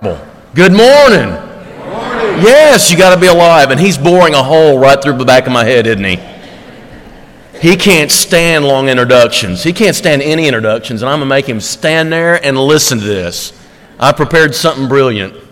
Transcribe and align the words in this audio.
Good 0.00 0.72
morning. 0.72 1.30
Yes, 2.40 2.90
you 2.90 2.96
got 2.96 3.14
to 3.14 3.20
be 3.20 3.26
alive. 3.26 3.70
And 3.70 3.80
he's 3.80 3.98
boring 3.98 4.34
a 4.34 4.42
hole 4.42 4.78
right 4.78 5.02
through 5.02 5.16
the 5.18 5.24
back 5.24 5.46
of 5.46 5.52
my 5.52 5.64
head, 5.64 5.86
isn't 5.86 6.04
he? 6.04 6.20
He 7.60 7.76
can't 7.76 8.10
stand 8.10 8.64
long 8.64 8.88
introductions. 8.88 9.64
He 9.64 9.72
can't 9.72 9.96
stand 9.96 10.22
any 10.22 10.46
introductions, 10.46 11.02
and 11.02 11.10
I'm 11.10 11.18
going 11.18 11.28
to 11.28 11.34
make 11.34 11.46
him 11.46 11.60
stand 11.60 12.12
there 12.12 12.44
and 12.44 12.56
listen 12.56 12.98
to 12.98 13.04
this. 13.04 13.52
I 13.98 14.12
prepared 14.12 14.54
something 14.54 14.86
brilliant. 14.86 15.34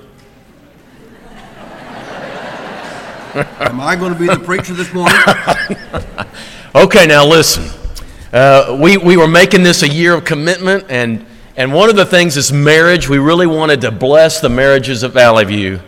Am 3.34 3.80
I 3.80 3.96
going 3.96 4.12
to 4.12 4.18
be 4.18 4.26
the 4.26 4.38
preacher 4.38 4.74
this 4.74 4.92
morning? 4.94 5.16
Okay, 6.76 7.06
now 7.06 7.24
listen. 7.24 7.70
Uh, 8.34 8.76
we, 8.78 8.98
we 8.98 9.16
were 9.16 9.26
making 9.26 9.62
this 9.62 9.82
a 9.82 9.88
year 9.88 10.12
of 10.12 10.26
commitment, 10.26 10.84
and, 10.90 11.24
and 11.56 11.72
one 11.72 11.88
of 11.88 11.96
the 11.96 12.04
things 12.04 12.36
is 12.36 12.52
marriage. 12.52 13.08
We 13.08 13.18
really 13.18 13.46
wanted 13.46 13.80
to 13.82 13.90
bless 13.90 14.40
the 14.40 14.48
marriages 14.48 15.02
of 15.02 15.12
Valley 15.12 15.44
View. 15.44 15.80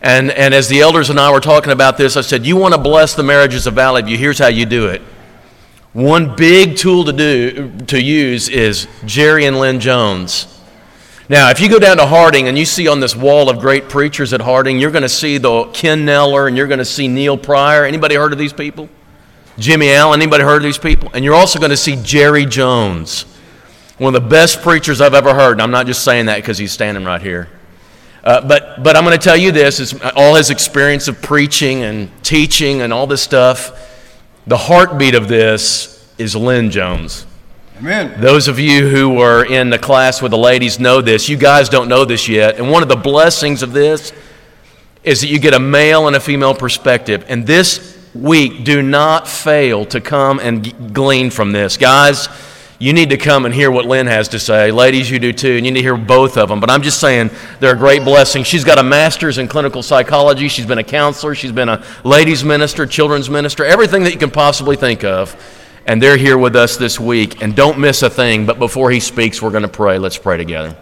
And, 0.00 0.30
and 0.30 0.54
as 0.54 0.68
the 0.68 0.80
elders 0.80 1.10
and 1.10 1.18
I 1.18 1.32
were 1.32 1.40
talking 1.40 1.72
about 1.72 1.96
this, 1.96 2.16
I 2.16 2.20
said, 2.20 2.46
You 2.46 2.56
want 2.56 2.74
to 2.74 2.80
bless 2.80 3.14
the 3.14 3.22
marriages 3.22 3.66
of 3.66 3.74
Valley 3.74 4.02
View? 4.02 4.16
Here's 4.16 4.38
how 4.38 4.48
you 4.48 4.66
do 4.66 4.88
it. 4.88 5.02
One 5.92 6.36
big 6.36 6.76
tool 6.76 7.04
to, 7.04 7.12
do, 7.12 7.72
to 7.86 8.00
use 8.00 8.48
is 8.48 8.86
Jerry 9.06 9.46
and 9.46 9.58
Lynn 9.58 9.80
Jones. 9.80 10.52
Now, 11.28 11.50
if 11.50 11.58
you 11.58 11.68
go 11.68 11.80
down 11.80 11.96
to 11.96 12.06
Harding 12.06 12.46
and 12.46 12.56
you 12.56 12.64
see 12.64 12.86
on 12.86 13.00
this 13.00 13.16
wall 13.16 13.50
of 13.50 13.58
great 13.58 13.88
preachers 13.88 14.32
at 14.32 14.40
Harding, 14.40 14.78
you're 14.78 14.92
going 14.92 15.02
to 15.02 15.08
see 15.08 15.38
the 15.38 15.64
Ken 15.72 16.06
Neller 16.06 16.46
and 16.46 16.56
you're 16.56 16.68
going 16.68 16.78
to 16.78 16.84
see 16.84 17.08
Neil 17.08 17.36
Pryor. 17.36 17.84
Anybody 17.84 18.14
heard 18.14 18.32
of 18.32 18.38
these 18.38 18.52
people? 18.52 18.88
Jimmy 19.58 19.90
Allen. 19.90 20.20
Anybody 20.20 20.44
heard 20.44 20.58
of 20.58 20.62
these 20.62 20.78
people? 20.78 21.10
And 21.14 21.24
you're 21.24 21.34
also 21.34 21.58
going 21.58 21.70
to 21.70 21.76
see 21.76 21.96
Jerry 22.02 22.46
Jones, 22.46 23.24
one 23.98 24.14
of 24.14 24.22
the 24.22 24.28
best 24.28 24.62
preachers 24.62 25.00
I've 25.00 25.14
ever 25.14 25.34
heard. 25.34 25.52
And 25.52 25.62
I'm 25.62 25.70
not 25.70 25.86
just 25.86 26.04
saying 26.04 26.26
that 26.26 26.36
because 26.36 26.58
he's 26.58 26.72
standing 26.72 27.04
right 27.04 27.20
here. 27.20 27.48
Uh, 28.22 28.46
but, 28.46 28.82
but 28.82 28.96
I'm 28.96 29.04
going 29.04 29.16
to 29.16 29.22
tell 29.22 29.36
you 29.36 29.52
this 29.52 29.78
is 29.78 29.94
all 30.16 30.34
his 30.34 30.50
experience 30.50 31.06
of 31.08 31.22
preaching 31.22 31.84
and 31.84 32.10
teaching 32.24 32.82
and 32.82 32.92
all 32.92 33.06
this 33.06 33.22
stuff. 33.22 33.92
The 34.46 34.56
heartbeat 34.56 35.14
of 35.14 35.28
this 35.28 36.12
is 36.18 36.34
Lynn 36.34 36.70
Jones. 36.70 37.26
Amen. 37.78 38.20
Those 38.20 38.48
of 38.48 38.58
you 38.58 38.88
who 38.88 39.10
were 39.10 39.44
in 39.44 39.70
the 39.70 39.78
class 39.78 40.22
with 40.22 40.30
the 40.30 40.38
ladies 40.38 40.80
know 40.80 41.00
this. 41.02 41.28
You 41.28 41.36
guys 41.36 41.68
don't 41.68 41.88
know 41.88 42.04
this 42.04 42.26
yet. 42.26 42.56
And 42.56 42.70
one 42.70 42.82
of 42.82 42.88
the 42.88 42.96
blessings 42.96 43.62
of 43.62 43.72
this 43.72 44.12
is 45.04 45.20
that 45.20 45.28
you 45.28 45.38
get 45.38 45.54
a 45.54 45.60
male 45.60 46.06
and 46.06 46.16
a 46.16 46.20
female 46.20 46.54
perspective. 46.54 47.24
And 47.28 47.46
this 47.46 47.96
week, 48.14 48.64
do 48.64 48.82
not 48.82 49.28
fail 49.28 49.84
to 49.86 50.00
come 50.00 50.40
and 50.40 50.92
glean 50.94 51.30
from 51.30 51.52
this. 51.52 51.76
Guys, 51.76 52.28
you 52.78 52.92
need 52.92 53.10
to 53.10 53.16
come 53.16 53.46
and 53.46 53.54
hear 53.54 53.70
what 53.70 53.86
Lynn 53.86 54.06
has 54.06 54.28
to 54.28 54.38
say. 54.38 54.70
Ladies, 54.70 55.10
you 55.10 55.18
do 55.18 55.32
too. 55.32 55.56
And 55.56 55.64
you 55.64 55.72
need 55.72 55.80
to 55.80 55.82
hear 55.82 55.96
both 55.96 56.36
of 56.36 56.48
them. 56.48 56.60
But 56.60 56.70
I'm 56.70 56.82
just 56.82 57.00
saying 57.00 57.30
they're 57.58 57.74
a 57.74 57.78
great 57.78 58.04
blessing. 58.04 58.44
She's 58.44 58.64
got 58.64 58.78
a 58.78 58.82
master's 58.82 59.38
in 59.38 59.48
clinical 59.48 59.82
psychology. 59.82 60.48
She's 60.48 60.66
been 60.66 60.78
a 60.78 60.84
counselor. 60.84 61.34
She's 61.34 61.52
been 61.52 61.70
a 61.70 61.82
ladies' 62.04 62.44
minister, 62.44 62.84
children's 62.84 63.30
minister, 63.30 63.64
everything 63.64 64.04
that 64.04 64.12
you 64.12 64.18
can 64.18 64.30
possibly 64.30 64.76
think 64.76 65.04
of. 65.04 65.34
And 65.86 66.02
they're 66.02 66.18
here 66.18 66.36
with 66.36 66.54
us 66.54 66.76
this 66.76 67.00
week. 67.00 67.42
And 67.42 67.56
don't 67.56 67.78
miss 67.78 68.02
a 68.02 68.10
thing. 68.10 68.44
But 68.44 68.58
before 68.58 68.90
he 68.90 69.00
speaks, 69.00 69.40
we're 69.40 69.52
going 69.52 69.62
to 69.62 69.68
pray. 69.68 69.98
Let's 69.98 70.18
pray 70.18 70.36
together. 70.36 70.76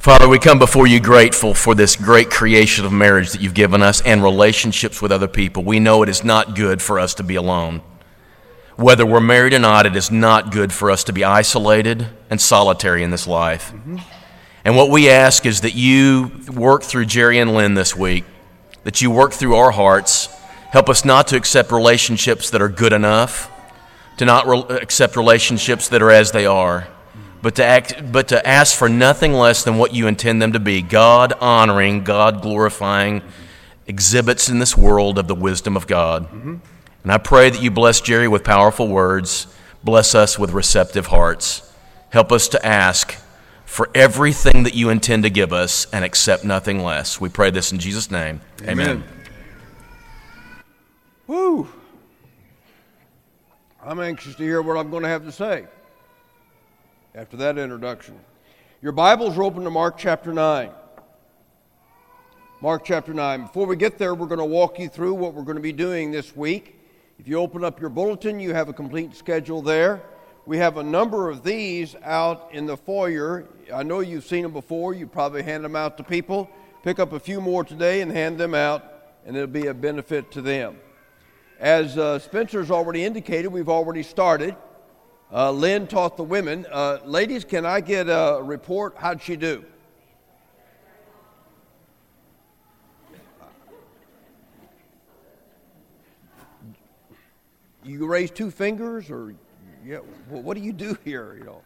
Father, 0.00 0.26
we 0.26 0.38
come 0.38 0.58
before 0.58 0.86
you 0.86 0.98
grateful 0.98 1.52
for 1.52 1.74
this 1.74 1.94
great 1.94 2.30
creation 2.30 2.86
of 2.86 2.92
marriage 2.92 3.32
that 3.32 3.42
you've 3.42 3.54
given 3.54 3.82
us 3.82 4.00
and 4.00 4.22
relationships 4.22 5.02
with 5.02 5.12
other 5.12 5.28
people. 5.28 5.62
We 5.62 5.78
know 5.78 6.02
it 6.02 6.08
is 6.08 6.24
not 6.24 6.56
good 6.56 6.80
for 6.80 6.98
us 6.98 7.12
to 7.14 7.22
be 7.22 7.34
alone. 7.34 7.82
Whether 8.80 9.04
we're 9.04 9.20
married 9.20 9.52
or 9.52 9.58
not, 9.58 9.84
it 9.84 9.94
is 9.94 10.10
not 10.10 10.50
good 10.50 10.72
for 10.72 10.90
us 10.90 11.04
to 11.04 11.12
be 11.12 11.22
isolated 11.22 12.06
and 12.30 12.40
solitary 12.40 13.02
in 13.02 13.10
this 13.10 13.26
life. 13.26 13.72
Mm-hmm. 13.74 13.98
And 14.64 14.74
what 14.74 14.88
we 14.88 15.10
ask 15.10 15.44
is 15.44 15.60
that 15.60 15.74
you 15.74 16.30
work 16.50 16.82
through 16.82 17.04
Jerry 17.04 17.38
and 17.38 17.52
Lynn 17.52 17.74
this 17.74 17.94
week, 17.94 18.24
that 18.84 19.02
you 19.02 19.10
work 19.10 19.34
through 19.34 19.54
our 19.56 19.70
hearts. 19.70 20.28
Help 20.70 20.88
us 20.88 21.04
not 21.04 21.28
to 21.28 21.36
accept 21.36 21.72
relationships 21.72 22.48
that 22.50 22.62
are 22.62 22.70
good 22.70 22.94
enough, 22.94 23.50
to 24.16 24.24
not 24.24 24.46
re- 24.46 24.78
accept 24.78 25.14
relationships 25.14 25.88
that 25.90 26.00
are 26.00 26.10
as 26.10 26.32
they 26.32 26.46
are, 26.46 26.88
but 27.42 27.56
to, 27.56 27.64
act, 27.64 28.10
but 28.10 28.28
to 28.28 28.48
ask 28.48 28.74
for 28.74 28.88
nothing 28.88 29.34
less 29.34 29.62
than 29.62 29.76
what 29.76 29.92
you 29.92 30.06
intend 30.06 30.40
them 30.40 30.54
to 30.54 30.60
be 30.60 30.80
God 30.80 31.34
honoring, 31.34 32.02
God 32.02 32.40
glorifying 32.40 33.20
exhibits 33.86 34.48
in 34.48 34.58
this 34.58 34.74
world 34.74 35.18
of 35.18 35.28
the 35.28 35.34
wisdom 35.34 35.76
of 35.76 35.86
God. 35.86 36.24
Mm-hmm. 36.24 36.56
And 37.02 37.12
I 37.12 37.18
pray 37.18 37.50
that 37.50 37.62
you 37.62 37.70
bless 37.70 38.00
Jerry 38.00 38.28
with 38.28 38.44
powerful 38.44 38.88
words, 38.88 39.46
bless 39.82 40.14
us 40.14 40.38
with 40.38 40.50
receptive 40.52 41.06
hearts. 41.06 41.72
Help 42.10 42.30
us 42.30 42.48
to 42.48 42.66
ask 42.66 43.16
for 43.64 43.88
everything 43.94 44.64
that 44.64 44.74
you 44.74 44.90
intend 44.90 45.22
to 45.22 45.30
give 45.30 45.52
us 45.52 45.86
and 45.92 46.04
accept 46.04 46.44
nothing 46.44 46.82
less. 46.82 47.20
We 47.20 47.28
pray 47.28 47.50
this 47.50 47.72
in 47.72 47.78
Jesus' 47.78 48.10
name. 48.10 48.40
Amen. 48.64 49.04
Woo! 51.26 51.68
I'm 53.82 54.00
anxious 54.00 54.34
to 54.34 54.42
hear 54.42 54.60
what 54.60 54.76
I'm 54.76 54.90
going 54.90 55.04
to 55.04 55.08
have 55.08 55.24
to 55.24 55.32
say 55.32 55.66
after 57.14 57.36
that 57.38 57.56
introduction. 57.56 58.18
Your 58.82 58.92
Bibles 58.92 59.38
are 59.38 59.44
open 59.44 59.64
to 59.64 59.70
Mark 59.70 59.96
chapter 59.96 60.32
9. 60.32 60.70
Mark 62.60 62.84
chapter 62.84 63.14
9. 63.14 63.42
Before 63.42 63.66
we 63.66 63.76
get 63.76 63.96
there, 63.96 64.14
we're 64.14 64.26
going 64.26 64.38
to 64.38 64.44
walk 64.44 64.78
you 64.78 64.88
through 64.88 65.14
what 65.14 65.32
we're 65.32 65.44
going 65.44 65.56
to 65.56 65.62
be 65.62 65.72
doing 65.72 66.10
this 66.10 66.36
week. 66.36 66.79
If 67.20 67.28
you 67.28 67.36
open 67.36 67.64
up 67.64 67.78
your 67.78 67.90
bulletin, 67.90 68.40
you 68.40 68.54
have 68.54 68.70
a 68.70 68.72
complete 68.72 69.14
schedule 69.14 69.60
there. 69.60 70.00
We 70.46 70.56
have 70.56 70.78
a 70.78 70.82
number 70.82 71.28
of 71.28 71.42
these 71.42 71.94
out 72.02 72.48
in 72.50 72.64
the 72.64 72.78
foyer. 72.78 73.46
I 73.74 73.82
know 73.82 74.00
you've 74.00 74.24
seen 74.24 74.42
them 74.42 74.54
before. 74.54 74.94
You 74.94 75.06
probably 75.06 75.42
hand 75.42 75.62
them 75.62 75.76
out 75.76 75.98
to 75.98 76.02
people. 76.02 76.48
Pick 76.82 76.98
up 76.98 77.12
a 77.12 77.20
few 77.20 77.42
more 77.42 77.62
today 77.62 78.00
and 78.00 78.10
hand 78.10 78.38
them 78.38 78.54
out, 78.54 78.82
and 79.26 79.36
it'll 79.36 79.48
be 79.48 79.66
a 79.66 79.74
benefit 79.74 80.30
to 80.30 80.40
them. 80.40 80.78
As 81.58 81.98
uh, 81.98 82.18
Spencer's 82.20 82.70
already 82.70 83.04
indicated, 83.04 83.48
we've 83.48 83.68
already 83.68 84.02
started. 84.02 84.56
Uh, 85.30 85.50
Lynn 85.50 85.88
taught 85.88 86.16
the 86.16 86.24
women. 86.24 86.64
Uh, 86.72 87.00
ladies, 87.04 87.44
can 87.44 87.66
I 87.66 87.82
get 87.82 88.06
a 88.06 88.40
report? 88.42 88.94
How'd 88.96 89.20
she 89.20 89.36
do? 89.36 89.66
You 97.82 98.06
raise 98.06 98.30
two 98.30 98.50
fingers, 98.50 99.10
or 99.10 99.34
yeah, 99.84 100.00
well, 100.28 100.42
what 100.42 100.56
do 100.56 100.62
you 100.62 100.72
do 100.72 100.96
here? 101.04 101.36
You 101.38 101.44
know, 101.44 101.62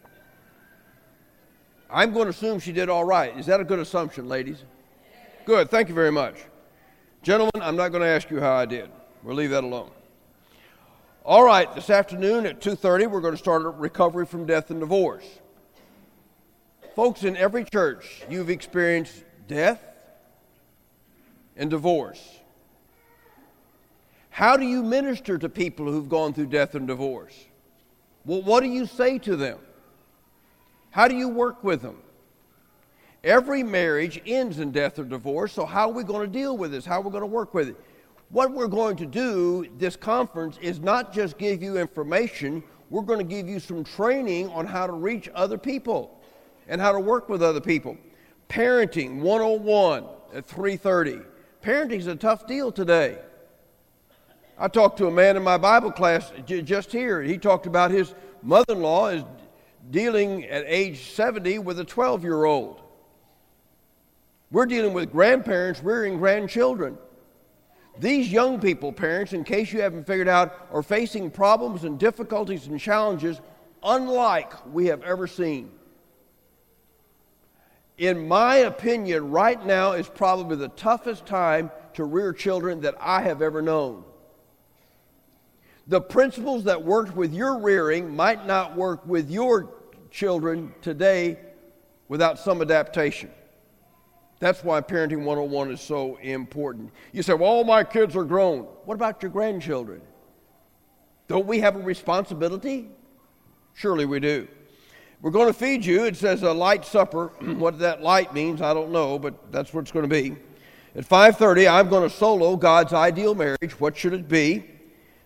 I'm 1.90 2.12
going 2.12 2.26
to 2.26 2.30
assume 2.30 2.60
she 2.60 2.72
did 2.72 2.88
all 2.88 3.04
right. 3.04 3.36
Is 3.38 3.46
that 3.46 3.60
a 3.60 3.64
good 3.64 3.78
assumption, 3.78 4.28
ladies? 4.28 4.62
Good. 5.44 5.70
Thank 5.70 5.88
you 5.88 5.94
very 5.94 6.12
much, 6.12 6.36
gentlemen. 7.22 7.60
I'm 7.60 7.76
not 7.76 7.88
going 7.90 8.02
to 8.02 8.08
ask 8.08 8.30
you 8.30 8.40
how 8.40 8.54
I 8.54 8.66
did. 8.66 8.90
We'll 9.22 9.36
leave 9.36 9.50
that 9.50 9.64
alone. 9.64 9.90
All 11.24 11.42
right, 11.42 11.74
this 11.74 11.88
afternoon 11.88 12.44
at 12.44 12.60
2:30 12.60 13.10
we're 13.10 13.22
going 13.22 13.32
to 13.32 13.38
start 13.38 13.62
a 13.62 13.70
recovery 13.70 14.26
from 14.26 14.44
death 14.44 14.70
and 14.70 14.80
divorce. 14.80 15.24
Folks 16.94 17.24
in 17.24 17.36
every 17.36 17.64
church, 17.64 18.22
you've 18.28 18.50
experienced 18.50 19.24
death 19.48 19.80
and 21.56 21.70
divorce. 21.70 22.33
How 24.34 24.56
do 24.56 24.66
you 24.66 24.82
minister 24.82 25.38
to 25.38 25.48
people 25.48 25.86
who've 25.86 26.08
gone 26.08 26.34
through 26.34 26.46
death 26.46 26.74
and 26.74 26.88
divorce? 26.88 27.44
Well, 28.24 28.42
what 28.42 28.64
do 28.64 28.68
you 28.68 28.84
say 28.84 29.16
to 29.20 29.36
them? 29.36 29.60
How 30.90 31.06
do 31.06 31.14
you 31.14 31.28
work 31.28 31.62
with 31.62 31.82
them? 31.82 32.02
Every 33.22 33.62
marriage 33.62 34.20
ends 34.26 34.58
in 34.58 34.72
death 34.72 34.98
or 34.98 35.04
divorce, 35.04 35.52
so 35.52 35.64
how 35.64 35.88
are 35.88 35.92
we 35.92 36.02
going 36.02 36.26
to 36.26 36.32
deal 36.32 36.58
with 36.58 36.72
this? 36.72 36.84
How 36.84 36.98
are 36.98 37.02
we 37.02 37.12
going 37.12 37.20
to 37.20 37.28
work 37.28 37.54
with 37.54 37.68
it? 37.68 37.76
What 38.30 38.50
we're 38.50 38.66
going 38.66 38.96
to 38.96 39.06
do 39.06 39.68
this 39.78 39.94
conference 39.94 40.58
is 40.60 40.80
not 40.80 41.12
just 41.12 41.38
give 41.38 41.62
you 41.62 41.78
information, 41.78 42.64
we're 42.90 43.02
going 43.02 43.20
to 43.20 43.24
give 43.24 43.48
you 43.48 43.60
some 43.60 43.84
training 43.84 44.48
on 44.48 44.66
how 44.66 44.88
to 44.88 44.94
reach 44.94 45.28
other 45.36 45.58
people 45.58 46.20
and 46.66 46.80
how 46.80 46.90
to 46.90 46.98
work 46.98 47.28
with 47.28 47.40
other 47.40 47.60
people. 47.60 47.96
Parenting 48.48 49.20
101 49.20 50.06
at 50.34 50.44
3:30. 50.44 51.24
Parenting 51.62 51.98
is 51.98 52.08
a 52.08 52.16
tough 52.16 52.48
deal 52.48 52.72
today. 52.72 53.18
I 54.56 54.68
talked 54.68 54.98
to 54.98 55.06
a 55.06 55.10
man 55.10 55.36
in 55.36 55.42
my 55.42 55.58
Bible 55.58 55.90
class 55.90 56.32
just 56.46 56.92
here. 56.92 57.20
He 57.22 57.38
talked 57.38 57.66
about 57.66 57.90
his 57.90 58.14
mother-in-law 58.42 59.08
is 59.08 59.24
dealing 59.90 60.44
at 60.44 60.64
age 60.66 61.10
70 61.10 61.58
with 61.58 61.80
a 61.80 61.84
12-year-old. 61.84 62.80
We're 64.50 64.66
dealing 64.66 64.92
with 64.92 65.10
grandparents 65.10 65.82
rearing 65.82 66.18
grandchildren. 66.18 66.96
These 67.98 68.30
young 68.30 68.60
people, 68.60 68.92
parents, 68.92 69.32
in 69.32 69.42
case 69.44 69.72
you 69.72 69.80
haven't 69.80 70.06
figured 70.06 70.28
out, 70.28 70.68
are 70.72 70.82
facing 70.82 71.30
problems 71.30 71.84
and 71.84 71.98
difficulties 71.98 72.66
and 72.66 72.78
challenges 72.78 73.40
unlike 73.82 74.66
we 74.72 74.86
have 74.86 75.02
ever 75.02 75.26
seen. 75.26 75.70
In 77.98 78.26
my 78.26 78.56
opinion, 78.56 79.30
right 79.30 79.64
now 79.64 79.92
is 79.92 80.08
probably 80.08 80.56
the 80.56 80.68
toughest 80.68 81.26
time 81.26 81.70
to 81.94 82.04
rear 82.04 82.32
children 82.32 82.80
that 82.80 82.94
I 83.00 83.22
have 83.22 83.42
ever 83.42 83.62
known. 83.62 84.04
The 85.86 86.00
principles 86.00 86.64
that 86.64 86.82
worked 86.82 87.14
with 87.14 87.34
your 87.34 87.58
rearing 87.58 88.14
might 88.14 88.46
not 88.46 88.74
work 88.74 89.06
with 89.06 89.30
your 89.30 89.74
children 90.10 90.74
today 90.80 91.38
without 92.08 92.38
some 92.38 92.62
adaptation. 92.62 93.30
That's 94.38 94.64
why 94.64 94.80
Parenting 94.80 95.24
101 95.24 95.72
is 95.72 95.80
so 95.80 96.16
important. 96.16 96.90
You 97.12 97.22
say, 97.22 97.34
well, 97.34 97.50
all 97.50 97.64
my 97.64 97.84
kids 97.84 98.16
are 98.16 98.24
grown. 98.24 98.60
What 98.84 98.94
about 98.94 99.22
your 99.22 99.30
grandchildren? 99.30 100.00
Don't 101.28 101.46
we 101.46 101.60
have 101.60 101.76
a 101.76 101.80
responsibility? 101.80 102.88
Surely 103.74 104.06
we 104.06 104.20
do. 104.20 104.48
We're 105.20 105.30
going 105.30 105.46
to 105.46 105.58
feed 105.58 105.84
you. 105.84 106.04
It 106.04 106.16
says 106.16 106.42
a 106.42 106.52
light 106.52 106.84
supper. 106.84 107.28
what 107.40 107.78
that 107.78 108.02
light 108.02 108.34
means, 108.34 108.60
I 108.60 108.74
don't 108.74 108.90
know, 108.90 109.18
but 109.18 109.50
that's 109.52 109.72
what 109.72 109.82
it's 109.82 109.92
going 109.92 110.08
to 110.08 110.08
be. 110.08 110.36
At 110.94 111.08
5:30, 111.08 111.70
I'm 111.70 111.88
going 111.88 112.08
to 112.08 112.14
solo 112.14 112.56
God's 112.56 112.92
ideal 112.92 113.34
marriage. 113.34 113.80
What 113.80 113.96
should 113.96 114.12
it 114.12 114.28
be? 114.28 114.73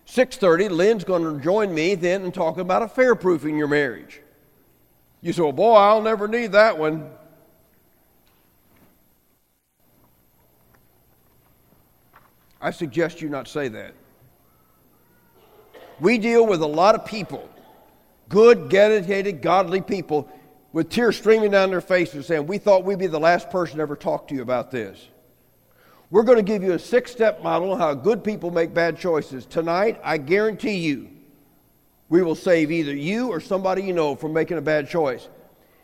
6:30, 0.09 0.71
Lynn's 0.71 1.03
going 1.03 1.23
to 1.23 1.43
join 1.43 1.73
me 1.73 1.93
then 1.93 2.23
and 2.23 2.33
talk 2.33 2.57
about 2.57 2.81
affair 2.81 3.13
proofing 3.13 3.57
your 3.57 3.67
marriage. 3.67 4.21
You 5.21 5.33
say, 5.33 5.41
well, 5.43 5.51
boy, 5.51 5.75
I'll 5.75 6.01
never 6.01 6.27
need 6.27 6.53
that 6.53 6.77
one. 6.77 7.11
I 12.61 12.71
suggest 12.71 13.21
you 13.21 13.29
not 13.29 13.47
say 13.47 13.67
that. 13.67 13.93
We 15.99 16.17
deal 16.17 16.47
with 16.47 16.61
a 16.61 16.67
lot 16.67 16.95
of 16.95 17.05
people, 17.05 17.47
good, 18.29 18.69
dedicated, 18.69 19.41
godly 19.41 19.81
people, 19.81 20.27
with 20.71 20.89
tears 20.89 21.17
streaming 21.17 21.51
down 21.51 21.69
their 21.69 21.81
faces 21.81 22.25
saying, 22.25 22.47
We 22.47 22.57
thought 22.57 22.83
we'd 22.83 22.99
be 22.99 23.07
the 23.07 23.19
last 23.19 23.49
person 23.49 23.77
to 23.77 23.81
ever 23.83 23.95
talk 23.95 24.27
to 24.29 24.35
you 24.35 24.41
about 24.41 24.71
this. 24.71 25.07
We're 26.11 26.23
going 26.23 26.37
to 26.37 26.43
give 26.43 26.63
you 26.63 26.73
a 26.73 26.79
six 26.79 27.11
step 27.11 27.43
model 27.43 27.71
on 27.73 27.79
how 27.79 27.93
good 27.93 28.23
people 28.23 28.49
make 28.49 28.73
bad 28.73 28.97
choices. 28.97 29.45
Tonight, 29.45 29.99
I 30.03 30.17
guarantee 30.17 30.77
you, 30.77 31.09
we 32.09 32.23
will 32.23 32.35
save 32.35 32.71
either 32.71 32.95
you 32.95 33.29
or 33.29 33.39
somebody 33.39 33.83
you 33.83 33.93
know 33.93 34.15
from 34.15 34.33
making 34.33 34.57
a 34.57 34.61
bad 34.61 34.89
choice. 34.89 35.29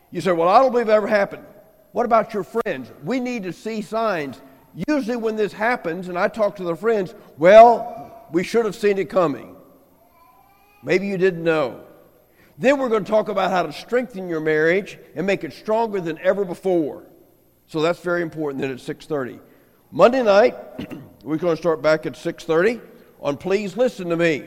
You 0.10 0.22
say, 0.22 0.32
Well, 0.32 0.50
I 0.50 0.60
don't 0.60 0.72
believe 0.72 0.90
it 0.90 0.94
ever 0.94 1.08
happened. 1.08 1.46
What 1.92 2.06
about 2.06 2.34
your 2.34 2.44
friends? 2.44 2.92
We 3.04 3.20
need 3.20 3.44
to 3.44 3.54
see 3.54 3.82
signs. 3.82 4.42
Usually, 4.88 5.16
when 5.16 5.36
this 5.36 5.54
happens, 5.54 6.10
and 6.10 6.18
I 6.18 6.28
talk 6.28 6.56
to 6.58 6.64
the 6.64 6.76
friends, 6.76 7.14
well, 7.38 8.28
we 8.32 8.44
should 8.44 8.66
have 8.66 8.76
seen 8.76 8.98
it 8.98 9.10
coming. 9.10 9.56
Maybe 10.84 11.08
you 11.08 11.18
didn't 11.18 11.44
know. 11.44 11.86
Then 12.58 12.80
we're 12.80 12.90
going 12.90 13.06
to 13.06 13.10
talk 13.10 13.30
about 13.30 13.52
how 13.52 13.64
to 13.64 13.72
strengthen 13.72 14.28
your 14.28 14.42
marriage 14.42 14.98
and 15.16 15.26
make 15.26 15.44
it 15.44 15.54
stronger 15.54 16.02
than 16.02 16.18
ever 16.20 16.44
before. 16.44 17.04
So 17.68 17.82
that's 17.82 18.00
very 18.00 18.22
important 18.22 18.62
then 18.62 18.72
at 18.72 18.78
6:30. 18.78 19.40
Monday 19.96 20.24
night, 20.24 20.58
we're 21.24 21.38
going 21.38 21.56
to 21.56 21.58
start 21.58 21.82
back 21.82 22.06
at 22.06 22.16
6:30 22.16 22.82
on 23.22 23.38
Please 23.38 23.78
Listen 23.78 24.10
to 24.10 24.18
Me. 24.18 24.44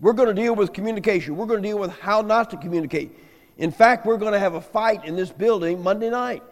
We're 0.00 0.12
going 0.12 0.28
to 0.28 0.34
deal 0.34 0.54
with 0.54 0.74
communication. 0.74 1.34
We're 1.34 1.46
going 1.46 1.62
to 1.62 1.66
deal 1.66 1.78
with 1.78 1.98
how 1.98 2.20
not 2.20 2.50
to 2.50 2.58
communicate. 2.58 3.18
In 3.56 3.72
fact, 3.72 4.04
we're 4.04 4.18
going 4.18 4.34
to 4.34 4.38
have 4.38 4.52
a 4.52 4.60
fight 4.60 5.06
in 5.06 5.16
this 5.16 5.30
building 5.30 5.82
Monday 5.82 6.10
night. 6.10 6.42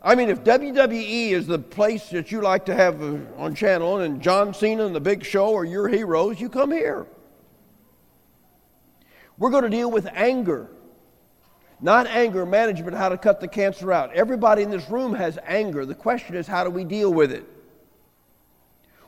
I 0.00 0.14
mean, 0.14 0.30
if 0.30 0.42
WWE 0.44 1.32
is 1.32 1.46
the 1.46 1.58
place 1.58 2.08
that 2.08 2.32
you 2.32 2.40
like 2.40 2.64
to 2.64 2.74
have 2.74 3.02
uh, 3.02 3.18
on 3.36 3.54
channel 3.54 3.98
and 3.98 4.22
John 4.22 4.54
Cena 4.54 4.86
and 4.86 4.96
the 4.96 5.00
big 5.00 5.26
show 5.26 5.54
are 5.54 5.64
your 5.66 5.88
heroes, 5.88 6.40
you 6.40 6.48
come 6.48 6.72
here. 6.72 7.06
We're 9.36 9.50
going 9.50 9.64
to 9.64 9.68
deal 9.68 9.90
with 9.90 10.08
anger. 10.14 10.70
Not 11.80 12.06
anger 12.08 12.44
management, 12.44 12.96
how 12.96 13.08
to 13.08 13.16
cut 13.16 13.40
the 13.40 13.48
cancer 13.48 13.92
out. 13.92 14.12
Everybody 14.12 14.62
in 14.62 14.70
this 14.70 14.88
room 14.90 15.14
has 15.14 15.38
anger. 15.46 15.86
The 15.86 15.94
question 15.94 16.34
is, 16.34 16.46
how 16.46 16.64
do 16.64 16.70
we 16.70 16.84
deal 16.84 17.12
with 17.12 17.30
it? 17.30 17.44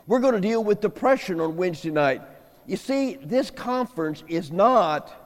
We're 0.07 0.21
going 0.21 0.35
to 0.35 0.41
deal 0.41 0.63
with 0.63 0.81
depression 0.81 1.41
on 1.41 1.57
Wednesday 1.57 1.91
night. 1.91 2.23
You 2.67 2.77
see, 2.77 3.17
this 3.17 3.51
conference 3.51 4.23
is 4.29 4.53
not 4.53 5.17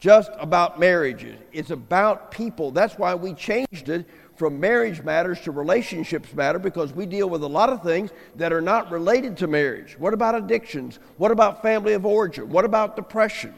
just 0.00 0.30
about 0.38 0.78
marriages, 0.78 1.36
it's 1.52 1.70
about 1.70 2.30
people. 2.30 2.70
That's 2.70 2.96
why 2.96 3.16
we 3.16 3.34
changed 3.34 3.88
it 3.88 4.06
from 4.36 4.60
marriage 4.60 5.02
matters 5.02 5.40
to 5.40 5.50
relationships 5.50 6.32
matter 6.32 6.60
because 6.60 6.92
we 6.92 7.04
deal 7.04 7.28
with 7.28 7.42
a 7.42 7.48
lot 7.48 7.70
of 7.70 7.82
things 7.82 8.10
that 8.36 8.52
are 8.52 8.60
not 8.60 8.92
related 8.92 9.36
to 9.38 9.48
marriage. 9.48 9.98
What 9.98 10.14
about 10.14 10.36
addictions? 10.36 11.00
What 11.16 11.32
about 11.32 11.60
family 11.60 11.94
of 11.94 12.06
origin? 12.06 12.48
What 12.48 12.64
about 12.64 12.94
depression? 12.94 13.52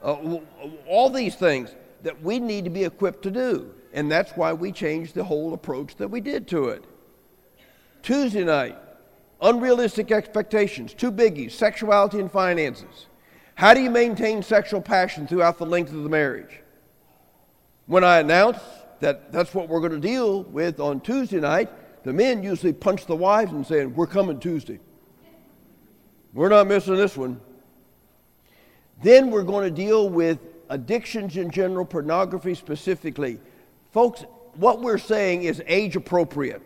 Uh, 0.00 0.38
all 0.86 1.10
these 1.10 1.34
things 1.34 1.74
that 2.02 2.22
we 2.22 2.38
need 2.38 2.64
to 2.64 2.70
be 2.70 2.84
equipped 2.84 3.22
to 3.22 3.30
do. 3.30 3.74
And 3.92 4.10
that's 4.10 4.32
why 4.32 4.52
we 4.52 4.72
changed 4.72 5.14
the 5.14 5.24
whole 5.24 5.52
approach 5.54 5.96
that 5.96 6.08
we 6.08 6.20
did 6.20 6.46
to 6.48 6.68
it. 6.68 6.84
Tuesday 8.02 8.44
night, 8.44 8.78
unrealistic 9.40 10.12
expectations, 10.12 10.94
two 10.94 11.10
biggies 11.12 11.52
sexuality 11.52 12.18
and 12.18 12.30
finances. 12.30 13.06
How 13.54 13.74
do 13.74 13.80
you 13.80 13.90
maintain 13.90 14.42
sexual 14.42 14.80
passion 14.80 15.26
throughout 15.26 15.58
the 15.58 15.66
length 15.66 15.92
of 15.92 16.02
the 16.02 16.08
marriage? 16.08 16.60
When 17.86 18.04
I 18.04 18.18
announce 18.18 18.58
that 19.00 19.32
that's 19.32 19.54
what 19.54 19.68
we're 19.68 19.80
going 19.80 19.92
to 19.92 19.98
deal 20.00 20.44
with 20.44 20.80
on 20.80 21.00
Tuesday 21.00 21.40
night, 21.40 21.68
the 22.04 22.12
men 22.12 22.42
usually 22.42 22.72
punch 22.72 23.06
the 23.06 23.16
wives 23.16 23.52
and 23.52 23.66
say, 23.66 23.84
We're 23.86 24.06
coming 24.06 24.40
Tuesday. 24.40 24.78
We're 26.32 26.48
not 26.48 26.68
missing 26.68 26.94
this 26.94 27.16
one. 27.16 27.40
Then 29.02 29.30
we're 29.30 29.42
going 29.42 29.64
to 29.64 29.74
deal 29.74 30.08
with 30.08 30.38
addictions 30.70 31.36
in 31.36 31.50
general, 31.50 31.84
pornography 31.84 32.54
specifically. 32.54 33.38
Folks, 33.92 34.24
what 34.54 34.80
we're 34.80 34.98
saying 34.98 35.42
is 35.42 35.62
age 35.66 35.96
appropriate. 35.96 36.62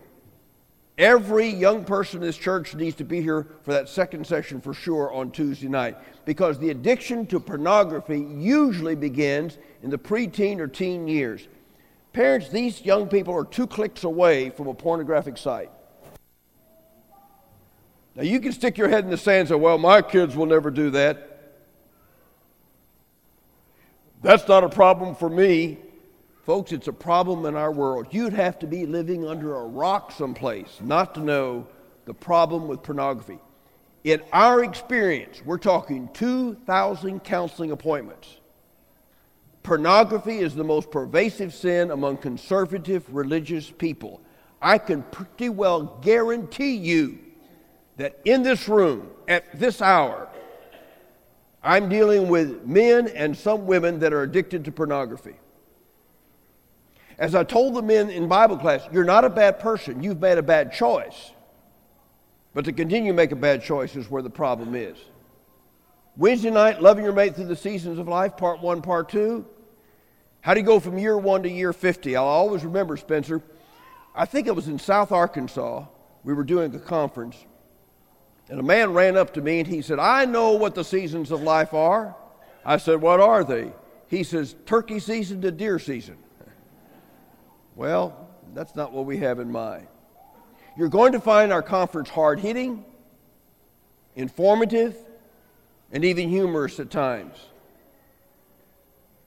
Every 0.97 1.49
young 1.49 1.83
person 1.83 2.21
in 2.21 2.25
this 2.25 2.37
church 2.37 2.73
needs 2.73 2.95
to 2.97 3.03
be 3.03 3.21
here 3.21 3.47
for 3.63 3.73
that 3.73 3.89
second 3.89 4.25
session 4.25 4.61
for 4.61 4.73
sure 4.73 5.11
on 5.11 5.31
Tuesday 5.31 5.67
night 5.67 5.97
because 6.23 6.57
the 6.57 6.69
addiction 6.69 7.25
to 7.27 7.39
pornography 7.39 8.19
usually 8.19 8.95
begins 8.95 9.57
in 9.83 9.89
the 9.89 9.97
preteen 9.97 10.59
or 10.59 10.67
teen 10.67 11.05
years. 11.05 11.49
Parents, 12.13 12.47
these 12.47 12.85
young 12.85 13.09
people 13.09 13.33
are 13.33 13.43
two 13.43 13.67
clicks 13.67 14.05
away 14.05 14.51
from 14.51 14.67
a 14.67 14.73
pornographic 14.73 15.37
site. 15.37 15.69
Now, 18.15 18.23
you 18.23 18.39
can 18.39 18.53
stick 18.53 18.77
your 18.77 18.87
head 18.87 19.03
in 19.03 19.09
the 19.09 19.17
sand 19.17 19.39
and 19.41 19.49
say, 19.49 19.55
well, 19.55 19.77
my 19.77 20.01
kids 20.01 20.37
will 20.37 20.45
never 20.45 20.71
do 20.71 20.91
that. 20.91 21.34
That's 24.25 24.47
not 24.47 24.63
a 24.63 24.69
problem 24.69 25.13
for 25.13 25.29
me. 25.29 25.77
Folks, 26.47 26.71
it's 26.71 26.87
a 26.87 26.93
problem 26.93 27.45
in 27.45 27.55
our 27.55 27.71
world. 27.71 28.07
You'd 28.09 28.33
have 28.33 28.57
to 28.57 28.65
be 28.65 28.87
living 28.87 29.27
under 29.27 29.55
a 29.55 29.67
rock 29.67 30.11
someplace 30.11 30.79
not 30.81 31.13
to 31.13 31.21
know 31.21 31.67
the 32.05 32.13
problem 32.15 32.67
with 32.67 32.81
pornography. 32.81 33.37
In 34.03 34.23
our 34.33 34.63
experience, 34.63 35.43
we're 35.45 35.59
talking 35.59 36.09
2,000 36.13 37.19
counseling 37.19 37.69
appointments. 37.69 38.37
Pornography 39.61 40.39
is 40.39 40.55
the 40.55 40.63
most 40.63 40.89
pervasive 40.89 41.53
sin 41.53 41.91
among 41.91 42.17
conservative 42.17 43.05
religious 43.13 43.69
people. 43.69 44.21
I 44.59 44.79
can 44.79 45.03
pretty 45.03 45.49
well 45.49 45.99
guarantee 46.01 46.77
you 46.77 47.19
that 47.97 48.19
in 48.25 48.41
this 48.41 48.67
room, 48.67 49.07
at 49.27 49.59
this 49.59 49.83
hour, 49.83 50.29
I'm 51.65 51.89
dealing 51.89 52.27
with 52.27 52.63
men 52.63 53.07
and 53.07 53.35
some 53.35 53.65
women 53.65 53.99
that 53.99 54.13
are 54.13 54.21
addicted 54.21 54.65
to 54.65 54.71
pornography. 54.71 55.33
As 57.17 57.33
I 57.33 57.43
told 57.43 57.73
the 57.73 57.81
men 57.81 58.11
in 58.11 58.27
Bible 58.27 58.55
class, 58.55 58.87
you're 58.91 59.03
not 59.03 59.25
a 59.25 59.29
bad 59.29 59.59
person, 59.59 60.03
you've 60.03 60.21
made 60.21 60.37
a 60.37 60.43
bad 60.43 60.71
choice. 60.71 61.31
But 62.53 62.65
to 62.65 62.71
continue 62.71 63.11
to 63.11 63.15
make 63.15 63.31
a 63.31 63.35
bad 63.35 63.63
choice 63.63 63.95
is 63.95 64.11
where 64.11 64.21
the 64.21 64.29
problem 64.29 64.75
is. 64.75 64.95
Wednesday 66.15 66.51
night, 66.51 66.83
loving 66.83 67.03
your 67.03 67.13
mate 67.13 67.35
through 67.35 67.47
the 67.47 67.55
seasons 67.55 67.97
of 67.97 68.07
life, 68.07 68.37
part 68.37 68.61
one, 68.61 68.83
part 68.83 69.09
two. 69.09 69.45
How 70.41 70.53
do 70.53 70.59
you 70.59 70.65
go 70.65 70.79
from 70.79 70.99
year 70.99 71.17
one 71.17 71.41
to 71.43 71.49
year 71.49 71.73
50? 71.73 72.15
I'll 72.15 72.25
always 72.25 72.63
remember, 72.63 72.95
Spencer. 72.95 73.41
I 74.13 74.25
think 74.25 74.45
it 74.45 74.55
was 74.55 74.67
in 74.67 74.77
South 74.77 75.11
Arkansas. 75.11 75.85
We 76.23 76.35
were 76.35 76.43
doing 76.43 76.73
a 76.75 76.79
conference. 76.79 77.43
And 78.49 78.59
a 78.59 78.63
man 78.63 78.93
ran 78.93 79.17
up 79.17 79.33
to 79.33 79.41
me 79.41 79.59
and 79.59 79.67
he 79.67 79.81
said, 79.81 79.99
I 79.99 80.25
know 80.25 80.51
what 80.51 80.75
the 80.75 80.83
seasons 80.83 81.31
of 81.31 81.41
life 81.41 81.73
are. 81.73 82.15
I 82.63 82.77
said, 82.77 83.01
What 83.01 83.19
are 83.19 83.43
they? 83.43 83.71
He 84.07 84.23
says, 84.23 84.55
Turkey 84.65 84.99
season 84.99 85.41
to 85.41 85.51
deer 85.51 85.79
season. 85.79 86.17
Well, 87.75 88.29
that's 88.53 88.75
not 88.75 88.91
what 88.91 89.05
we 89.05 89.17
have 89.17 89.39
in 89.39 89.51
mind. 89.51 89.87
You're 90.77 90.89
going 90.89 91.13
to 91.13 91.19
find 91.19 91.51
our 91.51 91.63
conference 91.63 92.09
hard 92.09 92.39
hitting, 92.39 92.85
informative, 94.15 94.95
and 95.91 96.05
even 96.05 96.29
humorous 96.29 96.79
at 96.79 96.91
times. 96.91 97.35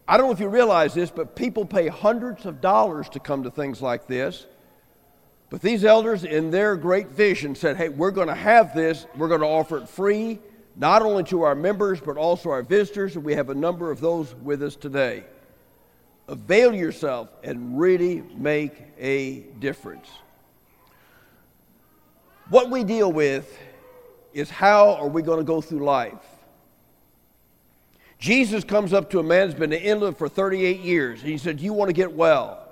I 0.07 0.17
don't 0.17 0.29
know 0.29 0.33
if 0.33 0.41
you 0.41 0.49
realize 0.49 0.95
this, 0.95 1.11
but 1.11 1.37
people 1.37 1.67
pay 1.67 1.89
hundreds 1.89 2.47
of 2.47 2.61
dollars 2.61 3.09
to 3.11 3.21
come 3.21 3.43
to 3.43 3.51
things 3.51 3.83
like 3.83 4.07
this. 4.07 4.47
But 5.51 5.63
these 5.63 5.85
elders, 5.85 6.25
in 6.25 6.51
their 6.51 6.77
great 6.77 7.09
vision, 7.09 7.55
said, 7.55 7.77
hey, 7.77 7.89
we're 7.89 8.11
going 8.11 8.29
to 8.29 8.35
have 8.35 8.75
this, 8.75 9.07
we're 9.17 9.29
going 9.29 9.41
to 9.41 9.47
offer 9.47 9.79
it 9.79 9.89
free, 9.89 10.39
not 10.77 11.03
only 11.03 11.25
to 11.25 11.43
our 11.43 11.55
members, 11.55 12.01
but 12.01 12.17
also 12.17 12.51
our 12.51 12.63
visitors, 12.63 13.17
and 13.17 13.25
we 13.25 13.35
have 13.35 13.49
a 13.49 13.55
number 13.55 13.91
of 13.91 14.01
those 14.01 14.35
with 14.37 14.63
us 14.63 14.77
today. 14.77 15.25
Avail 16.29 16.75
yourself 16.75 17.31
and 17.43 17.79
really 17.79 18.23
make 18.37 18.75
a 18.99 19.41
difference. 19.59 20.09
What 22.51 22.71
we 22.71 22.85
deal 22.85 23.11
with 23.11 23.59
is 24.35 24.51
how 24.51 24.95
are 24.97 25.09
we 25.09 25.23
going 25.23 25.39
to 25.39 25.45
go 25.45 25.63
through 25.63 25.85
life? 25.85 26.13
Jesus 28.19 28.65
comes 28.65 28.93
up 28.93 29.11
to 29.11 29.21
a 29.21 29.23
man 29.23 29.47
who's 29.47 29.59
been 29.59 29.73
invalid 29.73 30.17
for 30.17 30.29
38 30.29 30.81
years, 30.81 31.21
and 31.21 31.31
he 31.31 31.39
said, 31.39 31.61
You 31.61 31.73
want 31.73 31.89
to 31.89 31.93
get 31.93 32.13
well? 32.13 32.67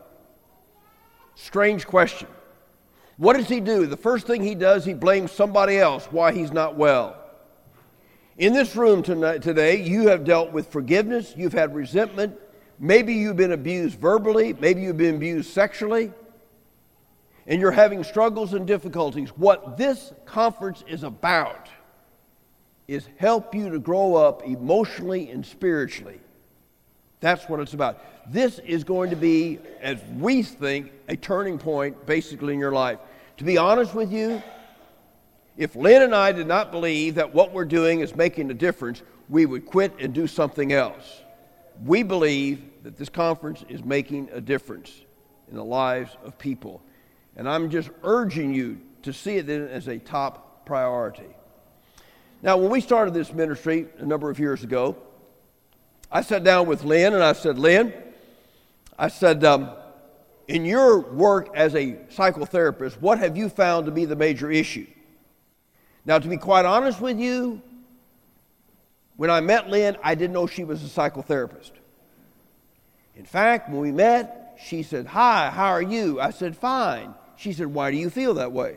Strange 1.35 1.87
question. 1.87 2.29
What 3.17 3.37
does 3.37 3.49
he 3.49 3.61
do? 3.61 3.87
The 3.87 3.97
first 3.97 4.27
thing 4.27 4.43
he 4.43 4.55
does, 4.55 4.85
he 4.85 4.93
blames 4.93 5.33
somebody 5.33 5.79
else 5.79 6.07
why 6.07 6.33
he's 6.33 6.53
not 6.53 6.77
well. 6.77 7.17
In 8.37 8.53
this 8.53 8.77
room 8.77 9.03
tonight, 9.03 9.41
today, 9.41 9.83
you 9.83 10.09
have 10.09 10.25
dealt 10.25 10.53
with 10.53 10.71
forgiveness, 10.71 11.33
you've 11.37 11.55
had 11.55 11.75
resentment, 11.75 12.39
maybe 12.79 13.15
you've 13.15 13.37
been 13.37 13.53
abused 13.53 13.99
verbally, 13.99 14.53
maybe 14.53 14.83
you've 14.83 14.99
been 14.99 15.17
abused 15.17 15.51
sexually, 15.51 16.13
and 17.47 17.59
you're 17.61 17.71
having 17.71 18.05
struggles 18.05 18.53
and 18.53 18.67
difficulties. 18.67 19.31
What 19.31 19.79
this 19.79 20.13
conference 20.27 20.85
is 20.87 21.03
about 21.03 21.69
is 22.87 23.09
help 23.17 23.55
you 23.55 23.71
to 23.71 23.79
grow 23.79 24.15
up 24.15 24.45
emotionally 24.45 25.31
and 25.31 25.45
spiritually. 25.45 26.21
That's 27.21 27.49
what 27.49 27.61
it's 27.61 27.75
about. 27.75 28.33
This 28.33 28.59
is 28.61 28.85
going 28.85 29.11
to 29.11 29.17
be, 29.17 29.59
as 29.81 29.99
we 30.19 30.43
think, 30.43 30.93
a 31.09 31.17
turning 31.17 31.59
point 31.59 32.07
basically 32.07 32.55
in 32.55 32.61
your 32.61 32.73
life. 32.73 32.99
To 33.39 33.45
be 33.45 33.57
honest 33.57 33.95
with 33.95 34.13
you, 34.13 34.43
if 35.57 35.75
Lynn 35.75 36.03
and 36.03 36.15
I 36.15 36.33
did 36.33 36.47
not 36.47 36.71
believe 36.71 37.15
that 37.15 37.35
what 37.35 37.53
we're 37.53 37.65
doing 37.65 38.01
is 38.01 38.15
making 38.15 38.51
a 38.51 38.55
difference, 38.55 39.03
we 39.29 39.47
would 39.47 39.65
quit 39.65 39.95
and 39.99 40.13
do 40.13 40.27
something 40.27 40.73
else. 40.73 41.23
We 41.85 42.03
believe 42.03 42.63
that 42.83 42.97
this 42.97 43.09
conference 43.09 43.65
is 43.69 43.85
making 43.85 44.29
a 44.33 44.41
difference 44.41 45.01
in 45.51 45.57
the 45.57 45.65
lives 45.65 46.17
of 46.25 46.39
people. 46.39 46.83
And 47.37 47.49
I'm 47.49 47.71
just 47.71 47.91
urging 48.03 48.53
you 48.53 48.81
to 49.03 49.13
see 49.13 49.37
it 49.37 49.49
as 49.49 49.89
a 49.89 49.99
top 49.99 50.67
priority. 50.67 51.35
Now, 52.43 52.57
when 52.57 52.71
we 52.71 52.81
started 52.81 53.15
this 53.15 53.33
ministry 53.33 53.87
a 53.99 54.05
number 54.05 54.31
of 54.31 54.39
years 54.39 54.63
ago, 54.63 54.97
I 56.11 56.21
sat 56.23 56.45
down 56.45 56.67
with 56.67 56.85
Lynn 56.85 57.15
and 57.15 57.23
I 57.23 57.33
said, 57.33 57.59
Lynn, 57.59 57.93
I 58.99 59.09
said, 59.09 59.45
um, 59.45 59.71
in 60.49 60.65
your 60.65 61.01
work 61.01 61.49
as 61.55 61.75
a 61.75 61.93
psychotherapist, 62.15 63.01
what 63.01 63.19
have 63.19 63.37
you 63.37 63.49
found 63.49 63.87
to 63.87 63.93
be 63.93 64.05
the 64.05 64.17
major 64.17 64.51
issue? 64.51 64.87
Now, 66.05 66.19
to 66.19 66.29
be 66.29 66.37
quite 66.37 66.65
honest 66.65 67.01
with 67.01 67.19
you, 67.19 67.61
when 69.17 69.31
I 69.31 69.41
met 69.41 69.69
Lynn, 69.69 69.97
I 70.03 70.15
didn't 70.15 70.35
know 70.35 70.47
she 70.47 70.63
was 70.63 70.85
a 70.85 70.89
psychotherapist. 70.89 71.73
In 73.17 73.25
fact, 73.25 73.69
when 73.71 73.81
we 73.81 73.91
met, 73.91 74.59
she 74.63 74.83
said, 74.83 75.07
Hi, 75.07 75.51
how 75.51 75.71
are 75.71 75.83
you? 75.83 76.21
I 76.21 76.31
said, 76.31 76.57
Fine. 76.57 77.15
She 77.37 77.53
said, 77.53 77.67
Why 77.67 77.91
do 77.91 77.97
you 77.97 78.11
feel 78.11 78.35
that 78.35 78.53
way? 78.53 78.77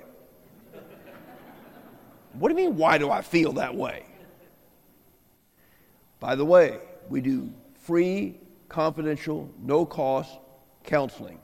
what 2.33 2.49
do 2.49 2.59
you 2.59 2.69
mean, 2.69 2.77
why 2.77 2.97
do 2.97 3.09
I 3.11 3.21
feel 3.21 3.53
that 3.53 3.75
way? 3.75 4.03
By 6.19 6.35
the 6.35 6.45
way, 6.45 6.79
we 7.09 7.21
do 7.21 7.51
free, 7.81 8.39
confidential, 8.67 9.49
no 9.61 9.85
cost 9.85 10.37
counseling. 10.83 11.39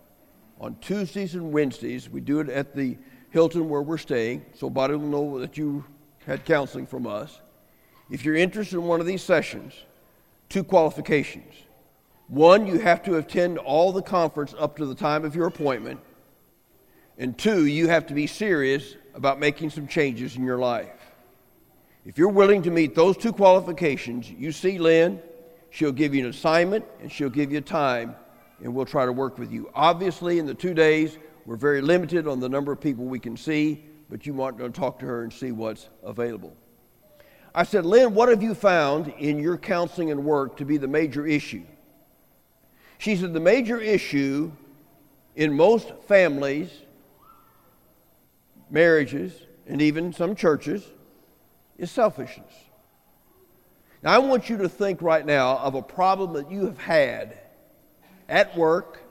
On 0.60 0.76
Tuesdays 0.76 1.36
and 1.36 1.52
Wednesdays, 1.52 2.10
we 2.10 2.22
do 2.22 2.40
it 2.40 2.50
at 2.50 2.76
the 2.76 2.98
Hilton 3.32 3.68
where 3.68 3.82
we're 3.82 3.98
staying, 3.98 4.46
so 4.54 4.70
body 4.70 4.96
will 4.96 5.08
know 5.08 5.40
that 5.40 5.58
you 5.58 5.84
had 6.26 6.46
counseling 6.46 6.86
from 6.86 7.06
us. 7.06 7.42
If 8.10 8.24
you're 8.24 8.36
interested 8.36 8.78
in 8.78 8.84
one 8.84 9.02
of 9.02 9.06
these 9.06 9.22
sessions, 9.22 9.74
two 10.50 10.64
qualifications. 10.64 11.54
One, 12.28 12.66
you 12.66 12.80
have 12.80 13.04
to 13.04 13.18
attend 13.18 13.58
all 13.58 13.92
the 13.92 14.02
conference 14.02 14.56
up 14.58 14.78
to 14.78 14.86
the 14.86 14.96
time 14.96 15.26
of 15.26 15.36
your 15.36 15.48
appointment. 15.48 16.00
And 17.18 17.38
two, 17.38 17.66
you 17.66 17.88
have 17.88 18.08
to 18.08 18.14
be 18.14 18.28
serious 18.28 18.96
about 19.14 19.40
making 19.40 19.70
some 19.70 19.88
changes 19.88 20.36
in 20.36 20.44
your 20.44 20.58
life. 20.58 20.90
If 22.06 22.18
you're 22.18 22.30
willing 22.30 22.62
to 22.64 22.72
meet 22.72 22.94
those 22.94 23.18
two 23.18 23.34
qualifications, 23.34 24.30
you 24.30 24.52
see 24.52 24.78
Lynn, 24.78 25.20
she'll 25.76 25.92
give 25.92 26.16
you 26.16 26.24
an 26.24 26.30
assignment 26.30 26.86
and 27.02 27.12
she'll 27.12 27.30
give 27.30 27.52
you 27.52 27.60
time, 27.60 28.16
and 28.64 28.74
we'll 28.74 28.86
try 28.86 29.06
to 29.06 29.12
work 29.12 29.38
with 29.38 29.52
you. 29.52 29.70
Obviously, 29.76 30.40
in 30.40 30.46
the 30.46 30.54
two 30.54 30.74
days, 30.74 31.18
we're 31.46 31.58
very 31.58 31.82
limited 31.82 32.28
on 32.28 32.40
the 32.40 32.48
number 32.48 32.72
of 32.72 32.80
people 32.80 33.04
we 33.04 33.20
can 33.20 33.36
see, 33.36 33.84
but 34.10 34.26
you 34.26 34.34
might 34.34 34.56
want 34.56 34.74
to 34.74 34.80
talk 34.80 35.00
to 35.00 35.06
her 35.06 35.24
and 35.24 35.34
see 35.34 35.52
what's 35.52 35.90
available. 36.02 36.56
I 37.54 37.64
said, 37.64 37.86
Lynn, 37.86 38.14
what 38.14 38.30
have 38.30 38.42
you 38.42 38.56
found 38.56 39.10
in 39.20 39.38
your 39.38 39.58
counseling 39.58 40.12
and 40.12 40.24
work 40.24 40.56
to 40.58 40.66
be 40.66 40.78
the 40.78 40.88
major 40.88 41.28
issue? 41.28 41.64
She 42.98 43.18
said, 43.18 43.34
the 43.34 43.42
major 43.42 43.80
issue 43.80 44.54
in 45.36 45.54
most 45.54 45.92
families 46.08 46.70
marriages, 48.70 49.34
and 49.68 49.82
even 49.82 50.14
some 50.14 50.36
churches, 50.36 50.84
is 51.78 51.92
selfishness. 51.92 52.54
Now, 54.06 54.12
I 54.12 54.18
want 54.20 54.52
you 54.52 54.58
to 54.58 54.70
think 54.70 55.02
right 55.02 55.26
now 55.26 55.58
of 55.58 55.74
a 55.74 55.82
problem 55.82 56.34
that 56.34 56.52
you 56.52 56.68
have 56.68 56.78
had 56.78 57.40
at 58.30 58.56
work, 58.56 59.02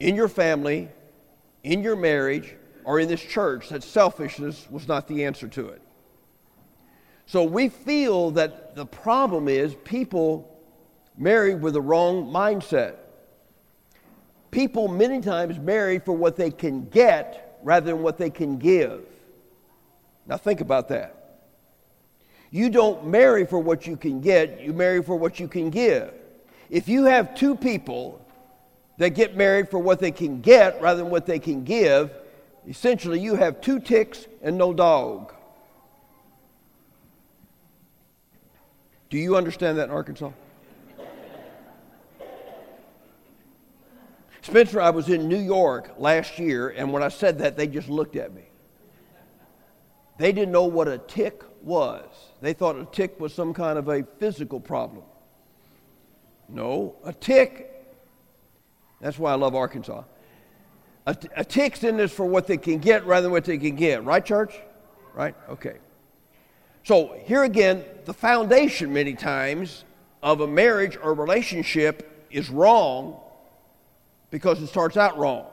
in 0.00 0.16
your 0.16 0.28
family, 0.28 0.88
in 1.62 1.82
your 1.82 1.96
marriage, 1.96 2.54
or 2.84 2.98
in 2.98 3.08
this 3.08 3.20
church 3.20 3.68
that 3.68 3.82
selfishness 3.82 4.66
was 4.70 4.88
not 4.88 5.06
the 5.06 5.26
answer 5.26 5.48
to 5.48 5.68
it. 5.68 5.82
So 7.26 7.44
we 7.44 7.68
feel 7.68 8.30
that 8.32 8.74
the 8.74 8.86
problem 8.86 9.48
is 9.48 9.74
people 9.84 10.62
marry 11.18 11.54
with 11.54 11.74
the 11.74 11.82
wrong 11.82 12.32
mindset. 12.32 12.94
People 14.50 14.88
many 14.88 15.20
times 15.20 15.58
marry 15.58 15.98
for 15.98 16.12
what 16.12 16.36
they 16.36 16.50
can 16.50 16.86
get 16.88 17.58
rather 17.62 17.92
than 17.92 18.02
what 18.02 18.16
they 18.16 18.30
can 18.30 18.56
give. 18.56 19.04
Now, 20.26 20.38
think 20.38 20.62
about 20.62 20.88
that. 20.88 21.15
You 22.56 22.70
don't 22.70 23.06
marry 23.06 23.44
for 23.44 23.58
what 23.58 23.86
you 23.86 23.98
can 23.98 24.22
get, 24.22 24.62
you 24.62 24.72
marry 24.72 25.02
for 25.02 25.14
what 25.14 25.38
you 25.38 25.46
can 25.46 25.68
give. 25.68 26.14
If 26.70 26.88
you 26.88 27.04
have 27.04 27.34
two 27.34 27.54
people 27.54 28.18
that 28.96 29.10
get 29.10 29.36
married 29.36 29.68
for 29.68 29.78
what 29.78 30.00
they 30.00 30.10
can 30.10 30.40
get 30.40 30.80
rather 30.80 31.02
than 31.02 31.10
what 31.10 31.26
they 31.26 31.38
can 31.38 31.64
give, 31.64 32.10
essentially 32.66 33.20
you 33.20 33.34
have 33.34 33.60
two 33.60 33.78
ticks 33.78 34.26
and 34.40 34.56
no 34.56 34.72
dog. 34.72 35.34
Do 39.10 39.18
you 39.18 39.36
understand 39.36 39.76
that 39.76 39.84
in 39.84 39.90
Arkansas? 39.90 40.30
Spencer, 44.40 44.80
I 44.80 44.88
was 44.88 45.10
in 45.10 45.28
New 45.28 45.36
York 45.36 45.96
last 45.98 46.38
year, 46.38 46.70
and 46.70 46.90
when 46.90 47.02
I 47.02 47.08
said 47.08 47.40
that, 47.40 47.58
they 47.58 47.66
just 47.66 47.90
looked 47.90 48.16
at 48.16 48.32
me. 48.32 48.44
They 50.16 50.32
didn't 50.32 50.52
know 50.52 50.64
what 50.64 50.88
a 50.88 50.96
tick 50.96 51.42
was. 51.62 52.25
They 52.40 52.52
thought 52.52 52.76
a 52.76 52.84
tick 52.84 53.18
was 53.18 53.34
some 53.34 53.54
kind 53.54 53.78
of 53.78 53.88
a 53.88 54.04
physical 54.18 54.60
problem. 54.60 55.04
No, 56.48 56.96
a 57.04 57.12
tick, 57.12 57.72
that's 59.00 59.18
why 59.18 59.32
I 59.32 59.34
love 59.34 59.54
Arkansas. 59.54 60.02
A, 61.06 61.16
a 61.36 61.44
tick's 61.44 61.84
in 61.84 61.96
this 61.96 62.12
for 62.12 62.26
what 62.26 62.46
they 62.46 62.56
can 62.56 62.78
get 62.78 63.06
rather 63.06 63.22
than 63.22 63.32
what 63.32 63.44
they 63.44 63.58
can 63.58 63.76
get. 63.76 64.04
Right, 64.04 64.24
church? 64.24 64.54
Right? 65.14 65.34
Okay. 65.48 65.76
So 66.84 67.18
here 67.24 67.44
again, 67.44 67.84
the 68.04 68.12
foundation 68.12 68.92
many 68.92 69.14
times 69.14 69.84
of 70.22 70.40
a 70.40 70.46
marriage 70.46 70.96
or 71.00 71.14
relationship 71.14 72.26
is 72.30 72.50
wrong 72.50 73.20
because 74.30 74.60
it 74.60 74.68
starts 74.68 74.96
out 74.96 75.18
wrong. 75.18 75.46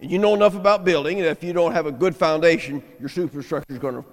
And 0.00 0.10
you 0.10 0.18
know 0.18 0.34
enough 0.34 0.54
about 0.54 0.84
building 0.84 1.18
that 1.18 1.28
if 1.28 1.44
you 1.44 1.52
don't 1.52 1.72
have 1.72 1.86
a 1.86 1.92
good 1.92 2.16
foundation, 2.16 2.82
your 3.00 3.08
superstructure 3.08 3.72
is 3.72 3.78
going 3.78 3.94
to 3.94 4.04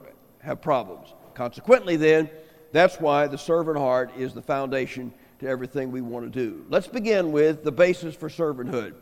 have 0.41 0.61
problems. 0.61 1.13
Consequently, 1.33 1.95
then, 1.95 2.29
that's 2.71 2.99
why 2.99 3.27
the 3.27 3.37
servant 3.37 3.77
heart 3.77 4.11
is 4.17 4.33
the 4.33 4.41
foundation 4.41 5.13
to 5.39 5.47
everything 5.47 5.91
we 5.91 6.01
want 6.01 6.31
to 6.31 6.39
do. 6.39 6.65
Let's 6.69 6.87
begin 6.87 7.31
with 7.31 7.63
the 7.63 7.71
basis 7.71 8.15
for 8.15 8.29
servanthood. 8.29 8.93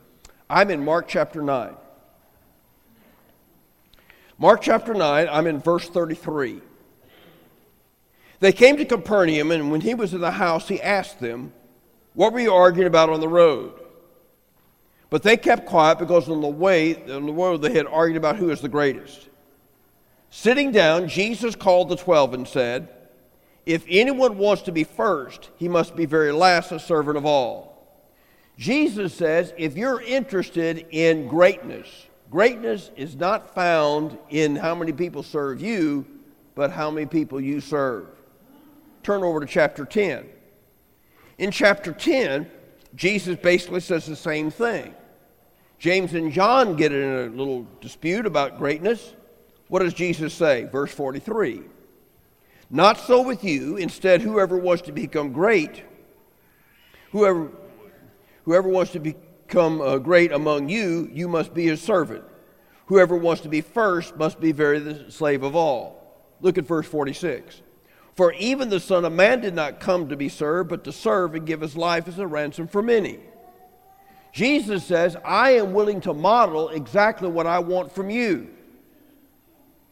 I'm 0.50 0.72
in 0.72 0.84
Mark 0.84 1.08
chapter 1.08 1.42
9. 1.42 1.76
Mark 4.38 4.62
chapter 4.62 4.94
9, 4.94 5.28
I'm 5.30 5.48
in 5.48 5.60
verse 5.60 5.88
33. 5.90 6.62
They 8.40 8.54
came 8.54 8.78
to 8.78 8.86
Capernaum, 8.86 9.52
and 9.52 9.70
when 9.70 9.82
he 9.82 9.94
was 9.94 10.14
in 10.14 10.22
the 10.22 10.32
house, 10.32 10.70
he 10.70 10.82
asked 10.82 11.20
them, 11.20 11.52
What 12.14 12.32
were 12.32 12.40
you 12.40 12.54
arguing 12.54 12.88
about 12.88 13.10
on 13.10 13.20
the 13.20 13.28
road? 13.28 13.74
But 15.10 15.24
they 15.24 15.36
kept 15.36 15.66
quiet 15.66 16.00
because 16.00 16.30
on 16.30 16.42
the 16.42 16.48
way, 16.48 16.96
on 17.12 17.26
the 17.26 17.34
road, 17.34 17.58
they 17.58 17.74
had 17.74 17.88
argued 17.88 18.18
about 18.18 18.38
who 18.38 18.50
is 18.50 18.62
the 18.62 18.70
greatest. 18.70 19.29
Sitting 20.30 20.72
down, 20.72 21.08
Jesus 21.08 21.56
called 21.56 21.90
the 21.90 21.96
twelve 21.96 22.34
and 22.34 22.48
said, 22.48 22.90
If 23.66 23.84
anyone 23.90 24.38
wants 24.38 24.64
to 24.64 24.72
be 24.72 24.84
first, 24.84 25.50
he 25.58 25.68
must 25.68 25.96
be 25.96 26.06
very 26.06 26.32
last, 26.32 26.72
a 26.72 26.80
servant 26.80 27.18
of 27.18 27.26
all. 27.26 27.70
Jesus 28.60 29.14
says, 29.14 29.54
if 29.58 29.78
you're 29.78 30.02
interested 30.02 30.86
in 30.92 31.30
greatness, 31.30 31.88
greatness 32.30 32.92
is 32.98 33.16
not 33.16 33.56
found 33.56 34.18
in 34.30 34.58
how 34.58 34.76
many 34.76 34.92
people 34.92 35.24
serve 35.24 35.62
you, 35.62 36.06
but 36.56 36.70
how 36.70 36.92
many 36.92 37.06
people 37.06 37.40
you 37.40 37.62
serve. 37.62 38.08
Turn 39.02 39.24
over 39.24 39.40
to 39.40 39.46
chapter 39.46 39.86
10. 39.86 40.28
In 41.38 41.52
chapter 41.52 41.94
10, 41.94 42.52
Jesus 42.96 43.38
basically 43.38 43.80
says 43.80 44.06
the 44.06 44.16
same 44.18 44.52
thing. 44.52 44.94
James 45.78 46.14
and 46.14 46.30
John 46.30 46.76
get 46.76 46.92
in 46.92 47.14
a 47.14 47.26
little 47.28 47.66
dispute 47.80 48.26
about 48.26 48.58
greatness. 48.58 49.14
What 49.70 49.80
does 49.80 49.94
Jesus 49.94 50.34
say? 50.34 50.66
Verse 50.66 50.92
43 50.92 51.62
Not 52.70 53.00
so 53.00 53.22
with 53.22 53.44
you. 53.44 53.78
Instead, 53.78 54.22
whoever 54.22 54.58
wants 54.58 54.84
to 54.84 54.92
become 54.92 55.32
great, 55.32 55.84
whoever, 57.12 57.52
whoever 58.44 58.68
wants 58.68 58.92
to 58.92 59.00
become 59.00 59.80
uh, 59.80 59.98
great 60.00 60.32
among 60.32 60.68
you, 60.68 61.10
you 61.14 61.28
must 61.28 61.54
be 61.54 61.66
his 61.66 61.82
servant. 61.82 62.24
Whoever 62.88 63.16
wants 63.16 63.44
to 63.44 63.50
be 63.50 63.62
first 63.62 64.18
must 64.18 64.40
be 64.40 64.52
very 64.52 64.80
the 64.80 65.12
slave 65.12 65.44
of 65.44 65.56
all. 65.56 66.26
Look 66.42 66.58
at 66.58 66.66
verse 66.66 66.88
46. 66.88 67.62
For 68.16 68.34
even 68.34 68.70
the 68.70 68.80
Son 68.80 69.06
of 69.06 69.14
Man 69.14 69.42
did 69.42 69.54
not 69.54 69.80
come 69.80 70.10
to 70.10 70.18
be 70.18 70.28
served, 70.28 70.70
but 70.70 70.84
to 70.86 70.92
serve 70.92 71.36
and 71.36 71.46
give 71.46 71.62
his 71.62 71.78
life 71.78 72.08
as 72.08 72.18
a 72.18 72.26
ransom 72.26 72.68
for 72.68 72.82
many. 72.82 73.20
Jesus 74.34 74.84
says, 74.84 75.16
I 75.24 75.52
am 75.52 75.74
willing 75.74 76.02
to 76.02 76.14
model 76.14 76.70
exactly 76.70 77.30
what 77.30 77.48
I 77.48 77.60
want 77.60 77.92
from 77.92 78.10
you. 78.10 78.50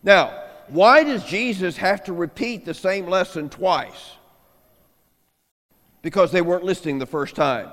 Now, 0.08 0.42
why 0.70 1.04
does 1.04 1.26
Jesus 1.26 1.76
have 1.76 2.06
to 2.06 2.14
repeat 2.14 2.64
the 2.64 2.74
same 2.74 3.08
lesson 3.08 3.50
twice? 3.50 4.12
Because 6.02 6.32
they 6.32 6.42
weren't 6.42 6.64
listening 6.64 6.98
the 6.98 7.06
first 7.06 7.36
time. 7.36 7.68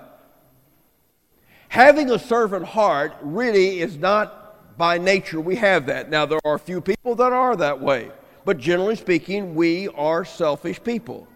Having 1.68 2.10
a 2.10 2.18
servant 2.18 2.66
heart 2.66 3.14
really 3.22 3.80
is 3.80 3.96
not 3.96 4.76
by 4.76 4.98
nature 4.98 5.40
we 5.40 5.54
have 5.54 5.86
that. 5.86 6.10
Now, 6.10 6.26
there 6.26 6.40
are 6.44 6.54
a 6.54 6.58
few 6.58 6.80
people 6.80 7.14
that 7.14 7.32
are 7.32 7.54
that 7.54 7.80
way, 7.80 8.10
but 8.44 8.58
generally 8.58 8.96
speaking, 8.96 9.54
we 9.54 9.86
are 9.90 10.24
selfish 10.24 10.82
people. 10.82 11.28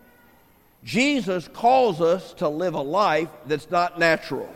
Jesus 0.83 1.47
calls 1.47 2.01
us 2.01 2.35
to 2.35 2.49
live 2.49 2.75
a 2.75 2.81
life 2.81 3.31
that's 3.47 3.71
not 3.71 4.01
natural. 4.01 4.53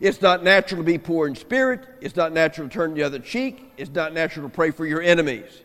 It's 0.00 0.20
not 0.20 0.44
natural 0.44 0.82
to 0.82 0.84
be 0.84 0.98
poor 0.98 1.26
in 1.26 1.34
spirit. 1.34 1.86
It's 2.00 2.16
not 2.16 2.32
natural 2.32 2.68
to 2.68 2.74
turn 2.74 2.94
the 2.94 3.02
other 3.02 3.18
cheek. 3.18 3.72
It's 3.76 3.90
not 3.90 4.12
natural 4.12 4.48
to 4.48 4.54
pray 4.54 4.70
for 4.70 4.84
your 4.86 5.00
enemies. 5.00 5.62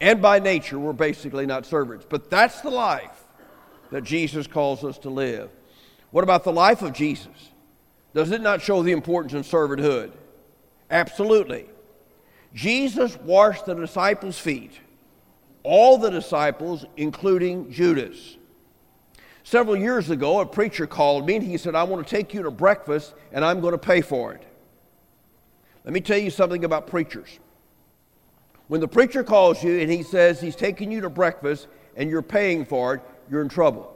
And 0.00 0.20
by 0.20 0.38
nature, 0.38 0.78
we're 0.78 0.92
basically 0.92 1.46
not 1.46 1.66
servants. 1.66 2.06
But 2.08 2.30
that's 2.30 2.60
the 2.60 2.70
life 2.70 3.24
that 3.90 4.04
Jesus 4.04 4.46
calls 4.46 4.84
us 4.84 4.98
to 4.98 5.10
live. 5.10 5.50
What 6.10 6.24
about 6.24 6.44
the 6.44 6.52
life 6.52 6.82
of 6.82 6.92
Jesus? 6.92 7.50
Does 8.14 8.30
it 8.30 8.40
not 8.40 8.62
show 8.62 8.82
the 8.82 8.92
importance 8.92 9.34
of 9.34 9.46
servanthood? 9.46 10.12
Absolutely. 10.90 11.66
Jesus 12.54 13.16
washed 13.18 13.66
the 13.66 13.74
disciples' 13.74 14.38
feet, 14.38 14.72
all 15.62 15.98
the 15.98 16.10
disciples, 16.10 16.86
including 16.96 17.70
Judas. 17.70 18.36
Several 19.46 19.76
years 19.76 20.10
ago, 20.10 20.40
a 20.40 20.44
preacher 20.44 20.88
called 20.88 21.24
me 21.24 21.36
and 21.36 21.44
he 21.46 21.56
said, 21.56 21.76
I 21.76 21.84
want 21.84 22.04
to 22.04 22.10
take 22.10 22.34
you 22.34 22.42
to 22.42 22.50
breakfast 22.50 23.14
and 23.30 23.44
I'm 23.44 23.60
going 23.60 23.74
to 23.74 23.78
pay 23.78 24.00
for 24.00 24.32
it. 24.32 24.42
Let 25.84 25.94
me 25.94 26.00
tell 26.00 26.18
you 26.18 26.30
something 26.30 26.64
about 26.64 26.88
preachers. 26.88 27.38
When 28.66 28.80
the 28.80 28.88
preacher 28.88 29.22
calls 29.22 29.62
you 29.62 29.78
and 29.78 29.88
he 29.88 30.02
says 30.02 30.40
he's 30.40 30.56
taking 30.56 30.90
you 30.90 31.00
to 31.02 31.08
breakfast 31.08 31.68
and 31.94 32.10
you're 32.10 32.22
paying 32.22 32.64
for 32.64 32.94
it, 32.94 33.02
you're 33.30 33.40
in 33.40 33.48
trouble. 33.48 33.94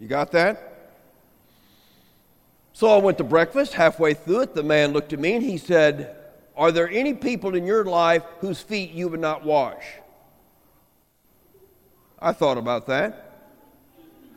You 0.00 0.08
got 0.08 0.32
that? 0.32 0.94
So 2.72 2.88
I 2.88 2.96
went 2.96 3.18
to 3.18 3.24
breakfast. 3.24 3.74
Halfway 3.74 4.14
through 4.14 4.40
it, 4.40 4.54
the 4.54 4.62
man 4.62 4.94
looked 4.94 5.12
at 5.12 5.18
me 5.18 5.34
and 5.34 5.44
he 5.44 5.58
said, 5.58 6.16
Are 6.56 6.72
there 6.72 6.88
any 6.88 7.12
people 7.12 7.54
in 7.54 7.66
your 7.66 7.84
life 7.84 8.22
whose 8.38 8.58
feet 8.58 8.92
you 8.92 9.08
would 9.08 9.20
not 9.20 9.44
wash? 9.44 9.84
I 12.18 12.32
thought 12.32 12.56
about 12.56 12.86
that. 12.86 13.29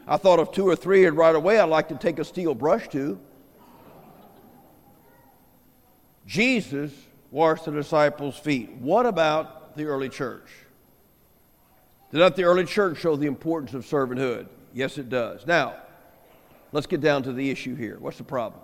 I 0.07 0.17
thought 0.17 0.39
of 0.39 0.51
two 0.51 0.67
or 0.67 0.75
three, 0.75 1.05
and 1.05 1.15
right 1.15 1.36
away 1.36 1.60
I'd 1.60 1.69
like 1.69 1.89
to 1.89 1.95
take 1.95 2.19
a 2.19 2.25
steel 2.25 2.53
brush 2.53 2.88
to. 2.89 3.19
Jesus 6.25 6.91
washed 7.31 7.65
the 7.65 7.72
disciples' 7.72 8.38
feet. 8.38 8.72
What 8.74 9.05
about 9.05 9.75
the 9.75 9.86
early 9.86 10.10
church? 10.10 10.48
Did 12.12 12.19
not 12.19 12.36
the 12.36 12.43
early 12.43 12.65
church 12.65 13.00
show 13.00 13.15
the 13.15 13.25
importance 13.27 13.74
of 13.74 13.86
servanthood? 13.86 14.48
Yes, 14.74 14.98
it 14.98 15.10
does. 15.10 15.48
Now, 15.48 15.75
let's 16.72 16.88
get 16.88 17.01
down 17.01 17.24
to 17.24 17.33
the 17.33 17.50
issue 17.50 17.75
here. 17.75 17.98
What's 18.00 18.17
the 18.17 18.24
problem? 18.24 18.62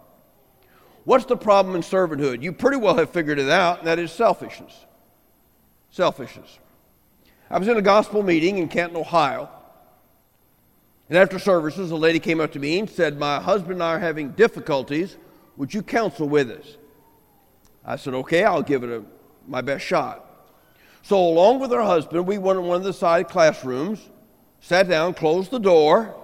What's 1.03 1.25
the 1.25 1.37
problem 1.37 1.75
in 1.75 1.81
servanthood? 1.81 2.43
You 2.43 2.53
pretty 2.53 2.77
well 2.77 2.95
have 2.95 3.09
figured 3.09 3.39
it 3.39 3.49
out, 3.49 3.79
and 3.79 3.87
that 3.87 3.97
is 3.97 4.11
selfishness. 4.11 4.85
Selfishness. 5.91 6.59
I 7.49 7.57
was 7.57 7.67
in 7.67 7.77
a 7.77 7.81
gospel 7.81 8.21
meeting 8.21 8.59
in 8.59 8.67
Canton, 8.67 8.97
Ohio. 8.97 9.49
And 11.09 11.17
after 11.17 11.39
services, 11.39 11.89
a 11.89 11.95
lady 11.95 12.19
came 12.19 12.39
up 12.39 12.51
to 12.53 12.59
me 12.59 12.79
and 12.79 12.89
said, 12.89 13.17
My 13.17 13.39
husband 13.39 13.73
and 13.73 13.83
I 13.83 13.95
are 13.95 13.99
having 13.99 14.31
difficulties. 14.31 15.17
Would 15.57 15.73
you 15.73 15.81
counsel 15.81 16.29
with 16.29 16.51
us? 16.51 16.77
I 17.83 17.95
said, 17.95 18.13
Okay, 18.13 18.43
I'll 18.43 18.61
give 18.61 18.83
it 18.83 18.89
a, 18.91 19.03
my 19.47 19.61
best 19.61 19.83
shot. 19.83 20.25
So, 21.01 21.17
along 21.17 21.59
with 21.59 21.71
her 21.71 21.81
husband, 21.81 22.27
we 22.27 22.37
went 22.37 22.59
in 22.59 22.65
one 22.65 22.77
of 22.77 22.83
the 22.83 22.93
side 22.93 23.27
classrooms, 23.27 24.07
sat 24.59 24.87
down, 24.87 25.15
closed 25.15 25.49
the 25.49 25.59
door, 25.59 26.15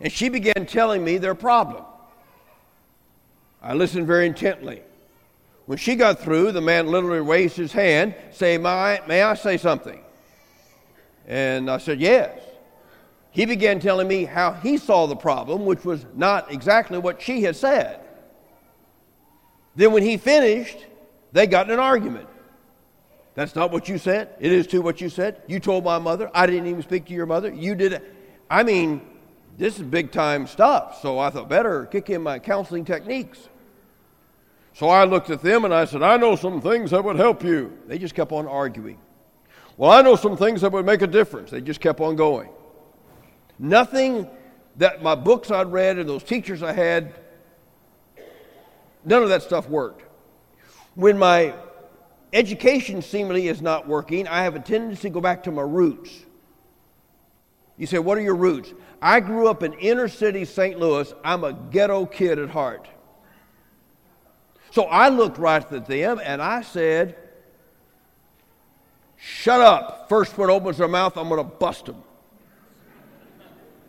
and 0.00 0.12
she 0.12 0.28
began 0.28 0.66
telling 0.66 1.02
me 1.02 1.18
their 1.18 1.34
problem. 1.34 1.82
I 3.60 3.74
listened 3.74 4.06
very 4.06 4.26
intently. 4.26 4.82
When 5.64 5.78
she 5.78 5.96
got 5.96 6.20
through, 6.20 6.52
the 6.52 6.60
man 6.60 6.86
literally 6.86 7.20
raised 7.20 7.56
his 7.56 7.72
hand, 7.72 8.14
saying, 8.30 8.62
may, 8.62 9.00
may 9.08 9.22
I 9.22 9.34
say 9.34 9.56
something? 9.56 10.00
And 11.26 11.68
I 11.68 11.78
said, 11.78 11.98
Yes 11.98 12.45
he 13.36 13.44
began 13.44 13.80
telling 13.80 14.08
me 14.08 14.24
how 14.24 14.54
he 14.54 14.78
saw 14.78 15.04
the 15.04 15.14
problem, 15.14 15.66
which 15.66 15.84
was 15.84 16.06
not 16.14 16.50
exactly 16.50 16.96
what 16.96 17.20
she 17.20 17.42
had 17.42 17.54
said. 17.54 18.00
Then, 19.74 19.92
when 19.92 20.02
he 20.02 20.16
finished, 20.16 20.78
they 21.32 21.46
got 21.46 21.66
in 21.66 21.74
an 21.74 21.78
argument. 21.78 22.30
That's 23.34 23.54
not 23.54 23.70
what 23.70 23.90
you 23.90 23.98
said. 23.98 24.30
It 24.40 24.52
is 24.52 24.66
too 24.66 24.80
what 24.80 25.02
you 25.02 25.10
said. 25.10 25.42
You 25.48 25.60
told 25.60 25.84
my 25.84 25.98
mother. 25.98 26.30
I 26.32 26.46
didn't 26.46 26.66
even 26.68 26.80
speak 26.80 27.04
to 27.08 27.12
your 27.12 27.26
mother. 27.26 27.52
You 27.52 27.74
did 27.74 27.92
it. 27.92 28.14
I 28.48 28.62
mean, 28.62 29.02
this 29.58 29.76
is 29.76 29.82
big 29.82 30.12
time 30.12 30.46
stuff. 30.46 31.02
So 31.02 31.18
I 31.18 31.28
thought, 31.28 31.50
better 31.50 31.84
kick 31.84 32.08
in 32.08 32.22
my 32.22 32.38
counseling 32.38 32.86
techniques. 32.86 33.50
So 34.72 34.88
I 34.88 35.04
looked 35.04 35.28
at 35.28 35.42
them 35.42 35.66
and 35.66 35.74
I 35.74 35.84
said, 35.84 36.02
I 36.02 36.16
know 36.16 36.36
some 36.36 36.62
things 36.62 36.90
that 36.92 37.04
would 37.04 37.16
help 37.16 37.44
you. 37.44 37.76
They 37.86 37.98
just 37.98 38.14
kept 38.14 38.32
on 38.32 38.46
arguing. 38.46 38.98
Well, 39.76 39.90
I 39.90 40.00
know 40.00 40.16
some 40.16 40.38
things 40.38 40.62
that 40.62 40.72
would 40.72 40.86
make 40.86 41.02
a 41.02 41.06
difference. 41.06 41.50
They 41.50 41.60
just 41.60 41.82
kept 41.82 42.00
on 42.00 42.16
going. 42.16 42.48
Nothing 43.58 44.28
that 44.76 45.02
my 45.02 45.14
books 45.14 45.50
I'd 45.50 45.72
read 45.72 45.98
and 45.98 46.08
those 46.08 46.22
teachers 46.22 46.62
I 46.62 46.72
had, 46.72 47.14
none 49.04 49.22
of 49.22 49.28
that 49.30 49.42
stuff 49.42 49.68
worked. 49.68 50.02
When 50.94 51.18
my 51.18 51.54
education 52.32 53.02
seemingly 53.02 53.48
is 53.48 53.62
not 53.62 53.88
working, 53.88 54.28
I 54.28 54.42
have 54.42 54.54
a 54.54 54.60
tendency 54.60 55.02
to 55.02 55.10
go 55.10 55.20
back 55.20 55.44
to 55.44 55.50
my 55.50 55.62
roots. 55.62 56.10
You 57.78 57.86
say, 57.86 57.98
What 57.98 58.18
are 58.18 58.22
your 58.22 58.36
roots? 58.36 58.72
I 59.00 59.20
grew 59.20 59.48
up 59.48 59.62
in 59.62 59.72
inner 59.74 60.08
city 60.08 60.44
St. 60.44 60.78
Louis. 60.78 61.12
I'm 61.22 61.44
a 61.44 61.52
ghetto 61.52 62.06
kid 62.06 62.38
at 62.38 62.50
heart. 62.50 62.88
So 64.70 64.84
I 64.84 65.08
looked 65.08 65.38
right 65.38 65.72
at 65.72 65.86
them 65.86 66.20
and 66.22 66.42
I 66.42 66.62
said, 66.62 67.16
Shut 69.16 69.60
up. 69.60 70.08
First 70.08 70.36
one 70.36 70.50
opens 70.50 70.78
their 70.78 70.88
mouth, 70.88 71.16
I'm 71.16 71.28
going 71.28 71.38
to 71.38 71.44
bust 71.44 71.86
them. 71.86 72.02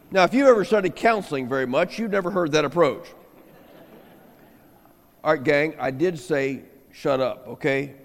Now, 0.10 0.24
if 0.24 0.34
you 0.34 0.48
ever 0.48 0.64
studied 0.64 0.96
counseling 0.96 1.50
very 1.50 1.68
much, 1.68 2.00
you've 2.00 2.12
never 2.12 2.32
heard 2.32 2.54
that 2.54 2.64
approach. 2.64 3.08
All 5.22 5.34
right, 5.34 5.44
gang, 5.44 5.76
I 5.80 5.92
did 5.92 6.18
say 6.18 6.62
shut 6.94 7.20
up, 7.20 7.46
okay? 7.48 7.96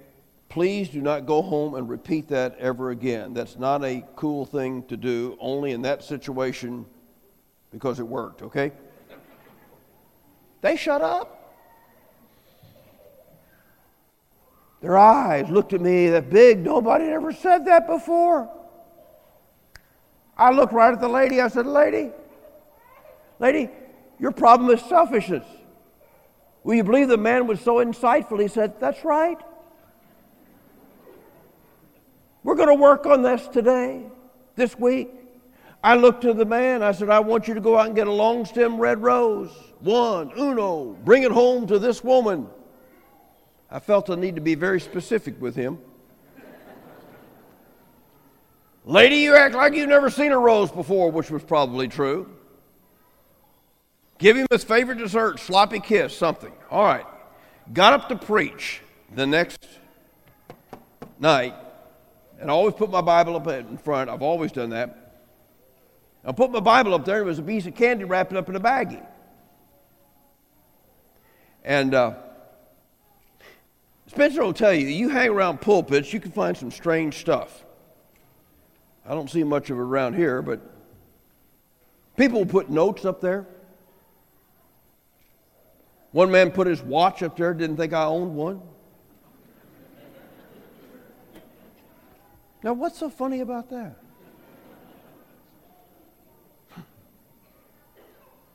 Please 0.49 0.89
do 0.89 1.01
not 1.01 1.27
go 1.27 1.43
home 1.43 1.77
and 1.77 1.89
repeat 1.89 2.29
that 2.29 2.59
ever 2.59 2.91
again. 2.91 3.33
That's 3.35 3.57
not 3.57 3.85
a 3.85 4.05
cool 4.17 4.45
thing 4.45 4.83
to 4.85 4.97
do, 4.97 5.37
only 5.41 5.71
in 5.71 5.83
that 5.83 6.03
situation 6.03 6.87
because 7.71 8.01
it 8.01 8.07
worked, 8.07 8.43
okay? 8.43 8.73
They 10.61 10.77
shut 10.77 11.03
up. 11.03 11.39
Their 14.81 14.99
eyes 14.99 15.49
looked 15.49 15.73
at 15.73 15.81
me 15.81 16.09
that 16.09 16.29
big. 16.29 16.59
Nobody 16.59 17.05
had 17.05 17.13
ever 17.15 17.33
said 17.33 17.67
that 17.67 17.87
before. 17.87 18.51
I 20.43 20.51
looked 20.51 20.73
right 20.73 20.93
at 20.93 21.01
the 21.01 21.09
lady. 21.09 21.41
I 21.41 21.47
said, 21.47 21.69
Lady, 21.69 22.11
lady, 23.39 23.71
your 24.19 24.33
problem 24.33 24.71
is 24.71 24.83
selfishness. 24.87 25.47
Will 26.65 26.75
you 26.75 26.83
believe 26.83 27.07
the 27.07 27.17
man 27.17 27.47
was 27.47 27.61
so 27.61 27.77
insightful? 27.77 28.41
He 28.41 28.49
said, 28.49 28.81
That's 28.81 29.05
right. 29.05 29.39
We're 32.43 32.57
going 32.57 32.71
to 32.71 32.75
work 32.75 33.07
on 33.07 33.23
this 33.23 33.47
today, 33.47 34.03
this 34.57 34.77
week. 34.77 35.11
I 35.85 35.95
looked 35.95 36.23
to 36.23 36.35
the 36.35 36.45
man. 36.45 36.83
I 36.83 36.91
said, 36.91 37.09
I 37.09 37.21
want 37.21 37.47
you 37.47 37.55
to 37.55 37.61
go 37.61 37.79
out 37.79 37.87
and 37.87 37.95
get 37.95 38.09
a 38.09 38.13
long 38.13 38.45
stem 38.45 38.79
red 38.79 39.01
rose. 39.01 39.53
One, 39.79 40.33
uno, 40.37 40.97
bring 41.05 41.23
it 41.23 41.31
home 41.31 41.69
to 41.69 41.79
this 41.79 42.03
woman. 42.03 42.49
I 43.71 43.79
felt 43.79 44.07
the 44.07 44.17
need 44.17 44.35
to 44.35 44.41
be 44.41 44.57
very 44.57 44.81
specific 44.81 45.41
with 45.41 45.55
him. 45.55 45.79
Lady, 48.85 49.17
you 49.17 49.37
act 49.37 49.55
like 49.55 49.75
you've 49.75 49.89
never 49.89 50.11
seen 50.11 50.33
a 50.33 50.39
rose 50.39 50.71
before, 50.71 51.11
which 51.11 51.31
was 51.31 51.43
probably 51.43 51.87
true. 51.87 52.29
Give 54.19 54.37
him 54.37 54.47
his 54.51 54.65
favorite 54.65 54.99
dessert, 54.99 55.39
sloppy 55.39 55.81
kiss, 55.81 56.17
something. 56.17 56.53
All 56.71 56.85
right. 56.85 57.07
Got 57.73 57.93
up 57.93 58.09
to 58.09 58.17
preach 58.17 58.81
the 59.15 59.27
next 59.27 59.67
night, 61.19 61.55
and 62.41 62.51
I 62.51 62.53
always 62.53 62.75
put 62.75 62.91
my 62.91 63.01
Bible 63.01 63.37
up 63.37 63.47
in 63.47 63.79
front. 63.79 64.11
I've 64.11 64.23
always 64.23 64.51
done 64.51 64.71
that. 64.71 64.99
I 66.25 66.33
put 66.33 66.51
my 66.51 66.61
Bible 66.61 66.95
up 66.95 67.05
there, 67.05 67.17
and 67.17 67.23
there 67.23 67.29
was 67.29 67.39
a 67.39 67.43
piece 67.43 67.67
of 67.67 67.75
candy 67.75 68.05
wrapped 68.05 68.33
up 68.33 68.49
in 68.49 68.57
a 68.57 68.61
baggie. 68.61 69.05
And 71.65 71.95
uh, 71.95 72.15
Spencer 74.09 74.43
will 74.43 74.53
tell 74.53 74.75
you, 74.75 74.89
you 74.89 75.09
hang 75.09 75.31
around 75.31 75.61
pulpits, 75.61 76.13
you 76.13 76.19
can 76.19 76.33
find 76.33 76.57
some 76.57 76.73
strange 76.73 77.19
stuff. 77.19 77.65
I 79.13 79.15
don't 79.15 79.29
see 79.29 79.45
much 79.45 79.69
of 79.69 79.77
it 79.77 79.83
around 79.83 80.15
here, 80.15 80.41
but 80.41 80.59
people 82.17 82.47
put 82.47 82.71
notes 82.71 83.05
up 83.05 83.21
there. 83.21 83.47
One 86.13 86.31
man 86.31 86.51
put 86.51 86.67
his 86.67 86.81
watch 86.81 87.23
up 87.23 87.37
there, 87.37 87.53
didn't 87.53 87.77
think 87.77 87.93
I 87.93 88.05
owned 88.05 88.35
one. 88.35 88.63
Now, 92.63 92.73
what's 92.73 92.99
so 92.99 93.11
funny 93.11 93.41
about 93.41 93.69
that? 93.69 93.97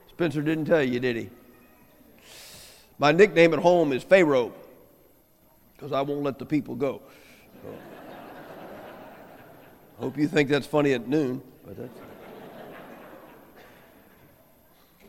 Spencer 0.09 0.41
didn't 0.41 0.65
tell 0.65 0.81
you, 0.81 0.99
did 0.99 1.17
he? 1.17 1.29
My 2.97 3.11
nickname 3.11 3.53
at 3.53 3.59
home 3.59 3.93
is 3.93 4.01
Pharaoh 4.01 4.51
because 5.75 5.91
I 5.91 6.01
won't 6.01 6.23
let 6.23 6.39
the 6.39 6.47
people 6.47 6.73
go. 6.73 7.03
So, 7.61 7.69
hope 9.99 10.17
you 10.17 10.27
think 10.27 10.49
that's 10.49 10.67
funny 10.67 10.93
at 10.93 11.07
noon. 11.07 11.41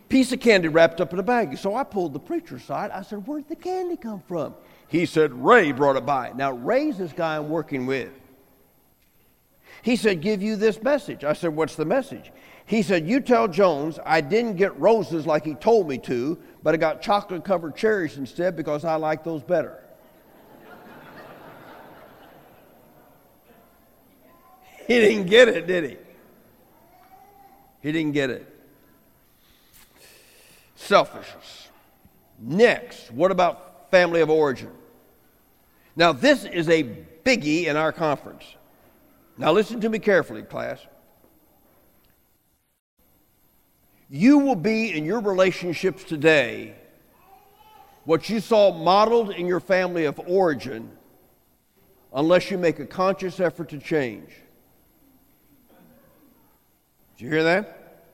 Piece 0.08 0.32
of 0.32 0.40
candy 0.40 0.68
wrapped 0.68 1.00
up 1.00 1.12
in 1.12 1.18
a 1.18 1.22
bag. 1.22 1.58
So 1.58 1.74
I 1.74 1.84
pulled 1.84 2.14
the 2.14 2.18
preacher 2.18 2.56
aside. 2.56 2.90
I 2.90 3.02
said, 3.02 3.26
Where'd 3.26 3.48
the 3.48 3.56
candy 3.56 3.96
come 3.96 4.22
from? 4.26 4.54
He 4.88 5.04
said, 5.04 5.32
Ray 5.34 5.72
brought 5.72 5.96
it 5.96 6.06
by. 6.06 6.32
Now, 6.34 6.52
Ray's 6.52 6.96
this 6.96 7.12
guy 7.12 7.36
I'm 7.36 7.50
working 7.50 7.84
with. 7.84 8.10
He 9.82 9.96
said, 9.96 10.22
Give 10.22 10.42
you 10.42 10.56
this 10.56 10.82
message. 10.82 11.24
I 11.24 11.34
said, 11.34 11.54
What's 11.54 11.76
the 11.76 11.84
message? 11.84 12.32
He 12.64 12.82
said, 12.82 13.06
You 13.06 13.20
tell 13.20 13.48
Jones 13.48 13.98
I 14.04 14.22
didn't 14.22 14.56
get 14.56 14.78
roses 14.80 15.26
like 15.26 15.44
he 15.44 15.54
told 15.54 15.88
me 15.88 15.98
to, 15.98 16.38
but 16.62 16.74
I 16.74 16.78
got 16.78 17.02
chocolate 17.02 17.44
covered 17.44 17.76
cherries 17.76 18.16
instead 18.16 18.56
because 18.56 18.84
I 18.84 18.94
like 18.96 19.24
those 19.24 19.42
better. 19.42 19.84
He 24.88 24.98
didn't 24.98 25.26
get 25.26 25.48
it, 25.48 25.66
did 25.66 25.84
he? 25.84 25.96
He 27.82 27.92
didn't 27.92 28.12
get 28.12 28.30
it. 28.30 28.46
Selfishness. 30.74 31.68
Next, 32.40 33.12
what 33.12 33.30
about 33.30 33.90
family 33.90 34.22
of 34.22 34.30
origin? 34.30 34.70
Now, 35.94 36.12
this 36.12 36.44
is 36.44 36.68
a 36.68 36.82
biggie 36.82 37.66
in 37.66 37.76
our 37.76 37.92
conference. 37.92 38.44
Now, 39.36 39.52
listen 39.52 39.80
to 39.82 39.88
me 39.88 39.98
carefully, 39.98 40.42
class. 40.42 40.80
You 44.08 44.38
will 44.38 44.56
be 44.56 44.96
in 44.96 45.04
your 45.04 45.20
relationships 45.20 46.02
today 46.02 46.74
what 48.04 48.30
you 48.30 48.40
saw 48.40 48.72
modeled 48.72 49.30
in 49.30 49.46
your 49.46 49.60
family 49.60 50.06
of 50.06 50.18
origin 50.26 50.90
unless 52.14 52.50
you 52.50 52.56
make 52.56 52.78
a 52.78 52.86
conscious 52.86 53.38
effort 53.38 53.68
to 53.68 53.78
change. 53.78 54.30
Did 57.18 57.24
you 57.24 57.30
hear 57.32 57.42
that? 57.42 58.04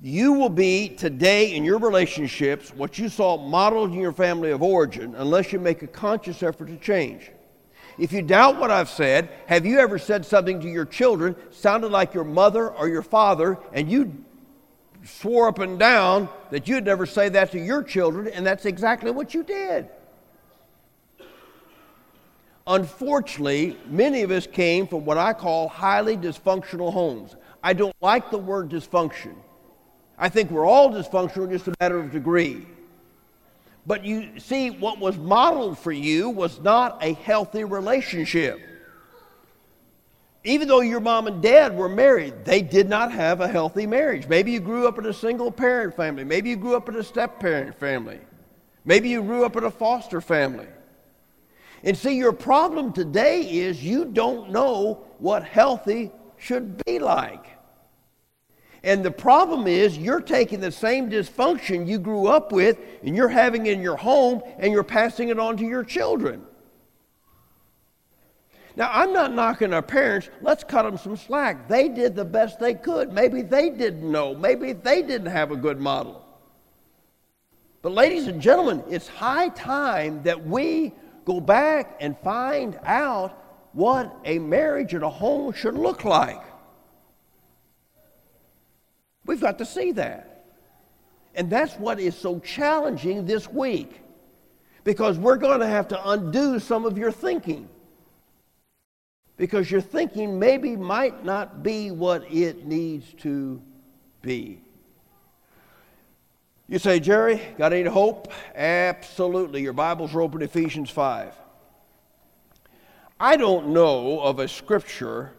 You 0.00 0.32
will 0.32 0.48
be 0.48 0.88
today 0.88 1.54
in 1.54 1.62
your 1.62 1.78
relationships 1.78 2.74
what 2.74 2.98
you 2.98 3.08
saw 3.08 3.36
modeled 3.36 3.92
in 3.92 4.00
your 4.00 4.12
family 4.12 4.50
of 4.50 4.60
origin 4.60 5.14
unless 5.16 5.52
you 5.52 5.60
make 5.60 5.82
a 5.82 5.86
conscious 5.86 6.42
effort 6.42 6.66
to 6.66 6.76
change. 6.78 7.30
If 7.96 8.12
you 8.12 8.22
doubt 8.22 8.58
what 8.58 8.72
I've 8.72 8.88
said, 8.88 9.28
have 9.46 9.64
you 9.64 9.78
ever 9.78 9.98
said 9.98 10.26
something 10.26 10.60
to 10.62 10.68
your 10.68 10.84
children 10.84 11.36
sounded 11.52 11.92
like 11.92 12.12
your 12.12 12.24
mother 12.24 12.70
or 12.70 12.88
your 12.88 13.02
father 13.02 13.56
and 13.72 13.88
you 13.88 14.24
swore 15.04 15.46
up 15.46 15.60
and 15.60 15.78
down 15.78 16.28
that 16.50 16.66
you'd 16.66 16.86
never 16.86 17.06
say 17.06 17.28
that 17.28 17.52
to 17.52 17.60
your 17.60 17.84
children, 17.84 18.26
and 18.26 18.44
that's 18.44 18.64
exactly 18.64 19.12
what 19.12 19.32
you 19.32 19.44
did. 19.44 19.88
Unfortunately, 22.66 23.76
many 23.86 24.22
of 24.22 24.32
us 24.32 24.48
came 24.48 24.88
from 24.88 25.04
what 25.04 25.18
I 25.18 25.34
call 25.34 25.68
highly 25.68 26.16
dysfunctional 26.16 26.92
homes. 26.92 27.36
I 27.62 27.72
don't 27.72 27.96
like 28.00 28.30
the 28.30 28.38
word 28.38 28.70
dysfunction. 28.70 29.34
I 30.18 30.28
think 30.28 30.50
we're 30.50 30.66
all 30.66 30.90
dysfunctional, 30.90 31.50
just 31.50 31.68
a 31.68 31.74
matter 31.80 31.98
of 31.98 32.10
degree. 32.10 32.66
But 33.86 34.04
you 34.04 34.38
see, 34.38 34.70
what 34.70 34.98
was 34.98 35.16
modeled 35.16 35.78
for 35.78 35.92
you 35.92 36.28
was 36.30 36.60
not 36.60 37.02
a 37.02 37.14
healthy 37.14 37.64
relationship 37.64 38.60
even 40.44 40.68
though 40.68 40.80
your 40.80 41.00
mom 41.00 41.26
and 41.26 41.42
dad 41.42 41.76
were 41.76 41.88
married, 41.88 42.44
they 42.44 42.62
did 42.62 42.88
not 42.88 43.12
have 43.12 43.40
a 43.40 43.48
healthy 43.48 43.86
marriage. 43.86 44.26
Maybe 44.26 44.52
you 44.52 44.60
grew 44.60 44.88
up 44.88 44.98
in 44.98 45.04
a 45.06 45.12
single 45.12 45.50
parent 45.50 45.94
family. 45.94 46.24
Maybe 46.24 46.48
you 46.50 46.56
grew 46.56 46.76
up 46.76 46.88
in 46.88 46.96
a 46.96 47.02
step 47.02 47.38
parent 47.38 47.78
family. 47.78 48.20
Maybe 48.86 49.10
you 49.10 49.22
grew 49.22 49.44
up 49.44 49.56
in 49.56 49.64
a 49.64 49.70
foster 49.70 50.22
family. 50.22 50.66
And 51.84 51.96
see, 51.96 52.16
your 52.16 52.32
problem 52.32 52.92
today 52.92 53.42
is 53.42 53.84
you 53.84 54.06
don't 54.06 54.50
know 54.50 55.04
what 55.18 55.44
healthy 55.44 56.10
should 56.40 56.82
be 56.84 56.98
like. 56.98 57.44
And 58.82 59.04
the 59.04 59.10
problem 59.10 59.66
is 59.66 59.98
you're 59.98 60.22
taking 60.22 60.60
the 60.60 60.72
same 60.72 61.10
dysfunction 61.10 61.86
you 61.86 61.98
grew 61.98 62.26
up 62.26 62.50
with 62.50 62.78
and 63.04 63.14
you're 63.14 63.28
having 63.28 63.66
in 63.66 63.82
your 63.82 63.96
home 63.96 64.42
and 64.58 64.72
you're 64.72 64.82
passing 64.82 65.28
it 65.28 65.38
on 65.38 65.58
to 65.58 65.64
your 65.64 65.84
children. 65.84 66.42
Now, 68.76 68.90
I'm 68.92 69.12
not 69.12 69.34
knocking 69.34 69.74
our 69.74 69.82
parents. 69.82 70.30
Let's 70.40 70.64
cut 70.64 70.84
them 70.84 70.96
some 70.96 71.16
slack. 71.16 71.68
They 71.68 71.88
did 71.88 72.16
the 72.16 72.24
best 72.24 72.58
they 72.58 72.72
could. 72.72 73.12
Maybe 73.12 73.42
they 73.42 73.68
didn't 73.68 74.10
know. 74.10 74.34
Maybe 74.34 74.72
they 74.72 75.02
didn't 75.02 75.30
have 75.30 75.50
a 75.50 75.56
good 75.56 75.78
model. 75.78 76.24
But, 77.82 77.92
ladies 77.92 78.28
and 78.28 78.40
gentlemen, 78.40 78.82
it's 78.88 79.08
high 79.08 79.48
time 79.50 80.22
that 80.22 80.46
we 80.46 80.92
go 81.24 81.40
back 81.40 81.96
and 82.00 82.16
find 82.18 82.78
out 82.84 83.39
what 83.72 84.16
a 84.24 84.38
marriage 84.38 84.94
and 84.94 85.04
a 85.04 85.10
home 85.10 85.52
should 85.52 85.74
look 85.74 86.04
like. 86.04 86.42
We've 89.26 89.40
got 89.40 89.58
to 89.58 89.66
see 89.66 89.92
that. 89.92 90.46
And 91.34 91.48
that's 91.48 91.74
what 91.74 92.00
is 92.00 92.16
so 92.16 92.40
challenging 92.40 93.26
this 93.26 93.48
week 93.48 94.00
because 94.82 95.18
we're 95.18 95.36
going 95.36 95.60
to 95.60 95.66
have 95.66 95.88
to 95.88 96.10
undo 96.10 96.58
some 96.58 96.84
of 96.84 96.98
your 96.98 97.12
thinking 97.12 97.68
because 99.36 99.70
your 99.70 99.80
thinking 99.80 100.38
maybe 100.38 100.76
might 100.76 101.24
not 101.24 101.62
be 101.62 101.90
what 101.90 102.30
it 102.30 102.66
needs 102.66 103.10
to 103.14 103.62
be. 104.20 104.60
You 106.68 106.78
say, 106.78 107.00
Jerry, 107.00 107.40
got 107.56 107.72
any 107.72 107.88
hope? 107.88 108.32
Absolutely. 108.54 109.62
Your 109.62 109.72
Bibles 109.72 110.14
are 110.14 110.20
open 110.20 110.42
Ephesians 110.42 110.90
5. 110.90 111.32
I 113.22 113.36
don't 113.36 113.68
know 113.68 114.18
of 114.20 114.38
a 114.38 114.48
scripture 114.48 115.32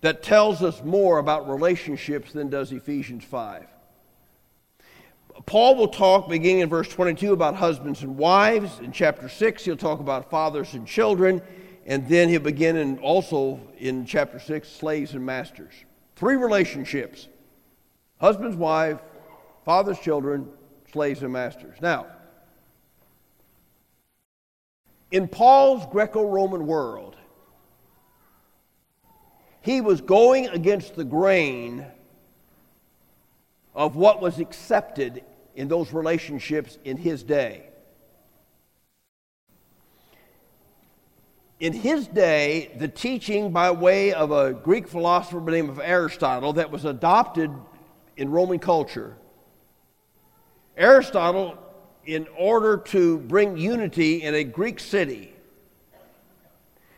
that 0.00 0.20
tells 0.20 0.64
us 0.64 0.82
more 0.82 1.18
about 1.18 1.48
relationships 1.48 2.32
than 2.32 2.50
does 2.50 2.72
Ephesians 2.72 3.22
5. 3.22 3.66
Paul 5.46 5.76
will 5.76 5.88
talk 5.88 6.28
beginning 6.28 6.62
in 6.62 6.68
verse 6.68 6.88
22 6.88 7.32
about 7.32 7.54
husbands 7.54 8.02
and 8.02 8.16
wives. 8.16 8.80
In 8.80 8.90
chapter 8.90 9.28
6, 9.28 9.64
he'll 9.64 9.76
talk 9.76 10.00
about 10.00 10.28
fathers 10.28 10.74
and 10.74 10.88
children. 10.88 11.40
And 11.86 12.08
then 12.08 12.28
he'll 12.28 12.40
begin 12.40 12.76
in 12.76 12.98
also 12.98 13.60
in 13.78 14.04
chapter 14.04 14.40
6, 14.40 14.68
slaves 14.68 15.14
and 15.14 15.24
masters. 15.24 15.72
Three 16.16 16.34
relationships 16.34 17.28
husbands, 18.20 18.56
wife, 18.56 18.98
fathers, 19.64 20.00
children, 20.00 20.48
slaves, 20.92 21.22
and 21.22 21.32
masters. 21.32 21.76
Now, 21.80 22.06
in 25.10 25.28
Paul's 25.28 25.86
Greco 25.90 26.28
Roman 26.28 26.66
world, 26.66 27.16
he 29.60 29.80
was 29.80 30.00
going 30.00 30.48
against 30.48 30.96
the 30.96 31.04
grain 31.04 31.84
of 33.74 33.96
what 33.96 34.20
was 34.20 34.38
accepted 34.38 35.22
in 35.54 35.68
those 35.68 35.92
relationships 35.92 36.78
in 36.84 36.96
his 36.96 37.22
day. 37.22 37.68
in 41.60 41.72
his 41.72 42.06
day, 42.06 42.70
the 42.76 42.88
teaching 42.88 43.50
by 43.50 43.70
way 43.70 44.12
of 44.12 44.30
a 44.30 44.52
Greek 44.52 44.86
philosopher 44.86 45.40
by 45.40 45.46
the 45.46 45.56
name 45.56 45.70
of 45.70 45.80
Aristotle 45.80 46.52
that 46.54 46.70
was 46.70 46.84
adopted 46.84 47.50
in 48.16 48.30
Roman 48.30 48.58
culture. 48.58 49.16
Aristotle, 50.76 51.58
in 52.08 52.26
order 52.38 52.78
to 52.78 53.18
bring 53.18 53.58
unity 53.58 54.22
in 54.22 54.34
a 54.34 54.42
Greek 54.42 54.80
city, 54.80 55.30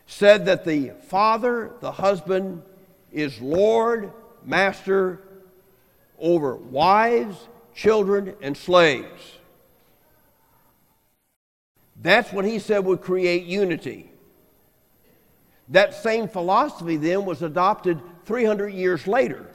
said 0.06 0.46
that 0.46 0.64
the 0.64 0.92
father, 1.08 1.72
the 1.80 1.90
husband, 1.90 2.62
is 3.10 3.40
Lord, 3.40 4.12
master 4.44 5.20
over 6.16 6.54
wives, 6.54 7.36
children, 7.74 8.36
and 8.40 8.56
slaves. 8.56 9.38
That's 12.00 12.32
what 12.32 12.44
he 12.44 12.60
said 12.60 12.84
would 12.84 13.00
create 13.00 13.46
unity. 13.46 14.12
That 15.70 15.92
same 15.92 16.28
philosophy 16.28 16.96
then 16.96 17.24
was 17.24 17.42
adopted 17.42 18.00
300 18.26 18.68
years 18.68 19.08
later. 19.08 19.48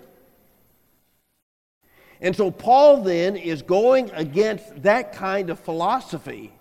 And 2.21 2.35
so 2.35 2.49
Paul 2.51 3.03
then 3.03 3.35
is 3.35 3.61
going 3.61 4.09
against 4.11 4.83
that 4.83 5.13
kind 5.13 5.49
of 5.49 5.59
philosophy 5.59 6.51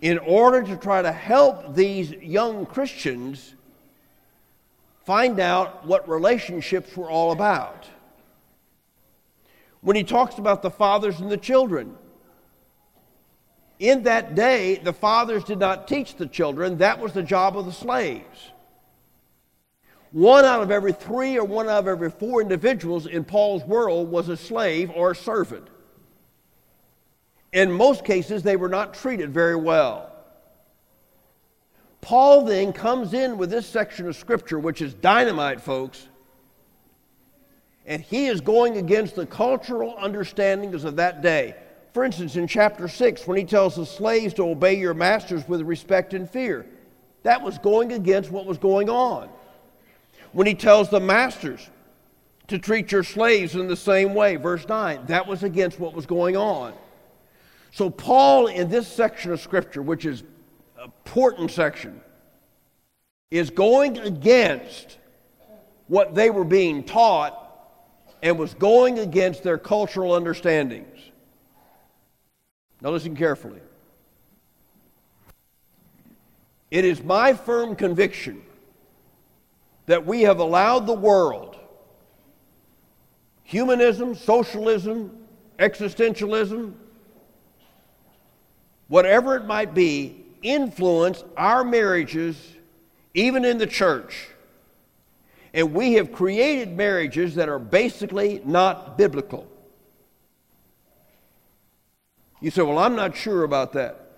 in 0.00 0.18
order 0.18 0.62
to 0.62 0.76
try 0.76 1.02
to 1.02 1.12
help 1.12 1.74
these 1.74 2.10
young 2.10 2.66
Christians 2.66 3.54
find 5.04 5.38
out 5.38 5.86
what 5.86 6.08
relationships 6.08 6.96
were 6.96 7.10
all 7.10 7.32
about. 7.32 7.86
When 9.80 9.96
he 9.96 10.04
talks 10.04 10.38
about 10.38 10.62
the 10.62 10.70
fathers 10.70 11.20
and 11.20 11.30
the 11.30 11.36
children, 11.36 11.96
in 13.78 14.04
that 14.04 14.34
day, 14.34 14.76
the 14.76 14.92
fathers 14.92 15.44
did 15.44 15.58
not 15.58 15.86
teach 15.88 16.16
the 16.16 16.26
children, 16.26 16.78
that 16.78 16.98
was 17.00 17.12
the 17.12 17.22
job 17.22 17.56
of 17.58 17.66
the 17.66 17.72
slaves. 17.72 18.50
One 20.14 20.44
out 20.44 20.62
of 20.62 20.70
every 20.70 20.92
three 20.92 21.36
or 21.36 21.44
one 21.44 21.68
out 21.68 21.80
of 21.80 21.88
every 21.88 22.08
four 22.08 22.40
individuals 22.40 23.06
in 23.06 23.24
Paul's 23.24 23.64
world 23.64 24.08
was 24.12 24.28
a 24.28 24.36
slave 24.36 24.92
or 24.94 25.10
a 25.10 25.16
servant. 25.16 25.66
In 27.52 27.72
most 27.72 28.04
cases, 28.04 28.44
they 28.44 28.54
were 28.54 28.68
not 28.68 28.94
treated 28.94 29.34
very 29.34 29.56
well. 29.56 30.12
Paul 32.00 32.44
then 32.44 32.72
comes 32.72 33.12
in 33.12 33.36
with 33.36 33.50
this 33.50 33.66
section 33.66 34.06
of 34.06 34.14
Scripture, 34.14 34.60
which 34.60 34.80
is 34.80 34.94
dynamite, 34.94 35.60
folks, 35.60 36.06
and 37.84 38.00
he 38.00 38.26
is 38.26 38.40
going 38.40 38.76
against 38.76 39.16
the 39.16 39.26
cultural 39.26 39.96
understandings 39.98 40.84
of 40.84 40.94
that 40.94 41.22
day. 41.22 41.56
For 41.92 42.04
instance, 42.04 42.36
in 42.36 42.46
chapter 42.46 42.86
6, 42.86 43.26
when 43.26 43.36
he 43.36 43.44
tells 43.44 43.74
the 43.74 43.84
slaves 43.84 44.32
to 44.34 44.48
obey 44.48 44.74
your 44.74 44.94
masters 44.94 45.48
with 45.48 45.62
respect 45.62 46.14
and 46.14 46.30
fear, 46.30 46.66
that 47.24 47.42
was 47.42 47.58
going 47.58 47.92
against 47.92 48.30
what 48.30 48.46
was 48.46 48.58
going 48.58 48.88
on. 48.88 49.28
When 50.34 50.48
he 50.48 50.54
tells 50.54 50.90
the 50.90 50.98
masters 50.98 51.70
to 52.48 52.58
treat 52.58 52.90
your 52.90 53.04
slaves 53.04 53.54
in 53.54 53.68
the 53.68 53.76
same 53.76 54.14
way, 54.14 54.34
verse 54.34 54.68
9, 54.68 55.06
that 55.06 55.26
was 55.28 55.44
against 55.44 55.78
what 55.78 55.94
was 55.94 56.06
going 56.06 56.36
on. 56.36 56.74
So, 57.70 57.88
Paul, 57.88 58.48
in 58.48 58.68
this 58.68 58.88
section 58.88 59.30
of 59.30 59.40
Scripture, 59.40 59.80
which 59.80 60.04
is 60.04 60.22
an 60.76 60.90
important 61.06 61.52
section, 61.52 62.00
is 63.30 63.50
going 63.50 63.98
against 63.98 64.98
what 65.86 66.16
they 66.16 66.30
were 66.30 66.44
being 66.44 66.82
taught 66.82 67.40
and 68.20 68.36
was 68.36 68.54
going 68.54 68.98
against 68.98 69.44
their 69.44 69.58
cultural 69.58 70.14
understandings. 70.14 70.98
Now, 72.80 72.90
listen 72.90 73.14
carefully. 73.16 73.60
It 76.72 76.84
is 76.84 77.04
my 77.04 77.34
firm 77.34 77.76
conviction 77.76 78.42
that 79.86 80.06
we 80.06 80.22
have 80.22 80.38
allowed 80.38 80.86
the 80.86 80.94
world, 80.94 81.56
humanism, 83.42 84.14
socialism, 84.14 85.16
existentialism, 85.58 86.72
whatever 88.88 89.36
it 89.36 89.44
might 89.44 89.74
be, 89.74 90.24
influence 90.42 91.24
our 91.36 91.64
marriages, 91.64 92.36
even 93.14 93.44
in 93.44 93.58
the 93.58 93.66
church. 93.66 94.28
And 95.52 95.72
we 95.72 95.94
have 95.94 96.12
created 96.12 96.76
marriages 96.76 97.36
that 97.36 97.48
are 97.48 97.60
basically 97.60 98.42
not 98.44 98.98
biblical. 98.98 99.46
You 102.40 102.50
say, 102.50 102.62
Well, 102.62 102.78
I'm 102.78 102.96
not 102.96 103.16
sure 103.16 103.44
about 103.44 103.72
that. 103.74 104.10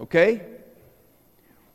Okay? 0.00 0.42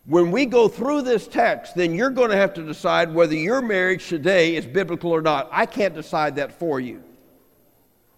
When 0.05 0.31
we 0.31 0.45
go 0.45 0.67
through 0.67 1.03
this 1.03 1.27
text, 1.27 1.75
then 1.75 1.93
you're 1.93 2.09
going 2.09 2.31
to 2.31 2.35
have 2.35 2.53
to 2.55 2.65
decide 2.65 3.13
whether 3.13 3.35
your 3.35 3.61
marriage 3.61 4.07
today 4.07 4.55
is 4.55 4.65
biblical 4.65 5.11
or 5.11 5.21
not. 5.21 5.47
I 5.51 5.65
can't 5.65 5.93
decide 5.93 6.37
that 6.37 6.51
for 6.51 6.79
you. 6.79 7.03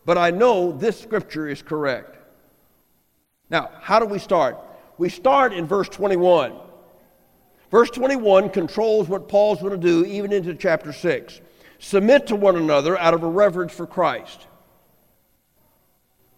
But 0.05 0.17
I 0.17 0.31
know 0.31 0.71
this 0.71 0.99
scripture 0.99 1.47
is 1.47 1.61
correct. 1.61 2.17
Now, 3.49 3.69
how 3.81 3.99
do 3.99 4.05
we 4.05 4.19
start? 4.19 4.57
We 4.97 5.09
start 5.09 5.53
in 5.53 5.65
verse 5.65 5.89
21. 5.89 6.53
Verse 7.69 7.89
21 7.89 8.49
controls 8.49 9.09
what 9.09 9.27
Paul's 9.27 9.59
going 9.59 9.71
to 9.71 9.77
do 9.77 10.05
even 10.05 10.31
into 10.31 10.53
chapter 10.55 10.93
6. 10.93 11.41
Submit 11.79 12.27
to 12.27 12.35
one 12.35 12.55
another 12.55 12.97
out 12.97 13.13
of 13.13 13.23
a 13.23 13.27
reverence 13.27 13.73
for 13.73 13.85
Christ. 13.85 14.47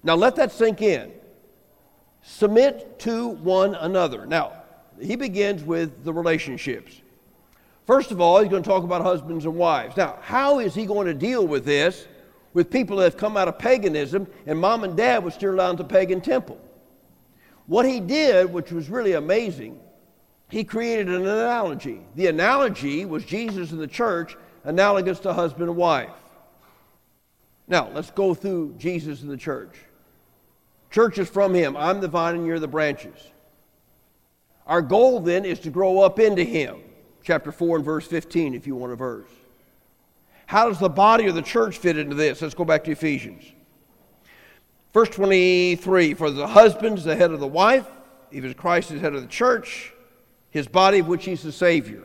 Now 0.04 0.16
let 0.16 0.36
that 0.38 0.52
sink 0.52 0.82
in. 0.82 1.12
Submit 2.24 3.00
to 3.00 3.28
one 3.28 3.76
another. 3.76 4.26
Now, 4.26 4.54
he 5.02 5.16
begins 5.16 5.64
with 5.64 6.04
the 6.04 6.14
relationships. 6.14 7.02
First 7.86 8.12
of 8.12 8.20
all, 8.20 8.40
he's 8.40 8.50
going 8.50 8.64
to 8.64 8.70
talk 8.70 8.84
about 8.84 9.02
husbands 9.02 9.46
and 9.46 9.56
wives. 9.56 9.96
Now, 9.96 10.18
how 10.22 10.60
is 10.60 10.74
he 10.74 10.86
going 10.86 11.08
to 11.08 11.14
deal 11.14 11.46
with 11.46 11.66
this 11.66 12.08
with 12.54 12.72
people 12.72 12.98
that 12.98 13.04
have 13.04 13.18
come 13.18 13.38
out 13.38 13.48
of 13.48 13.60
paganism 13.60 14.28
and 14.48 14.60
mom 14.60 14.84
and 14.84 14.98
dad 14.98 15.24
was 15.24 15.34
still 15.34 15.52
around 15.52 15.78
the 15.78 15.84
pagan 15.84 16.22
temple? 16.22 16.60
What 17.68 17.86
he 17.86 18.00
did, 18.00 18.52
which 18.52 18.72
was 18.72 18.90
really 18.90 19.14
amazing, 19.14 19.80
he 20.50 20.64
created 20.64 21.10
an 21.10 21.26
analogy. 21.28 22.02
The 22.16 22.28
analogy 22.28 23.06
was 23.06 23.26
Jesus 23.26 23.72
and 23.72 23.80
the 23.80 23.88
church, 23.88 24.36
analogous 24.64 25.20
to 25.20 25.34
husband 25.34 25.70
and 25.70 25.78
wife. 25.78 26.10
Now, 27.68 27.90
let's 27.94 28.12
go 28.12 28.34
through 28.34 28.76
Jesus 28.78 29.22
and 29.22 29.30
the 29.30 29.38
church. 29.38 29.76
Church 30.92 31.18
is 31.18 31.30
from 31.30 31.54
him. 31.54 31.76
I'm 31.76 32.00
the 32.00 32.08
vine 32.08 32.36
and 32.36 32.46
you're 32.46 32.60
the 32.60 32.68
branches. 32.68 33.18
Our 34.68 34.82
goal 34.82 35.20
then 35.20 35.46
is 35.46 35.60
to 35.62 35.70
grow 35.70 36.00
up 36.00 36.20
into 36.20 36.44
him. 36.44 36.80
Chapter 37.24 37.52
4 37.52 37.78
and 37.78 37.86
verse 37.86 38.08
15, 38.08 38.54
if 38.54 38.68
you 38.68 38.76
want 38.76 38.94
a 38.94 38.96
verse. 38.96 39.30
How 40.46 40.70
does 40.70 40.80
the 40.80 40.90
body 40.90 41.28
of 41.28 41.36
the 41.36 41.42
church 41.42 41.78
fit 41.78 41.98
into 41.98 42.16
this? 42.16 42.42
Let's 42.42 42.54
go 42.54 42.66
back 42.66 42.84
to 42.84 42.92
Ephesians. 42.92 43.44
Verse 44.94 45.10
23 45.10 46.14
For 46.14 46.30
the 46.30 46.48
husband 46.48 47.00
is 47.00 47.04
the 47.04 47.16
head 47.16 47.32
of 47.32 47.40
the 47.40 47.48
wife, 47.48 47.88
even 48.32 48.54
Christ 48.54 48.92
is 48.92 49.02
head 49.02 49.16
of 49.16 49.22
the 49.22 49.28
church 49.28 49.92
his 50.56 50.70
body 50.70 51.00
of 51.00 51.08
which 51.10 51.26
he's 51.26 51.44
the 51.44 51.52
Savior. 51.52 52.02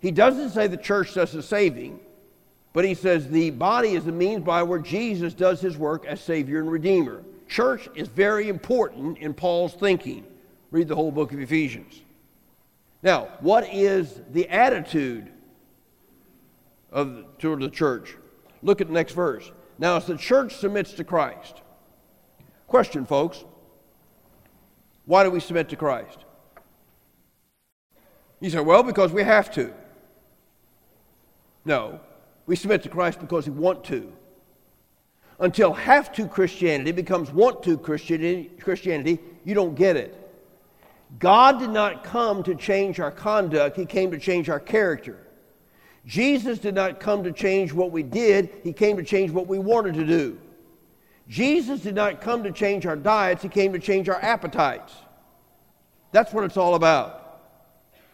He 0.00 0.10
doesn't 0.10 0.50
say 0.50 0.66
the 0.66 0.76
church 0.76 1.14
does 1.14 1.30
the 1.30 1.44
saving, 1.44 2.00
but 2.72 2.84
he 2.84 2.92
says 2.92 3.28
the 3.28 3.50
body 3.50 3.90
is 3.90 4.04
the 4.04 4.10
means 4.10 4.42
by 4.42 4.64
where 4.64 4.80
Jesus 4.80 5.32
does 5.32 5.60
his 5.60 5.78
work 5.78 6.04
as 6.04 6.20
Savior 6.20 6.58
and 6.58 6.72
Redeemer. 6.72 7.22
Church 7.48 7.88
is 7.94 8.08
very 8.08 8.48
important 8.48 9.18
in 9.18 9.32
Paul's 9.32 9.74
thinking. 9.74 10.24
Read 10.70 10.88
the 10.88 10.94
whole 10.94 11.10
book 11.10 11.32
of 11.32 11.40
Ephesians. 11.40 12.02
Now, 13.02 13.28
what 13.40 13.68
is 13.72 14.20
the 14.30 14.48
attitude 14.48 15.30
of 16.90 17.24
toward 17.38 17.60
the 17.60 17.70
church? 17.70 18.16
Look 18.62 18.80
at 18.80 18.88
the 18.88 18.92
next 18.92 19.12
verse. 19.12 19.50
Now, 19.78 19.96
as 19.96 20.06
the 20.06 20.16
church 20.16 20.56
submits 20.56 20.92
to 20.94 21.04
Christ. 21.04 21.62
Question, 22.66 23.06
folks. 23.06 23.44
Why 25.06 25.24
do 25.24 25.30
we 25.30 25.40
submit 25.40 25.68
to 25.70 25.76
Christ? 25.76 26.18
You 28.40 28.50
say, 28.50 28.60
well, 28.60 28.82
because 28.82 29.12
we 29.12 29.22
have 29.22 29.50
to. 29.52 29.72
No, 31.64 32.00
we 32.46 32.56
submit 32.56 32.82
to 32.82 32.88
Christ 32.88 33.20
because 33.20 33.48
we 33.48 33.58
want 33.58 33.84
to. 33.84 34.12
Until 35.40 35.72
have 35.72 36.12
to 36.14 36.26
Christianity 36.26 36.92
becomes 36.92 37.30
want 37.30 37.62
to 37.62 37.78
Christianity, 37.78 38.50
Christianity, 38.60 39.20
you 39.44 39.54
don't 39.54 39.74
get 39.74 39.96
it. 39.96 40.27
God 41.18 41.58
did 41.58 41.70
not 41.70 42.04
come 42.04 42.42
to 42.42 42.54
change 42.54 43.00
our 43.00 43.10
conduct, 43.10 43.76
He 43.76 43.86
came 43.86 44.10
to 44.10 44.18
change 44.18 44.48
our 44.48 44.60
character. 44.60 45.18
Jesus 46.04 46.58
did 46.58 46.74
not 46.74 47.00
come 47.00 47.24
to 47.24 47.32
change 47.32 47.72
what 47.72 47.90
we 47.90 48.02
did, 48.02 48.50
He 48.62 48.72
came 48.72 48.96
to 48.96 49.02
change 49.02 49.30
what 49.30 49.46
we 49.46 49.58
wanted 49.58 49.94
to 49.94 50.04
do. 50.04 50.38
Jesus 51.28 51.80
did 51.80 51.94
not 51.94 52.20
come 52.20 52.42
to 52.44 52.52
change 52.52 52.86
our 52.86 52.96
diets, 52.96 53.42
He 53.42 53.48
came 53.48 53.72
to 53.72 53.78
change 53.78 54.08
our 54.08 54.20
appetites. 54.20 54.94
That's 56.12 56.32
what 56.32 56.44
it's 56.44 56.56
all 56.56 56.74
about. 56.74 57.42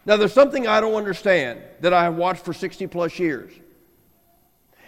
Now, 0.05 0.17
there's 0.17 0.33
something 0.33 0.67
I 0.67 0.81
don't 0.81 0.93
understand 0.93 1.61
that 1.81 1.93
I 1.93 2.03
have 2.03 2.15
watched 2.15 2.45
for 2.45 2.53
60 2.53 2.87
plus 2.87 3.17
years. 3.17 3.51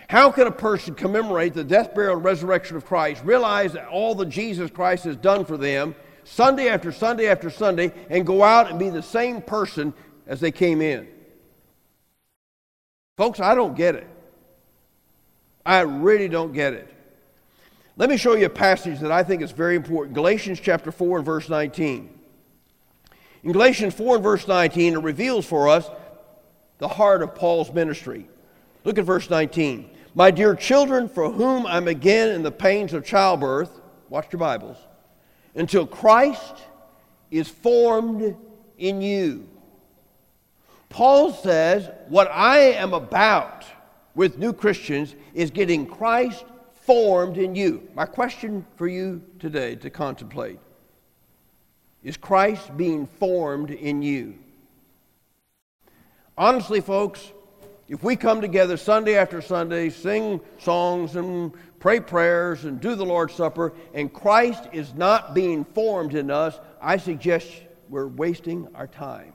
How 0.10 0.32
can 0.32 0.48
a 0.48 0.52
person 0.52 0.94
commemorate 0.96 1.54
the 1.54 1.64
death, 1.64 1.94
burial, 1.94 2.16
and 2.16 2.24
resurrection 2.24 2.78
of 2.78 2.86
Christ, 2.86 3.24
realize 3.26 3.76
all 3.76 4.16
that 4.16 4.30
Jesus 4.30 4.72
Christ 4.72 5.04
has 5.04 5.18
done 5.18 5.44
for 5.44 5.58
them 5.58 5.96
Sunday 6.28 6.68
after 6.68 6.92
Sunday 6.92 7.28
after 7.28 7.50
Sunday, 7.50 7.94
and 8.10 8.26
go 8.26 8.44
out 8.44 8.70
and 8.70 8.78
be 8.78 8.90
the 8.90 9.02
same 9.02 9.42
person 9.42 9.94
as 10.26 10.40
they 10.40 10.52
came 10.52 10.82
in? 10.82 11.08
Folks, 13.16 13.40
I 13.40 13.56
don't 13.56 13.76
get 13.76 13.96
it. 13.96 14.08
I 15.66 15.82
really 15.82 16.28
don't 16.28 16.54
get 16.54 16.74
it. 16.74 16.94
Let 17.96 18.10
me 18.10 18.18
show 18.18 18.36
you 18.36 18.46
a 18.46 18.50
passage 18.50 19.00
that 19.00 19.12
I 19.12 19.24
think 19.24 19.42
is 19.42 19.52
very 19.52 19.76
important 19.76 20.14
Galatians 20.14 20.60
chapter 20.60 20.92
4 20.92 21.18
and 21.18 21.26
verse 21.26 21.50
19. 21.50 22.10
In 23.44 23.52
Galatians 23.52 23.94
4 23.96 24.16
and 24.16 24.24
verse 24.24 24.48
19, 24.48 24.94
it 24.94 25.00
reveals 25.00 25.46
for 25.46 25.68
us 25.68 25.90
the 26.78 26.88
heart 26.88 27.24
of 27.24 27.34
Paul's 27.34 27.74
ministry. 27.74 28.28
Look 28.84 28.98
at 28.98 29.06
verse 29.06 29.30
19. 29.30 29.90
My 30.14 30.30
dear 30.30 30.56
children, 30.56 31.10
for 31.10 31.32
whom 31.32 31.66
I'm 31.66 31.88
again 31.88 32.30
in 32.30 32.44
the 32.44 32.52
pains 32.52 32.94
of 32.94 33.06
childbirth, 33.06 33.82
watch 34.10 34.28
your 34.32 34.40
Bibles, 34.40 34.78
until 35.58 35.86
Christ 35.86 36.54
is 37.30 37.50
formed 37.50 38.38
in 38.78 39.02
you. 39.02 39.50
Paul 40.88 41.34
says, 41.34 41.90
What 42.08 42.30
I 42.32 42.60
am 42.60 42.94
about 42.94 43.66
with 44.16 44.38
new 44.38 44.54
Christians 44.54 45.16
is 45.34 45.52
getting 45.52 45.86
Christ 45.86 46.46
formed 46.86 47.38
in 47.38 47.56
you. 47.56 47.88
My 47.94 48.06
question 48.06 48.66
for 48.78 48.88
you 48.88 49.22
today 49.40 49.76
to 49.76 49.90
contemplate 49.90 50.60
is 52.04 52.16
Christ 52.16 52.78
being 52.78 53.06
formed 53.06 53.72
in 53.72 54.02
you? 54.02 54.36
Honestly, 56.38 56.80
folks, 56.80 57.34
if 57.90 58.04
we 58.04 58.16
come 58.16 58.42
together 58.42 58.78
Sunday 58.78 59.16
after 59.16 59.42
Sunday, 59.42 59.90
sing 59.90 60.40
songs 60.60 61.16
and 61.16 61.52
pray 61.80 62.00
prayers 62.00 62.66
and 62.66 62.82
do 62.82 62.96
the 62.96 63.06
Lord's 63.06 63.34
Supper, 63.34 63.74
and 63.94 64.12
Christ 64.12 64.68
is 64.74 64.94
not 64.94 65.34
being 65.34 65.64
formed 65.64 66.16
in 66.16 66.32
us, 66.32 66.60
I 66.82 66.98
suggest 66.98 67.48
we're 67.90 68.08
wasting 68.08 68.68
our 68.76 68.88
time. 68.88 69.34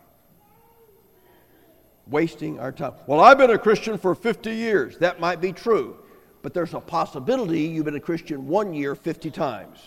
Wasting 2.06 2.58
our 2.58 2.72
time. 2.72 2.94
Well, 3.06 3.20
I've 3.20 3.38
been 3.38 3.50
a 3.50 3.58
Christian 3.58 3.96
for 3.96 4.14
50 4.14 4.52
years. 4.52 4.98
That 4.98 5.20
might 5.20 5.40
be 5.40 5.52
true, 5.52 5.96
but 6.42 6.52
there's 6.52 6.74
a 6.74 6.80
possibility 6.80 7.60
you've 7.60 7.84
been 7.84 7.94
a 7.94 8.00
Christian 8.00 8.48
one 8.48 8.74
year 8.74 8.94
50 8.94 9.30
times. 9.30 9.78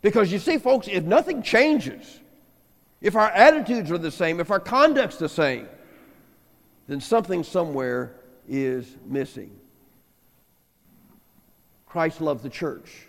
Because 0.00 0.32
you 0.32 0.38
see, 0.38 0.58
folks, 0.58 0.88
if 0.88 1.04
nothing 1.04 1.42
changes, 1.42 2.20
if 3.00 3.16
our 3.16 3.30
attitudes 3.30 3.90
are 3.90 3.98
the 3.98 4.10
same, 4.10 4.40
if 4.40 4.50
our 4.50 4.60
conduct's 4.60 5.18
the 5.18 5.28
same, 5.28 5.68
then 6.86 7.00
something 7.00 7.44
somewhere 7.44 8.14
is 8.48 8.96
missing. 9.04 9.57
Christ 11.88 12.20
loved 12.20 12.42
the 12.42 12.50
church. 12.50 13.06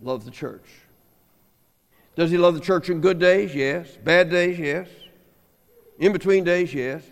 Loved 0.00 0.26
the 0.26 0.30
church. 0.30 0.66
Does 2.14 2.30
he 2.30 2.38
love 2.38 2.54
the 2.54 2.60
church 2.60 2.90
in 2.90 3.00
good 3.00 3.18
days? 3.18 3.54
Yes. 3.54 3.88
Bad 4.04 4.30
days? 4.30 4.58
Yes. 4.58 4.88
In 5.98 6.12
between 6.12 6.44
days? 6.44 6.72
Yes. 6.74 7.02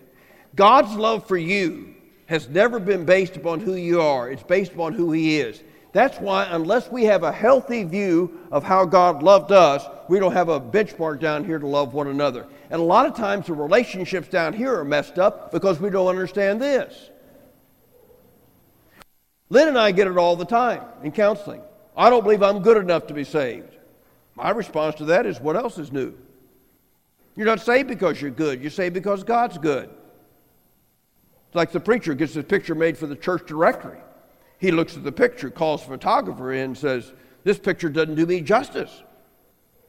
God's 0.54 0.94
love 0.94 1.26
for 1.26 1.36
you 1.36 1.94
has 2.26 2.48
never 2.48 2.78
been 2.78 3.04
based 3.04 3.36
upon 3.36 3.60
who 3.60 3.74
you 3.74 4.00
are, 4.00 4.30
it's 4.30 4.42
based 4.42 4.72
upon 4.72 4.92
who 4.92 5.12
he 5.12 5.38
is. 5.38 5.62
That's 5.92 6.18
why, 6.18 6.46
unless 6.50 6.90
we 6.90 7.04
have 7.04 7.22
a 7.22 7.32
healthy 7.32 7.84
view 7.84 8.40
of 8.50 8.62
how 8.62 8.84
God 8.84 9.22
loved 9.22 9.52
us, 9.52 9.86
we 10.08 10.18
don't 10.18 10.32
have 10.32 10.48
a 10.48 10.60
benchmark 10.60 11.20
down 11.20 11.44
here 11.44 11.58
to 11.58 11.66
love 11.66 11.94
one 11.94 12.08
another. 12.08 12.46
And 12.68 12.80
a 12.80 12.84
lot 12.84 13.06
of 13.06 13.14
times 13.14 13.46
the 13.46 13.54
relationships 13.54 14.28
down 14.28 14.52
here 14.52 14.78
are 14.78 14.84
messed 14.84 15.18
up 15.18 15.52
because 15.52 15.80
we 15.80 15.88
don't 15.88 16.08
understand 16.08 16.60
this. 16.60 17.10
Lynn 19.48 19.68
and 19.68 19.78
I 19.78 19.92
get 19.92 20.06
it 20.06 20.16
all 20.16 20.36
the 20.36 20.44
time 20.44 20.82
in 21.02 21.12
counseling. 21.12 21.62
I 21.96 22.10
don't 22.10 22.22
believe 22.22 22.42
I'm 22.42 22.60
good 22.60 22.76
enough 22.76 23.06
to 23.06 23.14
be 23.14 23.24
saved. 23.24 23.76
My 24.34 24.50
response 24.50 24.96
to 24.96 25.04
that 25.06 25.24
is, 25.24 25.40
what 25.40 25.56
else 25.56 25.78
is 25.78 25.92
new? 25.92 26.14
You're 27.36 27.46
not 27.46 27.60
saved 27.60 27.88
because 27.88 28.20
you're 28.20 28.30
good. 28.30 28.60
You're 28.60 28.70
saved 28.70 28.94
because 28.94 29.24
God's 29.24 29.58
good. 29.58 29.88
It's 31.46 31.54
like 31.54 31.70
the 31.70 31.80
preacher 31.80 32.14
gets 32.14 32.34
his 32.34 32.44
picture 32.44 32.74
made 32.74 32.98
for 32.98 33.06
the 33.06 33.16
church 33.16 33.46
directory. 33.46 33.98
He 34.58 34.70
looks 34.70 34.96
at 34.96 35.04
the 35.04 35.12
picture, 35.12 35.50
calls 35.50 35.82
the 35.82 35.88
photographer 35.88 36.52
in, 36.52 36.64
and 36.64 36.78
says, 36.78 37.12
This 37.44 37.58
picture 37.58 37.88
doesn't 37.88 38.14
do 38.14 38.26
me 38.26 38.40
justice. 38.40 39.02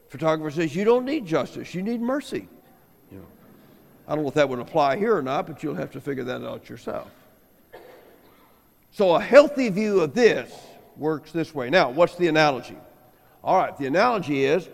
Photographer 0.08 0.50
says, 0.50 0.76
You 0.76 0.84
don't 0.84 1.04
need 1.04 1.26
justice, 1.26 1.74
you 1.74 1.82
need 1.82 2.00
mercy. 2.00 2.48
You 3.10 3.18
know, 3.18 3.26
I 4.06 4.14
don't 4.14 4.24
know 4.24 4.28
if 4.28 4.34
that 4.34 4.48
would 4.48 4.58
apply 4.58 4.96
here 4.96 5.16
or 5.16 5.22
not, 5.22 5.46
but 5.46 5.62
you'll 5.62 5.74
have 5.74 5.90
to 5.92 6.00
figure 6.00 6.24
that 6.24 6.44
out 6.44 6.68
yourself. 6.68 7.10
So, 8.90 9.14
a 9.14 9.20
healthy 9.20 9.68
view 9.68 10.00
of 10.00 10.14
this 10.14 10.52
works 10.96 11.30
this 11.30 11.54
way. 11.54 11.70
Now, 11.70 11.90
what's 11.90 12.16
the 12.16 12.28
analogy? 12.28 12.76
All 13.44 13.56
right, 13.56 13.76
the 13.76 13.86
analogy 13.86 14.44
is 14.44 14.68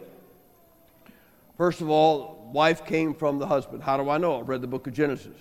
first 1.56 1.80
of 1.80 1.88
all, 1.88 2.50
wife 2.52 2.84
came 2.84 3.14
from 3.14 3.38
the 3.38 3.46
husband. 3.46 3.82
How 3.82 3.96
do 3.96 4.08
I 4.10 4.18
know? 4.18 4.40
I've 4.40 4.48
read 4.48 4.60
the 4.60 4.66
book 4.66 4.86
of 4.86 4.92
Genesis. 4.92 5.36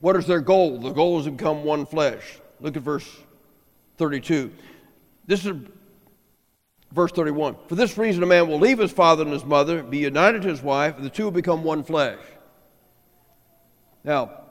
What 0.00 0.16
is 0.16 0.26
their 0.26 0.40
goal? 0.40 0.78
The 0.78 0.90
goal 0.90 1.18
is 1.18 1.24
to 1.24 1.30
become 1.30 1.64
one 1.64 1.86
flesh. 1.86 2.38
Look 2.60 2.76
at 2.76 2.82
verse 2.82 3.08
32. 3.98 4.52
This 5.26 5.44
is 5.44 5.56
verse 6.92 7.12
31. 7.12 7.56
For 7.68 7.74
this 7.74 7.96
reason, 7.96 8.22
a 8.22 8.26
man 8.26 8.48
will 8.48 8.58
leave 8.58 8.78
his 8.78 8.92
father 8.92 9.22
and 9.22 9.32
his 9.32 9.44
mother, 9.44 9.82
be 9.82 9.98
united 9.98 10.42
to 10.42 10.48
his 10.48 10.62
wife, 10.62 10.96
and 10.96 11.04
the 11.04 11.10
two 11.10 11.24
will 11.24 11.30
become 11.30 11.64
one 11.64 11.82
flesh. 11.82 12.18
Now, 14.04 14.42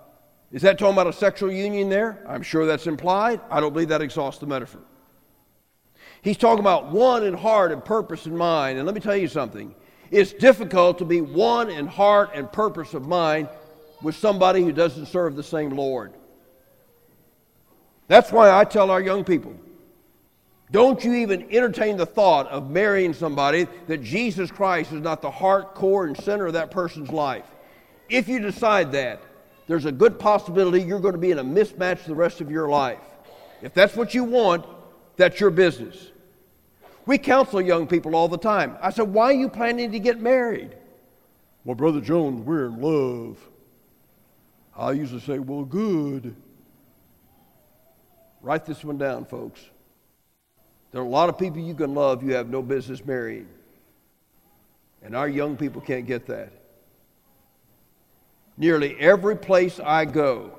is 0.56 0.62
that 0.62 0.80
talking 0.80 0.94
about 0.94 1.08
a 1.08 1.12
sexual 1.12 1.52
union 1.52 1.90
there? 1.90 2.24
I'm 2.26 2.42
sure 2.42 2.66
that's 2.66 2.88
implied. 2.88 3.42
I 3.52 3.60
don't 3.60 3.74
believe 3.74 3.90
that 3.90 4.02
exhausts 4.02 4.40
the 4.40 4.46
metaphor. 4.46 4.80
He's 6.22 6.38
talking 6.38 6.62
about 6.62 6.94
one 6.94 7.26
in 7.26 7.34
heart 7.34 7.74
and 7.74 7.84
purpose 7.84 8.26
in 8.26 8.38
mind. 8.38 8.78
And 8.78 8.86
let 8.86 8.96
me 8.96 9.02
tell 9.02 9.18
you 9.18 9.28
something. 9.28 9.76
It's 10.12 10.32
difficult 10.32 10.98
to 11.00 11.06
be 11.06 11.20
one 11.20 11.70
in 11.70 11.88
heart 11.88 12.30
and 12.34 12.50
purpose 12.50 12.94
of 12.94 13.06
mind 13.06 13.50
with 14.02 14.16
somebody 14.16 14.64
who 14.64 14.72
doesn't 14.72 15.08
serve 15.08 15.36
the 15.36 15.44
same 15.44 15.72
Lord. 15.72 16.14
That's 18.08 18.32
why 18.32 18.50
I 18.50 18.64
tell 18.64 18.92
our 18.92 19.02
young 19.02 19.26
people 19.26 19.56
don't 20.72 21.04
you 21.04 21.16
even 21.16 21.52
entertain 21.52 21.98
the 21.98 22.06
thought 22.06 22.48
of 22.48 22.70
marrying 22.70 23.14
somebody 23.14 23.68
that 23.88 24.02
Jesus 24.02 24.52
Christ 24.52 24.94
is 24.94 25.02
not 25.02 25.22
the 25.22 25.32
heart, 25.32 25.76
core, 25.76 26.06
and 26.06 26.16
center 26.16 26.46
of 26.46 26.54
that 26.54 26.72
person's 26.72 27.10
life. 27.10 27.46
If 28.08 28.30
you 28.30 28.40
decide 28.40 28.94
that, 28.94 29.22
there's 29.68 29.86
a 29.86 29.92
good 29.92 30.20
possibility 30.20 30.82
you're 30.82 31.00
going 31.00 31.14
to 31.14 31.20
be 31.20 31.32
in 31.32 31.40
a 31.40 31.44
mismatch 31.44 32.06
the 32.06 32.16
rest 32.16 32.42
of 32.42 32.52
your 32.52 32.70
life. 32.70 33.00
If 33.62 33.74
that's 33.74 33.96
what 33.96 34.14
you 34.14 34.24
want, 34.24 34.66
that's 35.18 35.40
your 35.40 35.50
business. 35.50 36.12
We 37.06 37.18
counsel 37.18 37.62
young 37.62 37.88
people 37.88 38.16
all 38.16 38.28
the 38.28 38.38
time. 38.38 38.78
I 38.82 38.90
said, 38.90 39.08
Why 39.08 39.26
are 39.26 39.34
you 39.34 39.50
planning 39.50 39.92
to 39.92 40.00
get 40.00 40.20
married? 40.20 40.76
Well, 41.64 41.76
Brother 41.76 42.02
Jones, 42.02 42.42
we're 42.42 42.68
in 42.68 42.82
love. 42.82 43.38
I 44.76 44.92
usually 44.92 45.22
say, 45.22 45.40
Well, 45.40 45.64
good. 45.64 46.36
Write 48.42 48.66
this 48.66 48.84
one 48.84 48.98
down, 48.98 49.26
folks. 49.26 49.62
There 50.92 51.02
are 51.02 51.06
a 51.06 51.10
lot 51.10 51.30
of 51.30 51.38
people 51.38 51.60
you 51.60 51.74
can 51.74 51.94
love 51.94 52.24
you 52.24 52.34
have 52.36 52.50
no 52.50 52.62
business 52.62 53.04
marrying. 53.04 53.48
And 55.02 55.16
our 55.16 55.28
young 55.28 55.58
people 55.58 55.82
can't 55.82 56.06
get 56.06 56.26
that. 56.28 56.52
Nearly 58.58 58.96
every 59.00 59.36
place 59.36 59.80
I 59.80 60.06
go, 60.06 60.58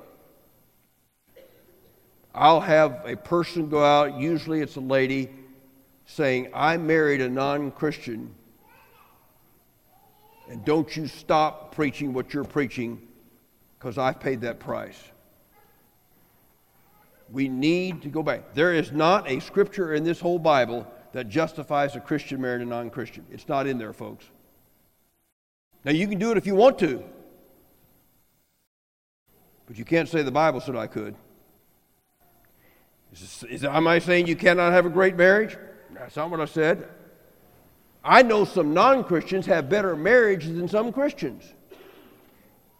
I'll 2.33 2.61
have 2.61 3.01
a 3.05 3.15
person 3.15 3.69
go 3.69 3.83
out, 3.83 4.19
usually 4.19 4.61
it's 4.61 4.75
a 4.75 4.81
lady, 4.81 5.29
saying, 6.05 6.51
I 6.53 6.77
married 6.77 7.21
a 7.21 7.29
non 7.29 7.71
Christian, 7.71 8.33
and 10.47 10.63
don't 10.63 10.95
you 10.95 11.07
stop 11.07 11.73
preaching 11.73 12.13
what 12.13 12.33
you're 12.33 12.43
preaching 12.43 13.01
because 13.77 13.97
I've 13.97 14.19
paid 14.19 14.41
that 14.41 14.59
price. 14.59 15.01
We 17.31 17.49
need 17.49 18.03
to 18.03 18.09
go 18.09 18.23
back. 18.23 18.53
There 18.53 18.73
is 18.73 18.91
not 18.91 19.29
a 19.29 19.39
scripture 19.41 19.95
in 19.95 20.03
this 20.03 20.19
whole 20.19 20.39
Bible 20.39 20.87
that 21.11 21.29
justifies 21.29 21.95
a 21.95 21.99
Christian 21.99 22.39
marrying 22.39 22.61
a 22.61 22.65
non 22.65 22.89
Christian. 22.89 23.25
It's 23.31 23.47
not 23.47 23.67
in 23.67 23.77
there, 23.77 23.93
folks. 23.93 24.25
Now, 25.83 25.91
you 25.91 26.07
can 26.07 26.19
do 26.19 26.31
it 26.31 26.37
if 26.37 26.45
you 26.45 26.55
want 26.55 26.79
to, 26.79 27.03
but 29.67 29.77
you 29.77 29.85
can't 29.85 30.09
say 30.09 30.23
the 30.23 30.31
Bible 30.31 30.61
said 30.61 30.75
I 30.75 30.87
could. 30.87 31.15
Is, 33.13 33.43
is 33.49 33.63
am 33.63 33.87
I 33.87 33.99
saying 33.99 34.27
you 34.27 34.35
cannot 34.35 34.73
have 34.73 34.85
a 34.85 34.89
great 34.89 35.15
marriage? 35.15 35.57
That's 35.93 36.15
not 36.15 36.31
what 36.31 36.41
I 36.41 36.45
said. 36.45 36.87
I 38.03 38.23
know 38.23 38.45
some 38.45 38.73
non 38.73 39.03
Christians 39.03 39.45
have 39.47 39.69
better 39.69 39.95
marriages 39.95 40.55
than 40.55 40.67
some 40.67 40.91
Christians. 40.93 41.53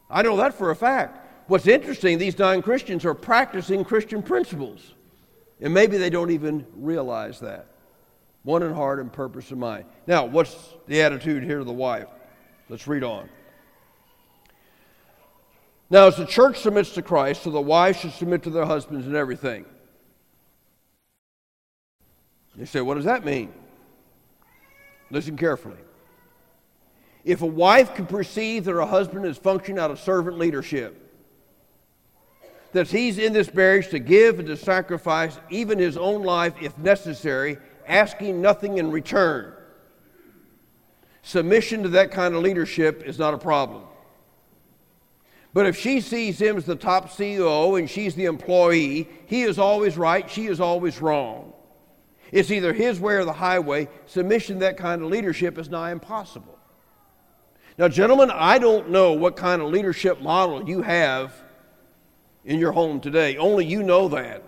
I 0.10 0.22
know 0.22 0.38
that 0.38 0.54
for 0.54 0.72
a 0.72 0.76
fact. 0.76 1.26
What's 1.48 1.68
interesting, 1.68 2.18
these 2.18 2.38
non 2.40 2.62
Christians 2.62 3.06
are 3.06 3.14
practicing 3.14 3.84
Christian 3.84 4.24
principles. 4.24 4.94
And 5.60 5.74
maybe 5.74 5.98
they 5.98 6.10
don't 6.10 6.32
even 6.32 6.66
realize 6.76 7.40
that. 7.40 7.68
One 8.44 8.64
in 8.64 8.74
heart 8.74 9.00
and 9.00 9.12
purpose 9.12 9.52
in 9.52 9.60
mind. 9.60 9.86
Now, 10.06 10.26
what's 10.26 10.74
the 10.86 11.02
attitude 11.02 11.44
here 11.44 11.60
of 11.60 11.66
the 11.66 11.74
wife? 11.74 12.08
Let's 12.70 12.88
read 12.88 13.04
on. 13.04 13.28
Now, 15.90 16.08
as 16.08 16.18
the 16.18 16.26
church 16.26 16.60
submits 16.60 16.92
to 16.92 17.02
Christ, 17.02 17.44
so 17.44 17.50
the 17.50 17.62
wives 17.62 18.00
should 18.00 18.12
submit 18.12 18.44
to 18.44 18.50
their 18.50 18.66
husbands 18.66 19.08
in 19.08 19.16
everything. 19.16 19.66
You 22.58 22.66
say, 22.66 22.82
what 22.82 22.96
does 22.96 23.06
that 23.06 23.24
mean? 23.24 23.54
Listen 25.12 25.38
carefully. 25.38 25.78
If 27.24 27.42
a 27.42 27.46
wife 27.46 27.94
can 27.94 28.06
perceive 28.06 28.66
that 28.66 28.72
her 28.72 28.86
husband 28.86 29.26
is 29.26 29.38
functioning 29.38 29.80
out 29.80 29.92
of 29.92 30.00
servant 30.00 30.38
leadership, 30.38 31.04
that 32.74 32.88
he's 32.88 33.18
in 33.18 33.32
this 33.32 33.54
marriage 33.54 33.90
to 33.90 34.00
give 34.00 34.40
and 34.40 34.48
to 34.48 34.58
sacrifice 34.58 35.40
even 35.50 35.80
his 35.80 35.98
own 35.98 36.24
life 36.24 36.54
if 36.62 36.78
necessary, 36.78 37.58
asking 37.88 38.42
nothing 38.42 38.78
in 38.78 38.92
return. 38.92 39.54
Submission 41.22 41.84
to 41.84 41.90
that 41.90 42.12
kind 42.12 42.36
of 42.36 42.42
leadership 42.42 43.04
is 43.06 43.20
not 43.20 43.34
a 43.34 43.38
problem. 43.38 43.84
But 45.54 45.66
if 45.66 45.78
she 45.78 46.02
sees 46.02 46.40
him 46.40 46.58
as 46.58 46.66
the 46.66 46.76
top 46.76 47.10
CEO 47.10 47.80
and 47.80 47.90
she's 47.90 48.16
the 48.16 48.26
employee, 48.26 49.08
he 49.26 49.44
is 49.44 49.58
always 49.58 49.98
right, 49.98 50.30
she 50.30 50.48
is 50.48 50.60
always 50.60 51.02
wrong. 51.02 51.54
It's 52.32 52.52
either 52.52 52.74
his 52.74 53.00
way 53.00 53.16
or 53.16 53.26
the 53.26 53.34
highway. 53.34 53.88
Submission 54.06 54.56
to 54.56 54.60
that 54.62 54.78
kind 54.78 55.02
of 55.02 55.10
leadership 55.10 55.58
is 55.58 55.70
nigh 55.70 55.92
impossible. 55.92 56.58
Now, 57.78 57.88
gentlemen, 57.88 58.32
I 58.32 58.58
don't 58.58 58.90
know 58.90 59.14
what 59.14 59.36
kind 59.36 59.62
of 59.62 59.70
leadership 59.70 60.22
model 60.22 60.68
you 60.68 60.82
have 60.82 61.34
in 62.44 62.60
your 62.60 62.72
home 62.72 63.00
today. 63.00 63.38
Only 63.38 63.66
you 63.66 63.84
know 63.84 64.08
that. 64.10 64.44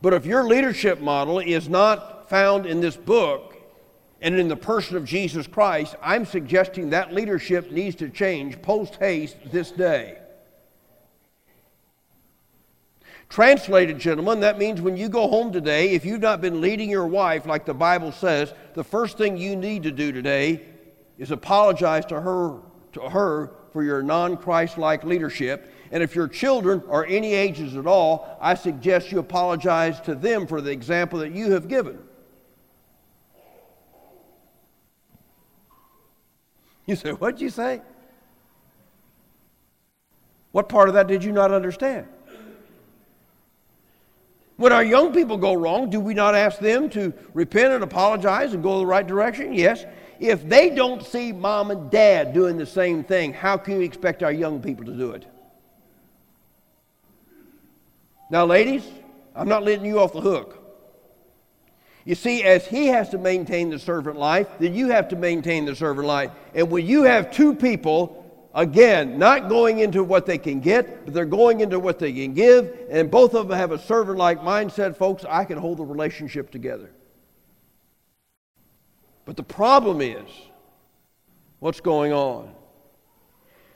But 0.00 0.14
if 0.14 0.24
your 0.24 0.44
leadership 0.44 1.00
model 1.00 1.40
is 1.40 1.68
not 1.68 2.30
found 2.30 2.66
in 2.66 2.80
this 2.80 2.96
book 2.96 3.56
and 4.22 4.38
in 4.38 4.48
the 4.48 4.56
person 4.56 4.96
of 4.96 5.04
Jesus 5.04 5.46
Christ, 5.46 5.96
I'm 6.00 6.24
suggesting 6.24 6.90
that 6.90 7.12
leadership 7.12 7.70
needs 7.70 7.96
to 7.96 8.08
change 8.08 8.62
post 8.62 8.96
haste 8.96 9.36
this 9.46 9.70
day. 9.72 10.19
Translated, 13.28 13.98
gentlemen, 13.98 14.40
that 14.40 14.58
means 14.58 14.80
when 14.80 14.96
you 14.96 15.08
go 15.08 15.28
home 15.28 15.52
today, 15.52 15.90
if 15.90 16.04
you've 16.04 16.20
not 16.20 16.40
been 16.40 16.60
leading 16.60 16.90
your 16.90 17.06
wife 17.06 17.46
like 17.46 17.64
the 17.64 17.74
Bible 17.74 18.10
says, 18.10 18.52
the 18.74 18.82
first 18.82 19.18
thing 19.18 19.36
you 19.36 19.54
need 19.54 19.84
to 19.84 19.92
do 19.92 20.10
today 20.10 20.64
is 21.18 21.30
apologize 21.30 22.04
to 22.06 22.20
her, 22.20 22.58
to 22.92 23.00
her 23.02 23.52
for 23.72 23.84
your 23.84 24.02
non 24.02 24.36
Christ 24.36 24.78
like 24.78 25.04
leadership. 25.04 25.72
And 25.92 26.02
if 26.02 26.14
your 26.14 26.28
children 26.28 26.82
are 26.88 27.04
any 27.04 27.34
ages 27.34 27.76
at 27.76 27.86
all, 27.86 28.36
I 28.40 28.54
suggest 28.54 29.12
you 29.12 29.18
apologize 29.18 30.00
to 30.02 30.14
them 30.14 30.46
for 30.46 30.60
the 30.60 30.70
example 30.70 31.18
that 31.20 31.32
you 31.32 31.52
have 31.52 31.68
given. 31.68 31.98
You 36.86 36.96
say, 36.96 37.12
What'd 37.12 37.40
you 37.40 37.50
say? 37.50 37.82
What 40.52 40.68
part 40.68 40.88
of 40.88 40.94
that 40.94 41.06
did 41.06 41.22
you 41.22 41.30
not 41.30 41.52
understand? 41.52 42.08
When 44.60 44.74
our 44.74 44.84
young 44.84 45.14
people 45.14 45.38
go 45.38 45.54
wrong, 45.54 45.88
do 45.88 45.98
we 45.98 46.12
not 46.12 46.34
ask 46.34 46.58
them 46.58 46.90
to 46.90 47.14
repent 47.32 47.72
and 47.72 47.82
apologize 47.82 48.52
and 48.52 48.62
go 48.62 48.78
the 48.78 48.84
right 48.84 49.06
direction? 49.06 49.54
Yes. 49.54 49.86
If 50.18 50.46
they 50.46 50.68
don't 50.68 51.02
see 51.02 51.32
mom 51.32 51.70
and 51.70 51.90
dad 51.90 52.34
doing 52.34 52.58
the 52.58 52.66
same 52.66 53.02
thing, 53.02 53.32
how 53.32 53.56
can 53.56 53.78
we 53.78 53.86
expect 53.86 54.22
our 54.22 54.30
young 54.30 54.60
people 54.60 54.84
to 54.84 54.92
do 54.92 55.12
it? 55.12 55.24
Now, 58.30 58.44
ladies, 58.44 58.86
I'm 59.34 59.48
not 59.48 59.64
letting 59.64 59.86
you 59.86 59.98
off 59.98 60.12
the 60.12 60.20
hook. 60.20 60.58
You 62.04 62.14
see, 62.14 62.42
as 62.42 62.66
he 62.66 62.88
has 62.88 63.08
to 63.10 63.18
maintain 63.18 63.70
the 63.70 63.78
servant 63.78 64.18
life, 64.18 64.46
then 64.58 64.74
you 64.74 64.88
have 64.88 65.08
to 65.08 65.16
maintain 65.16 65.64
the 65.64 65.74
servant 65.74 66.06
life. 66.06 66.32
And 66.54 66.70
when 66.70 66.84
you 66.84 67.04
have 67.04 67.30
two 67.30 67.54
people 67.54 68.19
Again, 68.52 69.16
not 69.16 69.48
going 69.48 69.78
into 69.78 70.02
what 70.02 70.26
they 70.26 70.38
can 70.38 70.60
get, 70.60 71.04
but 71.04 71.14
they're 71.14 71.24
going 71.24 71.60
into 71.60 71.78
what 71.78 72.00
they 72.00 72.12
can 72.12 72.34
give. 72.34 72.76
And 72.90 73.10
both 73.10 73.34
of 73.34 73.48
them 73.48 73.56
have 73.56 73.70
a 73.70 73.78
servant 73.78 74.18
like 74.18 74.40
mindset, 74.40 74.96
folks. 74.96 75.24
I 75.28 75.44
can 75.44 75.56
hold 75.56 75.78
the 75.78 75.84
relationship 75.84 76.50
together. 76.50 76.90
But 79.24 79.36
the 79.36 79.44
problem 79.44 80.00
is 80.00 80.28
what's 81.60 81.80
going 81.80 82.12
on. 82.12 82.52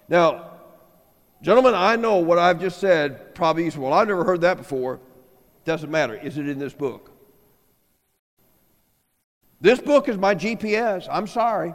Now, 0.08 0.50
gentlemen, 1.40 1.74
I 1.74 1.94
know 1.94 2.16
what 2.16 2.38
I've 2.38 2.60
just 2.60 2.80
said 2.80 3.34
probably, 3.36 3.70
well, 3.70 3.92
I've 3.92 4.08
never 4.08 4.24
heard 4.24 4.40
that 4.40 4.56
before. 4.56 4.98
Doesn't 5.64 5.90
matter. 5.90 6.14
Is 6.16 6.36
it 6.36 6.48
in 6.48 6.58
this 6.58 6.74
book? 6.74 7.12
This 9.60 9.80
book 9.80 10.08
is 10.08 10.18
my 10.18 10.34
GPS. 10.34 11.06
I'm 11.10 11.28
sorry. 11.28 11.74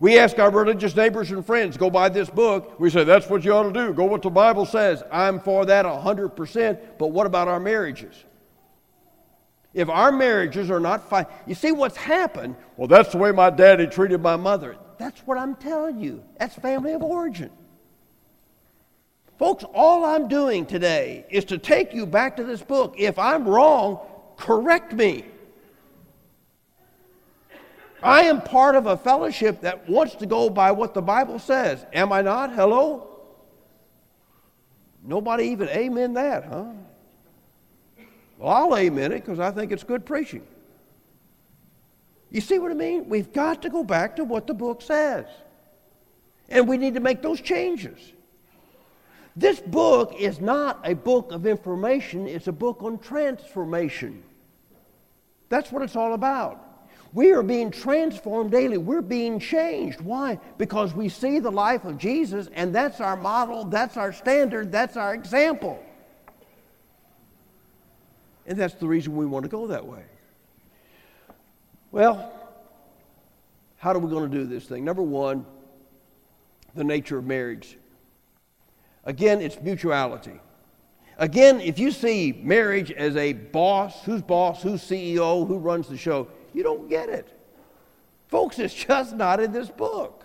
We 0.00 0.18
ask 0.18 0.38
our 0.38 0.50
religious 0.50 0.94
neighbors 0.94 1.32
and 1.32 1.44
friends, 1.44 1.76
go 1.76 1.90
buy 1.90 2.08
this 2.08 2.30
book. 2.30 2.78
We 2.78 2.88
say, 2.88 3.02
that's 3.02 3.28
what 3.28 3.44
you 3.44 3.52
ought 3.52 3.64
to 3.64 3.72
do. 3.72 3.92
Go 3.92 4.04
what 4.04 4.22
the 4.22 4.30
Bible 4.30 4.64
says. 4.64 5.02
I'm 5.10 5.40
for 5.40 5.66
that 5.66 5.84
100%. 5.84 6.78
But 6.98 7.08
what 7.08 7.26
about 7.26 7.48
our 7.48 7.58
marriages? 7.58 8.14
If 9.74 9.88
our 9.88 10.12
marriages 10.12 10.70
are 10.70 10.80
not 10.80 11.08
fine, 11.08 11.26
you 11.46 11.54
see 11.54 11.72
what's 11.72 11.96
happened? 11.96 12.54
Well, 12.76 12.88
that's 12.88 13.12
the 13.12 13.18
way 13.18 13.32
my 13.32 13.50
daddy 13.50 13.86
treated 13.86 14.20
my 14.20 14.36
mother. 14.36 14.76
That's 14.98 15.20
what 15.20 15.36
I'm 15.36 15.56
telling 15.56 16.00
you. 16.00 16.22
That's 16.38 16.54
family 16.54 16.92
of 16.92 17.02
origin. 17.02 17.50
Folks, 19.38 19.64
all 19.72 20.04
I'm 20.04 20.26
doing 20.26 20.66
today 20.66 21.26
is 21.30 21.44
to 21.46 21.58
take 21.58 21.92
you 21.92 22.06
back 22.06 22.36
to 22.36 22.44
this 22.44 22.62
book. 22.62 22.94
If 22.98 23.18
I'm 23.18 23.46
wrong, 23.46 24.00
correct 24.36 24.92
me. 24.92 25.24
I 28.02 28.22
am 28.22 28.40
part 28.40 28.76
of 28.76 28.86
a 28.86 28.96
fellowship 28.96 29.62
that 29.62 29.88
wants 29.88 30.14
to 30.16 30.26
go 30.26 30.50
by 30.50 30.70
what 30.72 30.94
the 30.94 31.02
Bible 31.02 31.38
says. 31.38 31.84
Am 31.92 32.12
I 32.12 32.22
not? 32.22 32.52
Hello? 32.52 33.08
Nobody 35.02 35.44
even 35.44 35.68
amen 35.68 36.14
that, 36.14 36.44
huh? 36.44 36.64
Well, 38.38 38.48
I'll 38.50 38.76
amen 38.76 39.12
it 39.12 39.24
because 39.24 39.40
I 39.40 39.50
think 39.50 39.72
it's 39.72 39.82
good 39.82 40.06
preaching. 40.06 40.46
You 42.30 42.40
see 42.40 42.58
what 42.58 42.70
I 42.70 42.74
mean? 42.74 43.08
We've 43.08 43.32
got 43.32 43.62
to 43.62 43.70
go 43.70 43.82
back 43.82 44.16
to 44.16 44.24
what 44.24 44.46
the 44.46 44.54
book 44.54 44.82
says. 44.82 45.26
And 46.48 46.68
we 46.68 46.76
need 46.76 46.94
to 46.94 47.00
make 47.00 47.22
those 47.22 47.40
changes. 47.40 47.98
This 49.34 49.60
book 49.60 50.14
is 50.18 50.40
not 50.40 50.80
a 50.84 50.94
book 50.94 51.32
of 51.32 51.46
information, 51.46 52.26
it's 52.26 52.48
a 52.48 52.52
book 52.52 52.82
on 52.82 52.98
transformation. 52.98 54.22
That's 55.48 55.70
what 55.72 55.82
it's 55.82 55.96
all 55.96 56.14
about. 56.14 56.67
We 57.18 57.32
are 57.32 57.42
being 57.42 57.72
transformed 57.72 58.52
daily. 58.52 58.78
We're 58.78 59.02
being 59.02 59.40
changed. 59.40 60.00
Why? 60.00 60.38
Because 60.56 60.94
we 60.94 61.08
see 61.08 61.40
the 61.40 61.50
life 61.50 61.84
of 61.84 61.98
Jesus, 61.98 62.48
and 62.54 62.72
that's 62.72 63.00
our 63.00 63.16
model, 63.16 63.64
that's 63.64 63.96
our 63.96 64.12
standard, 64.12 64.70
that's 64.70 64.96
our 64.96 65.14
example. 65.14 65.84
And 68.46 68.56
that's 68.56 68.74
the 68.74 68.86
reason 68.86 69.16
we 69.16 69.26
want 69.26 69.42
to 69.42 69.48
go 69.48 69.66
that 69.66 69.84
way. 69.84 70.04
Well, 71.90 72.32
how 73.78 73.94
are 73.94 73.98
we 73.98 74.08
going 74.08 74.30
to 74.30 74.38
do 74.38 74.46
this 74.46 74.66
thing? 74.66 74.84
Number 74.84 75.02
one, 75.02 75.44
the 76.76 76.84
nature 76.84 77.18
of 77.18 77.24
marriage. 77.24 77.78
Again, 79.04 79.40
it's 79.40 79.60
mutuality. 79.60 80.38
Again, 81.18 81.60
if 81.60 81.80
you 81.80 81.90
see 81.90 82.40
marriage 82.44 82.92
as 82.92 83.16
a 83.16 83.32
boss, 83.32 84.04
who's 84.04 84.22
boss, 84.22 84.62
who's 84.62 84.82
CEO, 84.82 85.48
who 85.48 85.58
runs 85.58 85.88
the 85.88 85.96
show, 85.96 86.28
you 86.54 86.62
don't 86.62 86.88
get 86.88 87.08
it. 87.08 87.28
Folks, 88.28 88.58
it's 88.58 88.74
just 88.74 89.14
not 89.14 89.40
in 89.40 89.52
this 89.52 89.68
book. 89.68 90.24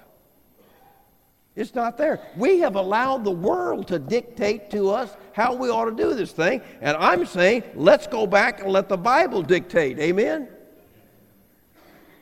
It's 1.55 1.75
not 1.75 1.97
there. 1.97 2.19
We 2.35 2.59
have 2.59 2.75
allowed 2.75 3.23
the 3.23 3.31
world 3.31 3.87
to 3.89 3.99
dictate 3.99 4.71
to 4.71 4.89
us 4.89 5.15
how 5.33 5.53
we 5.53 5.69
ought 5.69 5.85
to 5.85 5.95
do 5.95 6.15
this 6.15 6.31
thing. 6.31 6.61
And 6.81 6.97
I'm 6.97 7.25
saying, 7.25 7.63
let's 7.75 8.07
go 8.07 8.25
back 8.25 8.61
and 8.61 8.71
let 8.71 8.89
the 8.89 8.97
Bible 8.97 9.43
dictate. 9.43 9.99
Amen? 9.99 10.47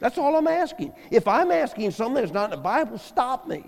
That's 0.02 0.18
all 0.18 0.36
I'm 0.36 0.47
asking. 0.47 0.93
If 1.12 1.28
I'm 1.28 1.49
asking 1.52 1.91
something 1.91 2.16
that's 2.16 2.34
not 2.34 2.45
in 2.45 2.52
the 2.52 2.58
Bible, 2.58 2.97
stop 2.97 3.47
me. 3.47 3.64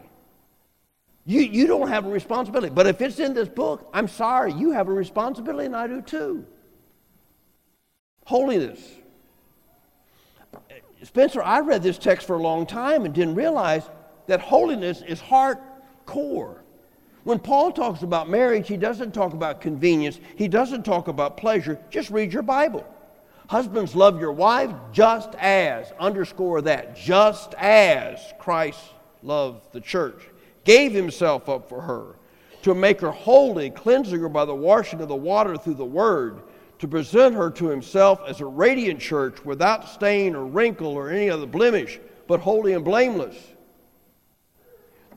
You, 1.26 1.40
you 1.40 1.68
don't 1.68 1.88
have 1.88 2.06
a 2.06 2.10
responsibility. 2.10 2.74
But 2.74 2.88
if 2.88 3.00
it's 3.00 3.20
in 3.20 3.34
this 3.34 3.48
book, 3.48 3.90
I'm 3.94 4.10
sorry, 4.10 4.52
you 4.52 4.72
have 4.72 4.90
a 4.90 4.94
responsibility, 4.94 5.68
and 5.68 5.76
I 5.76 5.88
do 5.88 6.02
too. 6.02 6.46
Holiness. 8.26 8.82
Spencer, 11.04 11.44
I 11.44 11.60
read 11.60 11.84
this 11.84 11.98
text 11.98 12.26
for 12.26 12.38
a 12.38 12.42
long 12.42 12.66
time 12.66 13.06
and 13.06 13.14
didn't 13.14 13.36
realize 13.36 13.90
that 14.28 14.40
holiness 14.40 15.02
is 15.02 15.20
heart 15.20 15.62
core. 16.06 16.64
When 17.24 17.40
Paul 17.40 17.72
talks 17.72 18.04
about 18.04 18.30
marriage, 18.30 18.68
he 18.68 18.78
doesn't 18.78 19.14
talk 19.14 19.34
about 19.34 19.62
convenience, 19.62 20.20
he 20.36 20.48
doesn't 20.48 20.84
talk 20.84 21.08
about 21.08 21.38
pleasure. 21.38 21.80
Just 21.90 22.10
read 22.10 22.34
your 22.34 22.44
Bible. 22.44 22.86
Husbands, 23.48 23.96
love 23.96 24.20
your 24.20 24.32
wife 24.32 24.72
just 24.92 25.36
as, 25.36 25.92
underscore 26.00 26.62
that, 26.62 26.96
just 26.96 27.54
as 27.56 28.20
Christ 28.40 28.80
loved 29.22 29.72
the 29.74 29.82
church, 29.82 30.22
gave 30.64 30.94
himself 30.94 31.50
up 31.50 31.68
for 31.68 31.82
her 31.82 32.16
to 32.62 32.74
make 32.74 33.02
her 33.02 33.12
holy, 33.12 33.70
cleansing 33.70 34.20
her 34.20 34.30
by 34.30 34.46
the 34.46 34.56
washing 34.56 35.02
of 35.02 35.10
the 35.10 35.16
water 35.16 35.58
through 35.58 35.74
the 35.74 35.86
word 35.86 36.42
to 36.80 36.88
present 36.88 37.36
her 37.36 37.50
to 37.52 37.68
himself 37.68 38.22
as 38.28 38.42
a 38.42 38.46
radiant 38.46 39.00
church 39.00 39.44
without 39.46 39.88
stain 39.88 40.36
or 40.36 40.46
wrinkle 40.46 40.94
or 40.94 41.10
any 41.10 41.30
other 41.30 41.46
blemish, 41.46 42.00
but 42.28 42.40
holy 42.40 42.74
and 42.74 42.84
blameless. 42.84 43.38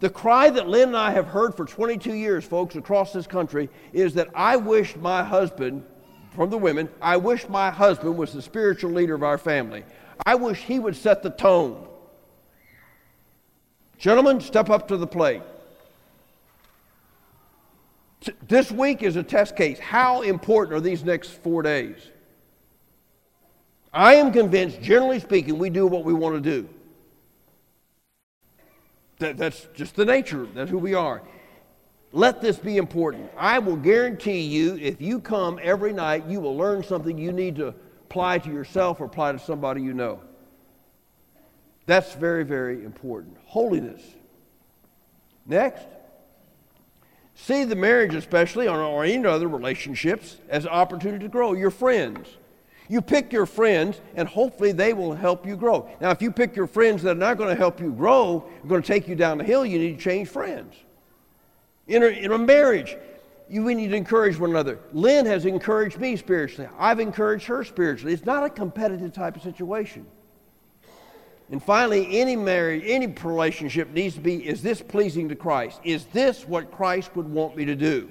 The 0.00 0.10
cry 0.10 0.50
that 0.50 0.68
Lynn 0.68 0.88
and 0.88 0.96
I 0.96 1.10
have 1.10 1.26
heard 1.26 1.54
for 1.54 1.64
22 1.64 2.12
years, 2.12 2.44
folks, 2.44 2.76
across 2.76 3.12
this 3.12 3.26
country 3.26 3.70
is 3.92 4.14
that 4.14 4.28
I 4.34 4.56
wish 4.56 4.94
my 4.96 5.24
husband, 5.24 5.84
from 6.30 6.50
the 6.50 6.58
women, 6.58 6.88
I 7.00 7.16
wish 7.16 7.48
my 7.48 7.70
husband 7.70 8.16
was 8.16 8.32
the 8.32 8.42
spiritual 8.42 8.90
leader 8.90 9.14
of 9.14 9.22
our 9.22 9.38
family. 9.38 9.84
I 10.26 10.34
wish 10.34 10.58
he 10.58 10.78
would 10.78 10.96
set 10.96 11.22
the 11.22 11.30
tone. 11.30 11.88
Gentlemen, 13.96 14.40
step 14.40 14.68
up 14.68 14.88
to 14.88 14.98
the 14.98 15.06
plate. 15.06 15.42
This 18.48 18.72
week 18.72 19.02
is 19.02 19.16
a 19.16 19.22
test 19.22 19.56
case. 19.56 19.78
How 19.78 20.22
important 20.22 20.76
are 20.76 20.80
these 20.80 21.04
next 21.04 21.30
four 21.30 21.62
days? 21.62 21.96
I 23.92 24.14
am 24.14 24.32
convinced, 24.32 24.82
generally 24.82 25.20
speaking, 25.20 25.58
we 25.58 25.70
do 25.70 25.86
what 25.86 26.04
we 26.04 26.12
want 26.12 26.34
to 26.34 26.40
do. 26.40 26.68
That, 29.18 29.38
that's 29.38 29.66
just 29.74 29.96
the 29.96 30.04
nature, 30.04 30.46
that's 30.54 30.70
who 30.70 30.78
we 30.78 30.94
are. 30.94 31.22
Let 32.12 32.40
this 32.40 32.58
be 32.58 32.76
important. 32.76 33.30
I 33.36 33.58
will 33.58 33.76
guarantee 33.76 34.40
you, 34.40 34.76
if 34.76 35.00
you 35.00 35.20
come 35.20 35.58
every 35.62 35.92
night, 35.92 36.26
you 36.26 36.40
will 36.40 36.56
learn 36.56 36.82
something 36.82 37.16
you 37.16 37.32
need 37.32 37.56
to 37.56 37.68
apply 37.68 38.38
to 38.38 38.50
yourself 38.50 39.00
or 39.00 39.04
apply 39.04 39.32
to 39.32 39.38
somebody 39.38 39.82
you 39.82 39.94
know. 39.94 40.20
That's 41.86 42.14
very, 42.14 42.44
very 42.44 42.84
important. 42.84 43.36
Holiness. 43.46 44.02
Next. 45.46 45.86
See 47.38 47.64
the 47.64 47.76
marriage, 47.76 48.14
especially, 48.14 48.66
or 48.66 49.04
any 49.04 49.24
other 49.26 49.46
relationships, 49.46 50.38
as 50.48 50.64
an 50.64 50.70
opportunity 50.70 51.24
to 51.24 51.28
grow. 51.28 51.52
Your 51.52 51.70
friends. 51.70 52.28
You 52.88 53.02
pick 53.02 53.32
your 53.32 53.46
friends, 53.46 54.00
and 54.14 54.26
hopefully 54.26 54.72
they 54.72 54.94
will 54.94 55.14
help 55.14 55.46
you 55.46 55.54
grow. 55.56 55.88
Now, 56.00 56.10
if 56.10 56.22
you 56.22 56.30
pick 56.32 56.56
your 56.56 56.66
friends 56.66 57.02
that 57.02 57.10
are 57.10 57.14
not 57.14 57.36
going 57.36 57.50
to 57.50 57.56
help 57.56 57.78
you 57.80 57.92
grow, 57.92 58.48
are 58.62 58.66
going 58.66 58.80
to 58.80 58.86
take 58.86 59.06
you 59.06 59.14
down 59.14 59.38
the 59.38 59.44
hill, 59.44 59.66
you 59.66 59.78
need 59.78 59.98
to 59.98 60.02
change 60.02 60.28
friends. 60.28 60.74
In 61.88 62.02
a, 62.02 62.06
in 62.06 62.32
a 62.32 62.38
marriage, 62.38 62.96
you, 63.50 63.64
we 63.64 63.74
need 63.74 63.88
to 63.88 63.96
encourage 63.96 64.38
one 64.38 64.50
another. 64.50 64.78
Lynn 64.92 65.26
has 65.26 65.44
encouraged 65.44 65.98
me 65.98 66.16
spiritually. 66.16 66.70
I've 66.78 67.00
encouraged 67.00 67.46
her 67.46 67.64
spiritually. 67.64 68.14
It's 68.14 68.24
not 68.24 68.44
a 68.44 68.50
competitive 68.50 69.12
type 69.12 69.36
of 69.36 69.42
situation. 69.42 70.06
And 71.50 71.62
finally, 71.62 72.20
any 72.20 72.34
marriage, 72.34 72.82
any 72.86 73.06
relationship 73.06 73.90
needs 73.92 74.16
to 74.16 74.20
be 74.20 74.46
is 74.46 74.62
this 74.62 74.82
pleasing 74.82 75.28
to 75.28 75.36
Christ? 75.36 75.80
Is 75.84 76.04
this 76.06 76.46
what 76.46 76.72
Christ 76.72 77.14
would 77.14 77.28
want 77.28 77.56
me 77.56 77.64
to 77.66 77.76
do? 77.76 78.10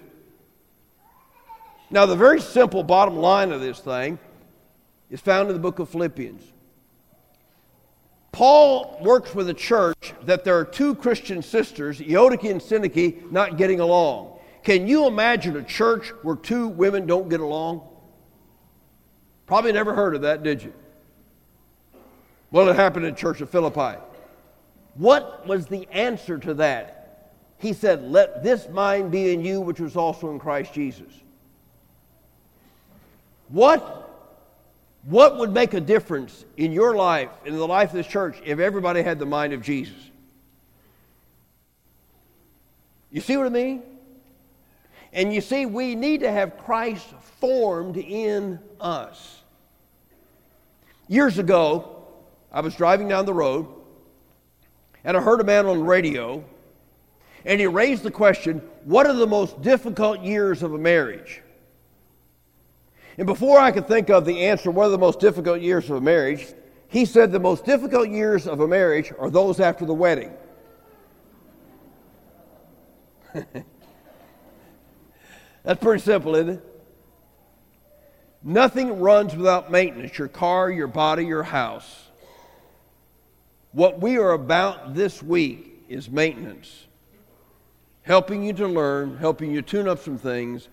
Now, 1.90 2.06
the 2.06 2.16
very 2.16 2.42
simple 2.42 2.82
bottom 2.82 3.18
line 3.18 3.52
of 3.52 3.62
this 3.62 3.80
thing 3.80 4.18
is 5.10 5.20
found 5.20 5.50
in 5.50 5.54
the 5.54 5.62
book 5.62 5.80
of 5.80 5.90
Philippians. 5.90 6.44
Paul 8.32 8.98
works 9.02 9.34
with 9.34 9.50
a 9.50 9.54
church 9.54 10.14
that 10.24 10.44
there 10.44 10.58
are 10.58 10.66
two 10.66 10.96
Christian 10.96 11.42
sisters, 11.42 12.00
Euodia 12.00 12.52
and 12.52 12.60
Syntyche, 12.60 13.32
not 13.32 13.58
getting 13.58 13.80
along. 13.80 14.40
Can 14.64 14.88
you 14.88 15.08
imagine 15.08 15.56
a 15.56 15.64
church 15.64 16.10
where 16.22 16.36
two 16.36 16.68
women 16.68 17.06
don't 17.06 17.30
get 17.30 17.40
along? 17.40 17.88
Probably 19.46 19.72
never 19.72 19.94
heard 19.94 20.16
of 20.16 20.24
that, 20.24 20.44
did 20.44 20.64
you? 20.64 20.74
Well, 22.56 22.70
it 22.70 22.78
happened 22.78 23.06
in 23.06 23.16
church 23.16 23.42
of 23.42 23.50
Philippi. 23.50 24.00
What 24.94 25.46
was 25.46 25.68
the 25.68 25.90
answer 25.92 26.38
to 26.38 26.54
that? 26.54 27.34
He 27.58 27.74
said, 27.74 28.10
Let 28.10 28.44
this 28.44 28.70
mind 28.70 29.12
be 29.12 29.34
in 29.34 29.44
you, 29.44 29.60
which 29.60 29.82
was 29.82 29.98
also 29.98 30.32
in 30.32 30.40
Christ 30.40 30.74
Jesus. 30.74 31.12
What 33.50 34.10
what 35.04 35.38
would 35.38 35.52
make 35.52 35.74
a 35.74 35.82
difference 35.82 36.46
in 36.56 36.72
your 36.72 36.96
life, 36.96 37.30
in 37.44 37.58
the 37.58 37.68
life 37.68 37.90
of 37.90 37.98
this 37.98 38.08
church, 38.08 38.38
if 38.46 38.60
everybody 38.60 39.02
had 39.02 39.20
the 39.20 39.26
mind 39.26 39.52
of 39.52 39.62
Jesus? 39.62 40.10
You 43.12 43.20
see 43.20 43.36
what 43.36 43.48
I 43.48 43.50
mean? 43.50 43.84
And 45.12 45.34
you 45.34 45.42
see, 45.42 45.66
we 45.66 45.94
need 45.94 46.22
to 46.22 46.32
have 46.32 46.58
Christ 46.60 47.06
formed 47.42 47.98
in 47.98 48.60
us. 48.80 49.42
Years 51.10 51.38
ago, 51.38 51.95
I 52.56 52.62
was 52.62 52.74
driving 52.74 53.10
down 53.10 53.26
the 53.26 53.34
road 53.34 53.68
and 55.04 55.18
I 55.18 55.20
heard 55.20 55.42
a 55.42 55.44
man 55.44 55.66
on 55.66 55.80
the 55.80 55.84
radio 55.84 56.42
and 57.44 57.60
he 57.60 57.68
raised 57.68 58.04
the 58.04 58.12
question 58.12 58.60
what 58.86 59.06
are 59.06 59.14
the 59.14 59.28
most 59.28 59.62
difficult 59.62 60.22
years 60.22 60.64
of 60.64 60.74
a 60.74 60.78
marriage? 60.78 61.42
And 63.18 63.28
before 63.28 63.60
I 63.60 63.72
could 63.72 63.90
think 63.90 64.10
of 64.10 64.24
the 64.26 64.46
answer, 64.46 64.72
what 64.72 64.86
are 64.86 64.92
the 64.92 64.98
most 64.98 65.20
difficult 65.20 65.60
years 65.60 65.90
of 65.90 65.98
a 65.98 66.02
marriage? 66.02 66.48
He 66.88 67.04
said 67.04 67.34
the 67.34 67.40
most 67.40 67.66
difficult 67.66 68.08
years 68.08 68.48
of 68.48 68.62
a 68.62 68.68
marriage 68.68 69.12
are 69.20 69.30
those 69.30 69.60
after 69.60 69.86
the 69.86 69.94
wedding. 69.94 70.32
That's 75.64 75.82
pretty 75.82 76.02
simple, 76.02 76.36
isn't 76.36 76.50
it? 76.52 76.64
Nothing 78.44 79.02
runs 79.02 79.36
without 79.36 79.72
maintenance 79.72 80.18
your 80.18 80.30
car, 80.30 80.72
your 80.72 80.88
body, 80.88 81.26
your 81.26 81.44
house. 81.44 82.06
What 83.76 84.00
we 84.00 84.18
are 84.18 84.32
about 84.32 84.94
this 84.94 85.22
week 85.22 85.84
is 85.90 86.10
maintenance, 86.10 86.86
helping 88.04 88.42
you 88.42 88.54
to 88.54 88.70
learn, 88.70 89.18
helping 89.18 89.52
you 89.52 89.62
tune 89.62 89.90
up 89.90 90.00
some 90.00 90.18
things, 90.18 90.70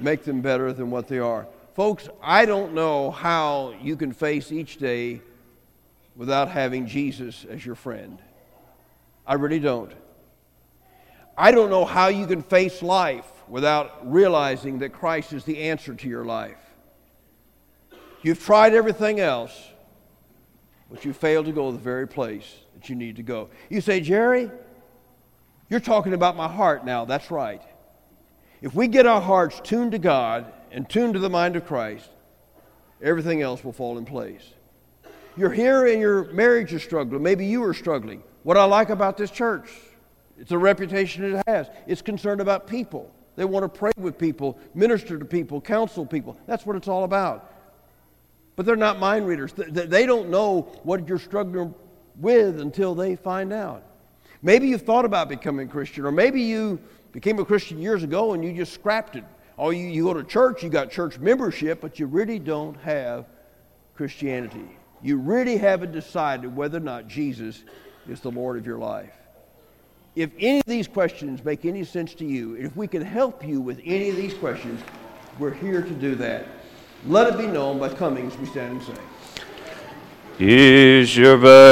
make 0.00 0.24
them 0.24 0.40
better 0.40 0.72
than 0.72 0.90
what 0.90 1.08
they 1.08 1.18
are. 1.18 1.46
Folks, 1.74 2.08
I 2.22 2.46
don't 2.46 2.72
know 2.72 3.10
how 3.10 3.74
you 3.82 3.96
can 3.96 4.12
face 4.12 4.50
each 4.50 4.78
day 4.78 5.20
without 6.16 6.48
having 6.48 6.86
Jesus 6.86 7.44
as 7.50 7.66
your 7.66 7.74
friend. 7.74 8.18
I 9.26 9.34
really 9.34 9.60
don't. 9.60 9.92
I 11.36 11.50
don't 11.50 11.68
know 11.68 11.84
how 11.84 12.08
you 12.08 12.26
can 12.26 12.42
face 12.42 12.82
life 12.82 13.30
without 13.46 14.10
realizing 14.10 14.78
that 14.78 14.94
Christ 14.94 15.34
is 15.34 15.44
the 15.44 15.58
answer 15.58 15.92
to 15.92 16.08
your 16.08 16.24
life. 16.24 16.56
You've 18.22 18.42
tried 18.42 18.72
everything 18.72 19.20
else, 19.20 19.67
but 20.90 21.04
you 21.04 21.12
failed 21.12 21.46
to 21.46 21.52
go 21.52 21.70
to 21.70 21.76
the 21.76 21.82
very 21.82 22.08
place 22.08 22.46
that 22.74 22.88
you 22.88 22.94
need 22.94 23.16
to 23.16 23.22
go. 23.22 23.48
You 23.68 23.80
say, 23.80 24.00
Jerry, 24.00 24.50
you're 25.68 25.80
talking 25.80 26.14
about 26.14 26.36
my 26.36 26.48
heart 26.48 26.84
now. 26.84 27.04
That's 27.04 27.30
right. 27.30 27.62
If 28.62 28.74
we 28.74 28.88
get 28.88 29.06
our 29.06 29.20
hearts 29.20 29.60
tuned 29.62 29.92
to 29.92 29.98
God 29.98 30.52
and 30.72 30.88
tuned 30.88 31.14
to 31.14 31.20
the 31.20 31.30
mind 31.30 31.56
of 31.56 31.66
Christ, 31.66 32.08
everything 33.02 33.42
else 33.42 33.62
will 33.62 33.72
fall 33.72 33.98
in 33.98 34.04
place. 34.04 34.42
You're 35.36 35.52
here 35.52 35.86
and 35.86 36.00
your 36.00 36.24
marriage 36.32 36.72
is 36.72 36.82
struggling. 36.82 37.22
Maybe 37.22 37.46
you 37.46 37.62
are 37.62 37.74
struggling. 37.74 38.22
What 38.42 38.56
I 38.56 38.64
like 38.64 38.90
about 38.90 39.16
this 39.16 39.30
church, 39.30 39.70
it's 40.38 40.50
a 40.50 40.58
reputation 40.58 41.22
it 41.24 41.42
has. 41.46 41.68
It's 41.86 42.02
concerned 42.02 42.40
about 42.40 42.66
people. 42.66 43.14
They 43.36 43.44
want 43.44 43.62
to 43.62 43.68
pray 43.68 43.92
with 43.96 44.18
people, 44.18 44.58
minister 44.74 45.16
to 45.16 45.24
people, 45.24 45.60
counsel 45.60 46.04
people. 46.04 46.36
That's 46.46 46.66
what 46.66 46.74
it's 46.74 46.88
all 46.88 47.04
about. 47.04 47.52
But 48.58 48.66
they're 48.66 48.74
not 48.74 48.98
mind 48.98 49.28
readers. 49.28 49.52
They 49.52 50.04
don't 50.04 50.30
know 50.30 50.62
what 50.82 51.06
you're 51.06 51.20
struggling 51.20 51.72
with 52.16 52.60
until 52.60 52.92
they 52.92 53.14
find 53.14 53.52
out. 53.52 53.84
Maybe 54.42 54.66
you've 54.66 54.82
thought 54.82 55.04
about 55.04 55.28
becoming 55.28 55.68
a 55.68 55.70
Christian, 55.70 56.04
or 56.04 56.10
maybe 56.10 56.42
you 56.42 56.80
became 57.12 57.38
a 57.38 57.44
Christian 57.44 57.80
years 57.80 58.02
ago 58.02 58.32
and 58.32 58.42
you 58.42 58.52
just 58.52 58.72
scrapped 58.72 59.14
it. 59.14 59.22
Oh, 59.58 59.70
you, 59.70 59.86
you 59.86 60.02
go 60.02 60.14
to 60.14 60.24
church, 60.24 60.64
you 60.64 60.70
got 60.70 60.90
church 60.90 61.20
membership, 61.20 61.80
but 61.80 62.00
you 62.00 62.06
really 62.06 62.40
don't 62.40 62.76
have 62.78 63.26
Christianity. 63.94 64.68
You 65.04 65.18
really 65.18 65.56
haven't 65.56 65.92
decided 65.92 66.56
whether 66.56 66.78
or 66.78 66.80
not 66.80 67.06
Jesus 67.06 67.62
is 68.08 68.18
the 68.18 68.32
Lord 68.32 68.58
of 68.58 68.66
your 68.66 68.78
life. 68.78 69.14
If 70.16 70.30
any 70.36 70.58
of 70.58 70.66
these 70.66 70.88
questions 70.88 71.44
make 71.44 71.64
any 71.64 71.84
sense 71.84 72.12
to 72.14 72.24
you, 72.24 72.56
if 72.56 72.74
we 72.76 72.88
can 72.88 73.02
help 73.02 73.46
you 73.46 73.60
with 73.60 73.80
any 73.84 74.10
of 74.10 74.16
these 74.16 74.34
questions, 74.34 74.80
we're 75.38 75.54
here 75.54 75.80
to 75.80 75.92
do 75.92 76.16
that. 76.16 76.44
Let 77.06 77.28
it 77.28 77.38
be 77.38 77.46
known 77.46 77.78
by 77.78 77.90
coming 77.90 78.26
as 78.26 78.36
we 78.38 78.46
stand 78.46 78.72
and 78.72 78.82
sing. 78.82 78.96
Is 80.40 81.16
your 81.16 81.36
burden 81.36 81.68